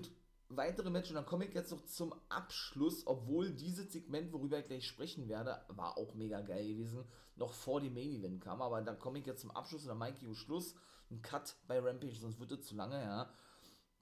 weitere 0.56 0.90
Match 0.90 1.10
und 1.10 1.16
dann 1.16 1.26
komme 1.26 1.46
ich 1.46 1.54
jetzt 1.54 1.72
noch 1.72 1.86
zum 1.86 2.14
Abschluss, 2.30 3.06
obwohl 3.06 3.52
dieses 3.52 3.92
Segment, 3.92 4.32
worüber 4.34 4.60
ich 4.60 4.68
gleich 4.68 4.88
sprechen 4.88 5.28
werde, 5.28 5.62
war 5.70 5.98
auch 5.98 6.14
mega 6.14 6.42
geil 6.42 6.68
gewesen, 6.68 7.06
noch 7.36 7.54
vor 7.54 7.82
dem 7.82 7.94
Main 7.94 8.12
Event 8.12 8.42
kam, 8.42 8.62
aber 8.62 8.82
dann 8.82 9.00
komme 9.00 9.20
ich 9.20 9.26
jetzt 9.26 9.42
zum 9.42 9.52
Abschluss 9.52 9.84
und 9.84 9.90
dann 9.90 9.98
Mikey 9.98 10.28
und 10.28 10.36
Schluss, 10.36 10.76
ein 11.10 11.22
Cut 11.22 11.56
bei 11.68 11.80
Rampage, 11.80 12.16
sonst 12.16 12.40
wird 12.40 12.52
es 12.52 12.66
zu 12.66 12.76
lange, 12.76 13.02
ja. 13.02 13.32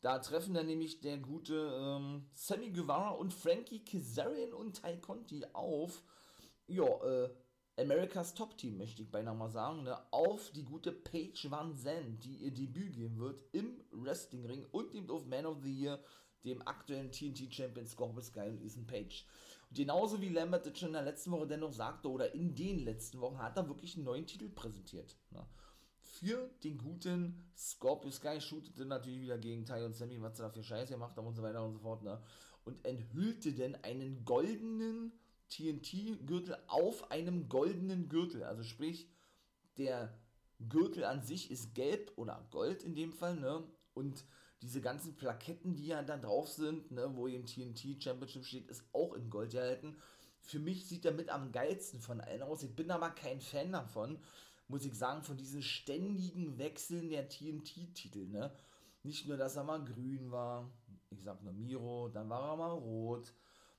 Da 0.02 0.20
treffen 0.20 0.54
dann 0.54 0.68
nämlich 0.68 1.02
der 1.02 1.18
gute 1.18 1.74
ähm, 1.78 2.30
Sammy 2.34 2.72
Guevara 2.72 3.10
und 3.10 3.34
Frankie 3.34 3.84
Kazarian 3.84 4.54
und 4.54 4.82
Ty 4.82 4.98
Conti 5.02 5.46
auf, 5.52 6.04
ja, 6.68 6.86
äh, 6.86 7.30
Americas 7.80 8.34
Top 8.34 8.58
Team, 8.58 8.78
möchte 8.78 9.02
ich 9.02 9.12
beinahe 9.12 9.36
mal 9.36 9.50
sagen, 9.50 9.84
ne, 9.84 9.98
auf 10.12 10.52
die 10.52 10.64
gute 10.64 10.92
Paige 10.92 11.50
Van 11.50 11.78
Zandt, 11.78 12.24
die 12.24 12.36
ihr 12.36 12.52
Debüt 12.52 12.94
geben 12.94 13.20
wird 13.20 13.42
im 13.54 13.82
Wrestlingring 13.92 14.66
und 14.72 14.94
eben 14.94 15.10
auf 15.10 15.26
Man 15.26 15.46
of 15.46 15.62
the 15.64 15.72
Year 15.72 16.00
dem 16.44 16.66
aktuellen 16.68 17.12
TNT-Champion 17.12 17.88
Scorpio 17.88 18.22
Sky 18.22 18.50
und 18.50 18.62
Ethan 18.62 18.88
Page. 18.88 19.26
Und 19.70 19.78
genauso 19.78 20.22
wie 20.22 20.30
Lambert 20.30 20.66
das 20.66 20.80
schon 20.80 20.90
in 20.90 20.94
der 20.94 21.04
letzten 21.04 21.32
Woche 21.32 21.48
dennoch 21.48 21.74
sagte, 21.74 22.10
oder 22.10 22.34
in 22.34 22.56
den 22.56 22.80
letzten 22.80 23.20
Wochen, 23.22 23.40
hat 23.40 23.58
er 23.58 23.68
wirklich 23.68 23.96
einen 23.96 24.06
neuen 24.06 24.26
Titel 24.26 24.50
präsentiert. 24.50 25.18
Ne? 25.32 25.46
Für 26.02 26.50
den 26.64 26.78
guten 26.78 27.52
Scorpio 27.56 28.12
Sky 28.12 28.42
shootete 28.42 28.86
natürlich 28.86 29.22
wieder 29.22 29.38
gegen 29.38 29.66
Ty 29.66 29.84
und 29.84 29.96
Sammy, 29.96 30.22
was 30.22 30.38
sie 30.38 30.44
da 30.44 30.50
für 30.50 30.64
Scheiße 30.64 30.94
gemacht 30.94 31.16
haben 31.18 31.28
und 31.28 31.36
so 31.36 31.44
weiter 31.44 31.64
und 31.64 31.74
so 31.74 31.80
fort. 31.80 32.04
Ne? 32.04 32.22
Und 32.66 32.84
enthüllte 32.86 33.54
denn 33.54 33.76
einen 33.84 34.26
goldenen 34.26 35.12
TNT-Gürtel 35.50 36.58
auf 36.68 37.12
einem 37.12 37.50
goldenen 37.50 38.10
Gürtel. 38.10 38.44
Also 38.44 38.64
sprich, 38.64 39.10
der 39.78 40.18
Gürtel 40.68 41.04
an 41.04 41.22
sich 41.22 41.52
ist 41.52 41.74
gelb 41.74 42.12
oder 42.16 42.48
gold 42.52 42.84
in 42.84 42.96
dem 42.96 43.14
Fall, 43.14 43.36
ne? 43.36 43.64
Und 43.94 44.26
diese 44.62 44.82
ganzen 44.82 45.16
Plaketten, 45.16 45.76
die 45.76 45.88
ja 45.88 46.04
dann 46.04 46.22
drauf 46.22 46.50
sind, 46.50 46.92
ne, 46.92 47.16
wo 47.16 47.28
eben 47.28 47.46
TNT 47.46 48.02
Championship 48.04 48.46
steht, 48.46 48.68
ist 48.68 48.84
auch 48.94 49.14
in 49.14 49.30
Gold 49.30 49.52
gehalten. 49.52 49.96
Für 50.42 50.60
mich 50.60 50.88
sieht 50.88 51.06
er 51.06 51.12
mit 51.12 51.30
am 51.30 51.52
geilsten 51.52 52.02
von 52.02 52.22
allen 52.22 52.42
aus. 52.42 52.64
Ich 52.64 52.76
bin 52.76 52.92
aber 52.92 53.10
kein 53.12 53.40
Fan 53.40 53.72
davon, 53.72 54.20
muss 54.68 54.86
ich 54.86 54.94
sagen, 54.94 55.24
von 55.24 55.38
diesen 55.38 55.62
ständigen 55.62 56.58
Wechseln 56.58 57.10
der 57.10 57.28
TNT-Titel, 57.30 58.28
ne? 58.28 58.52
Nicht 59.04 59.28
nur, 59.28 59.38
dass 59.38 59.56
er 59.56 59.64
mal 59.64 59.84
grün 59.84 60.30
war, 60.30 60.70
ich 61.10 61.24
sag 61.24 61.42
nur 61.42 61.54
Miro, 61.54 62.10
dann 62.10 62.30
war 62.30 62.52
er 62.52 62.58
mal 62.58 62.72
rot, 62.72 63.34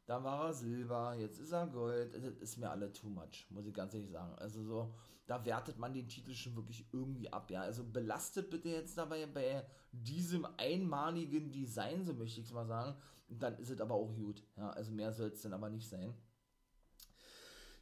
dann 0.07 0.25
war 0.25 0.47
er 0.47 0.55
Silber, 0.55 1.15
jetzt 1.15 1.39
ist 1.39 1.53
er 1.53 1.67
Gold. 1.67 2.15
Das 2.15 2.23
ist 2.41 2.57
mir 2.57 2.71
alle 2.71 2.93
too 2.93 3.09
much, 3.09 3.47
muss 3.51 3.67
ich 3.67 3.75
ganz 3.75 3.95
ehrlich 3.95 4.11
sagen. 4.11 4.35
Also 4.37 4.63
so, 4.65 4.95
da 5.31 5.45
wertet 5.45 5.79
man 5.79 5.95
den 5.95 6.09
Titel 6.09 6.35
schon 6.35 6.57
wirklich 6.57 6.85
irgendwie 6.93 7.33
ab, 7.33 7.53
ja. 7.53 7.63
Also 7.63 7.85
belastet 7.85 8.51
bitte 8.51 8.69
jetzt 8.69 8.99
dabei 8.99 9.27
bei 9.27 9.65
diesem 9.93 10.45
einmaligen 10.57 11.53
Design, 11.53 12.05
so 12.05 12.13
möchte 12.13 12.41
ich 12.41 12.47
es 12.47 12.53
mal 12.53 12.67
sagen. 12.67 12.97
Und 13.29 13.41
dann 13.41 13.57
ist 13.59 13.71
es 13.71 13.81
aber 13.81 13.95
auch 13.95 14.13
gut, 14.13 14.43
ja. 14.57 14.71
Also 14.71 14.91
mehr 14.91 15.13
soll 15.13 15.29
es 15.29 15.43
dann 15.43 15.53
aber 15.53 15.71
nicht 15.71 15.89
sein. 15.89 16.13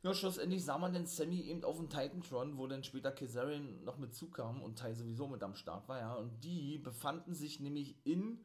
Ja, 0.03 0.13
schlussendlich 0.13 0.63
sah 0.63 0.77
man 0.77 0.93
den 0.93 1.07
Sammy 1.07 1.41
eben 1.41 1.65
auf 1.65 1.79
dem 1.79 1.89
Titantron, 1.89 2.59
wo 2.59 2.67
dann 2.67 2.85
später 2.85 3.13
Kazarian 3.13 3.83
noch 3.83 3.97
mit 3.97 4.15
zukam 4.15 4.63
und 4.63 4.79
Ty 4.79 4.95
sowieso 4.95 5.27
mit 5.27 5.43
am 5.43 5.55
Start 5.55 5.89
war, 5.89 5.99
ja. 5.99 6.15
Und 6.17 6.45
die 6.45 6.77
befanden 6.77 7.35
sich 7.35 7.61
nämlich 7.61 7.97
in, 8.05 8.45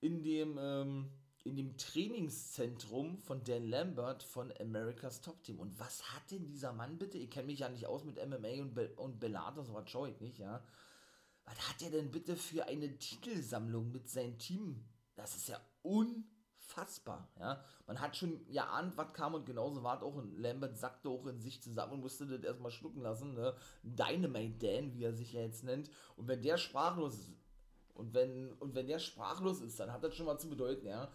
in 0.00 0.22
dem, 0.22 0.56
ähm, 0.60 1.10
in 1.44 1.56
dem 1.56 1.76
Trainingszentrum 1.76 3.18
von 3.18 3.42
Dan 3.44 3.68
Lambert 3.68 4.22
von 4.22 4.52
America's 4.60 5.20
Top 5.20 5.42
Team. 5.42 5.60
Und 5.60 5.78
was 5.78 6.02
hat 6.14 6.30
denn 6.30 6.46
dieser 6.46 6.72
Mann 6.72 6.98
bitte? 6.98 7.18
Ich 7.18 7.30
kenne 7.30 7.46
mich 7.46 7.60
ja 7.60 7.68
nicht 7.68 7.86
aus 7.86 8.04
mit 8.04 8.16
MMA 8.16 8.62
und, 8.62 8.74
Be 8.74 8.92
und 8.96 9.20
Bellator, 9.20 9.64
so 9.64 9.74
was 9.74 9.88
schaue 9.88 10.10
ich 10.10 10.20
nicht, 10.20 10.38
ja. 10.38 10.62
Was 11.44 11.68
hat 11.68 11.82
er 11.82 11.90
denn 11.90 12.10
bitte 12.10 12.36
für 12.36 12.66
eine 12.66 12.98
Titelsammlung 12.98 13.90
mit 13.90 14.08
seinem 14.08 14.38
Team? 14.38 14.84
Das 15.14 15.34
ist 15.34 15.48
ja 15.48 15.58
unfassbar, 15.82 17.30
ja. 17.38 17.64
Man 17.86 18.00
hat 18.00 18.16
schon 18.16 18.44
ja 18.48 18.68
ahnt, 18.68 18.96
was 18.96 19.14
kam 19.14 19.34
und 19.34 19.46
genauso 19.46 19.82
war 19.82 19.96
es 19.96 20.02
auch. 20.02 20.14
Und 20.14 20.36
Lambert 20.36 20.76
sackte 20.76 21.08
auch 21.08 21.26
in 21.26 21.40
sich 21.40 21.62
zusammen 21.62 21.94
und 21.94 22.00
musste 22.00 22.26
das 22.26 22.42
erstmal 22.42 22.72
schlucken 22.72 23.00
lassen, 23.00 23.34
ne. 23.34 23.54
Dynamite 23.82 24.66
Dan, 24.66 24.92
wie 24.92 25.04
er 25.04 25.14
sich 25.14 25.32
ja 25.32 25.40
jetzt 25.40 25.64
nennt. 25.64 25.88
Und 26.16 26.28
wenn 26.28 26.42
der 26.42 26.58
sprachlos 26.58 27.14
ist, 27.14 27.30
und 27.98 28.14
wenn, 28.14 28.52
und 28.54 28.74
wenn 28.74 28.86
der 28.86 28.98
sprachlos 28.98 29.60
ist, 29.60 29.78
dann 29.80 29.92
hat 29.92 30.04
das 30.04 30.14
schon 30.14 30.26
mal 30.26 30.38
zu 30.38 30.48
bedeuten, 30.48 30.86
ja. 30.86 31.10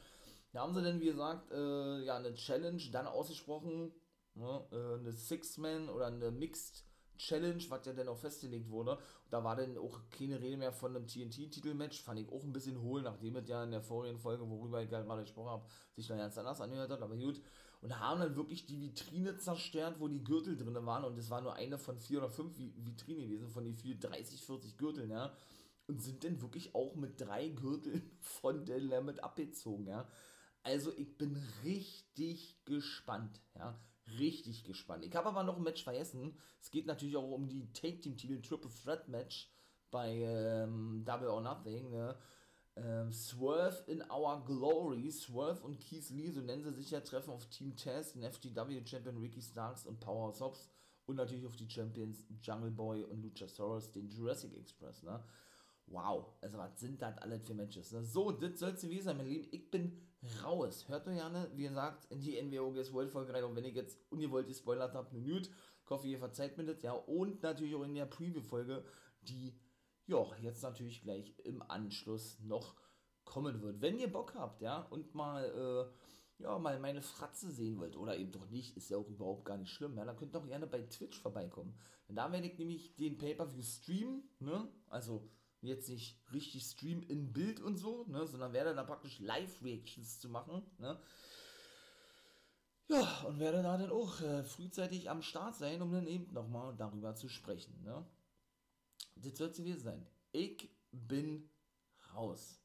Da 0.51 0.61
haben 0.61 0.73
sie 0.73 0.83
dann, 0.83 0.99
wie 0.99 1.05
gesagt, 1.05 1.51
äh, 1.51 2.03
ja, 2.03 2.17
eine 2.17 2.33
Challenge 2.35 2.81
dann 2.91 3.07
ausgesprochen, 3.07 3.91
ne, 4.35 4.67
äh, 4.71 4.99
eine 4.99 5.11
Six-Man 5.11 5.89
oder 5.89 6.07
eine 6.07 6.29
Mixed 6.29 6.83
Challenge, 7.17 7.63
was 7.69 7.85
ja 7.85 7.93
dann 7.93 8.07
auch 8.07 8.17
festgelegt 8.17 8.69
wurde. 8.69 8.97
Da 9.29 9.43
war 9.43 9.55
dann 9.55 9.77
auch 9.77 9.99
keine 10.09 10.39
Rede 10.39 10.57
mehr 10.57 10.71
von 10.71 10.95
einem 10.95 11.07
TNT-Titelmatch. 11.07 12.01
Fand 12.01 12.19
ich 12.19 12.29
auch 12.29 12.43
ein 12.43 12.53
bisschen 12.53 12.81
hohl, 12.81 13.01
nachdem 13.01 13.35
es 13.37 13.47
ja 13.47 13.63
in 13.63 13.71
der 13.71 13.81
vorigen 13.81 14.19
Folge, 14.19 14.47
worüber 14.49 14.81
ich 14.81 14.89
gerade 14.89 15.21
gesprochen 15.21 15.49
habe, 15.49 15.65
sich 15.95 16.07
dann 16.07 16.17
ganz 16.17 16.37
anders 16.37 16.61
angehört 16.61 16.91
hat. 16.91 17.01
Aber 17.01 17.15
gut. 17.15 17.41
Und 17.81 17.99
haben 17.99 18.21
dann 18.21 18.35
wirklich 18.35 18.65
die 18.65 18.79
Vitrine 18.79 19.37
zerstört, 19.37 19.95
wo 19.99 20.07
die 20.07 20.23
Gürtel 20.23 20.55
drin 20.55 20.85
waren. 20.85 21.03
Und 21.03 21.17
es 21.17 21.29
war 21.29 21.41
nur 21.41 21.53
eine 21.53 21.77
von 21.77 21.97
vier 21.99 22.19
oder 22.19 22.29
fünf 22.29 22.57
Vitrinen 22.57 23.23
gewesen, 23.23 23.49
von 23.49 23.63
den 23.63 23.75
vier 23.75 23.99
30, 23.99 24.41
40 24.41 24.77
Gürteln, 24.77 25.11
ja. 25.11 25.33
Und 25.87 26.01
sind 26.01 26.23
dann 26.23 26.41
wirklich 26.41 26.75
auch 26.75 26.95
mit 26.95 27.19
drei 27.19 27.49
Gürteln 27.49 28.09
von 28.19 28.65
der 28.65 28.79
Lammet 28.79 29.23
abgezogen, 29.23 29.87
ja. 29.87 30.07
Also 30.63 30.93
ich 30.95 31.17
bin 31.17 31.35
richtig 31.65 32.63
gespannt, 32.63 33.41
ja, 33.55 33.77
richtig 34.17 34.63
gespannt. 34.63 35.03
Ich 35.05 35.13
habe 35.13 35.27
aber 35.27 35.43
noch 35.43 35.57
ein 35.57 35.63
Match 35.63 35.83
vergessen. 35.83 36.37
Es 36.61 36.71
geht 36.71 36.85
natürlich 36.85 37.17
auch 37.17 37.31
um 37.31 37.49
die 37.49 37.71
Take 37.73 37.99
Team 37.99 38.15
Titel 38.15 38.41
Triple 38.41 38.71
Threat 38.71 39.09
Match 39.09 39.51
bei 39.91 40.21
ähm, 40.21 41.03
Double 41.05 41.27
or 41.27 41.41
Nothing, 41.41 41.89
ne? 41.89 42.17
Ähm, 42.75 43.11
Swerve 43.11 43.83
in 43.85 44.01
Our 44.09 44.43
Glory, 44.45 45.11
Swerve 45.11 45.61
und 45.63 45.79
Keith 45.79 46.09
Lee, 46.09 46.31
so 46.31 46.41
nennen 46.41 46.63
sie 46.63 46.71
sich 46.71 46.89
ja, 46.89 47.01
treffen 47.01 47.29
auf 47.29 47.45
Team 47.45 47.75
Test, 47.75 48.15
den 48.15 48.23
FTW-Champion 48.23 49.17
Ricky 49.17 49.43
Starks 49.43 49.85
und 49.85 49.99
Powerhouse 49.99 50.41
Hobbs 50.41 50.69
und 51.05 51.17
natürlich 51.17 51.45
auf 51.45 51.55
die 51.55 51.69
Champions 51.69 52.25
Jungle 52.41 52.71
Boy 52.71 53.03
und 53.03 53.21
Luchasaurus, 53.21 53.91
den 53.91 54.09
Jurassic 54.09 54.57
Express, 54.57 55.03
ne? 55.03 55.23
Wow, 55.87 56.33
also 56.41 56.57
was 56.57 56.79
sind 56.79 57.01
das 57.01 57.17
alles 57.17 57.45
für 57.45 57.53
Matches, 57.53 57.91
ne? 57.91 58.03
So, 58.03 58.31
das 58.31 58.59
soll 58.59 58.71
es 58.71 58.81
gewesen 58.81 59.05
sein, 59.05 59.17
mein 59.17 59.27
Lieben. 59.27 59.47
Ich 59.51 59.69
bin 59.69 60.01
raus. 60.43 60.87
Hört 60.87 61.07
euch 61.07 61.15
gerne, 61.15 61.51
wie 61.55 61.63
gesagt, 61.63 62.05
in 62.05 62.21
die 62.21 62.41
NWOGS 62.41 62.93
World 62.93 63.11
Folge 63.11 63.33
rein 63.33 63.43
und 63.43 63.55
wenn 63.55 63.65
ich 63.65 63.75
jetzt 63.75 63.99
ungewollt 64.09 64.47
gespoilert 64.47 64.93
habe, 64.93 65.09
eine 65.09 65.19
Nude, 65.19 65.49
ich 65.83 65.89
hoffe, 65.89 66.07
ihr 66.07 66.19
verzeiht 66.19 66.57
mir 66.57 66.65
das, 66.65 66.81
ja, 66.81 66.93
und 66.93 67.43
natürlich 67.43 67.75
auch 67.75 67.83
in 67.83 67.95
der 67.95 68.05
Preview-Folge, 68.05 68.85
die 69.21 69.59
ja, 70.05 70.25
jetzt 70.41 70.63
natürlich 70.63 71.01
gleich 71.01 71.37
im 71.39 71.61
Anschluss 71.61 72.39
noch 72.41 72.75
kommen 73.23 73.61
wird. 73.61 73.81
Wenn 73.81 73.99
ihr 73.99 74.11
Bock 74.11 74.33
habt, 74.35 74.61
ja, 74.61 74.81
und 74.81 75.13
mal, 75.13 75.45
äh, 76.39 76.43
ja, 76.43 76.57
mal 76.59 76.79
meine 76.79 77.01
Fratze 77.01 77.51
sehen 77.51 77.79
wollt, 77.79 77.95
oder 77.95 78.17
eben 78.17 78.31
doch 78.31 78.49
nicht, 78.49 78.75
ist 78.75 78.89
ja 78.89 78.97
auch 78.97 79.07
überhaupt 79.07 79.45
gar 79.45 79.57
nicht 79.57 79.71
schlimm, 79.71 79.97
ja, 79.97 80.05
dann 80.05 80.17
könnt 80.17 80.35
ihr 80.35 80.39
auch 80.39 80.47
gerne 80.47 80.67
bei 80.67 80.81
Twitch 80.81 81.19
vorbeikommen. 81.19 81.77
Denn 82.07 82.15
da 82.15 82.31
werde 82.31 82.47
ich 82.47 82.57
nämlich 82.57 82.95
den 82.95 83.17
Pay-Per-View 83.17 83.63
streamen, 83.63 84.23
ne, 84.39 84.67
also 84.87 85.29
jetzt 85.67 85.89
nicht 85.89 86.17
richtig 86.31 86.63
streamen 86.63 87.03
in 87.03 87.33
Bild 87.33 87.59
und 87.59 87.77
so, 87.77 88.05
ne, 88.07 88.25
sondern 88.27 88.53
werde 88.53 88.75
da 88.75 88.83
praktisch 88.83 89.19
Live-Reactions 89.19 90.19
zu 90.19 90.29
machen, 90.29 90.63
ne. 90.77 90.99
Ja, 92.89 93.21
und 93.21 93.39
werde 93.39 93.63
da 93.63 93.77
dann 93.77 93.91
auch 93.91 94.19
äh, 94.21 94.43
frühzeitig 94.43 95.09
am 95.09 95.21
Start 95.21 95.55
sein, 95.55 95.81
um 95.81 95.91
dann 95.91 96.05
eben 96.05 96.31
nochmal 96.33 96.75
darüber 96.75 97.15
zu 97.15 97.29
sprechen, 97.29 97.81
ne 97.81 98.05
das 99.15 99.37
soll 99.37 99.49
es 99.49 99.57
gewesen 99.57 99.81
sein. 99.81 100.07
Ich 100.31 100.69
bin 100.91 101.49
raus. 102.13 102.59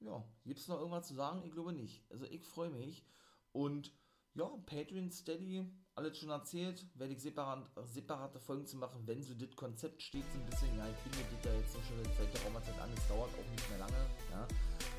Ja, 0.00 0.24
gibt 0.44 0.60
es 0.60 0.68
noch 0.68 0.78
irgendwas 0.78 1.08
zu 1.08 1.14
sagen? 1.14 1.42
Ich 1.44 1.52
glaube 1.52 1.72
nicht. 1.72 2.04
Also 2.10 2.24
ich 2.26 2.44
freue 2.44 2.70
mich. 2.70 3.04
Und 3.52 3.92
ja, 4.34 4.46
Patreon 4.66 5.10
Steady, 5.10 5.64
alles 5.98 6.16
schon 6.16 6.30
erzählt, 6.30 6.86
werde 6.94 7.12
ich 7.12 7.20
separat, 7.20 7.58
separate 7.84 8.38
Folgen 8.38 8.64
zu 8.64 8.76
machen, 8.76 9.02
wenn 9.04 9.20
so 9.20 9.34
das 9.34 9.54
Konzept 9.56 10.00
steht, 10.00 10.24
so 10.32 10.38
ein 10.38 10.46
bisschen, 10.46 10.78
ja, 10.78 10.86
ich 10.86 11.02
kündige 11.02 11.24
das 11.42 11.44
ja 11.44 11.58
jetzt 11.58 11.72
schon 11.72 12.14
seit 12.16 12.32
der 12.32 12.42
Raumerzeit 12.44 12.78
an, 12.80 12.88
es 12.96 13.08
dauert 13.08 13.30
auch 13.34 13.50
nicht 13.50 13.68
mehr 13.68 13.78
lange, 13.80 14.06
ja. 14.30 14.46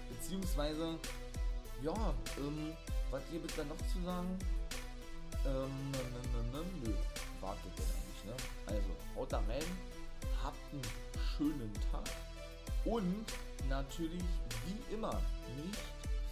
Beziehungsweise, 0.09 0.99
ja, 1.81 2.13
ähm, 2.37 2.73
was 3.11 3.23
ihr 3.31 3.39
bitte 3.39 3.63
noch 3.63 3.77
zu 3.87 4.03
sagen? 4.03 4.37
Ähm, 5.45 5.91
nö, 6.83 6.93
wartet 7.39 7.71
denn 7.77 7.85
eigentlich, 7.85 8.25
ne? 8.25 8.35
Also, 8.67 8.89
haut 9.15 9.31
da 9.31 9.37
rein, 9.37 9.63
habt 10.43 10.59
einen 10.73 10.81
schönen 11.37 11.73
Tag 11.91 12.09
und 12.83 13.25
natürlich 13.69 14.23
wie 14.65 14.93
immer 14.93 15.13
nicht 15.55 15.79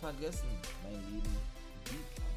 vergessen, 0.01 0.49
mein 0.83 1.01
Leben, 1.13 1.37
wie 1.85 2.36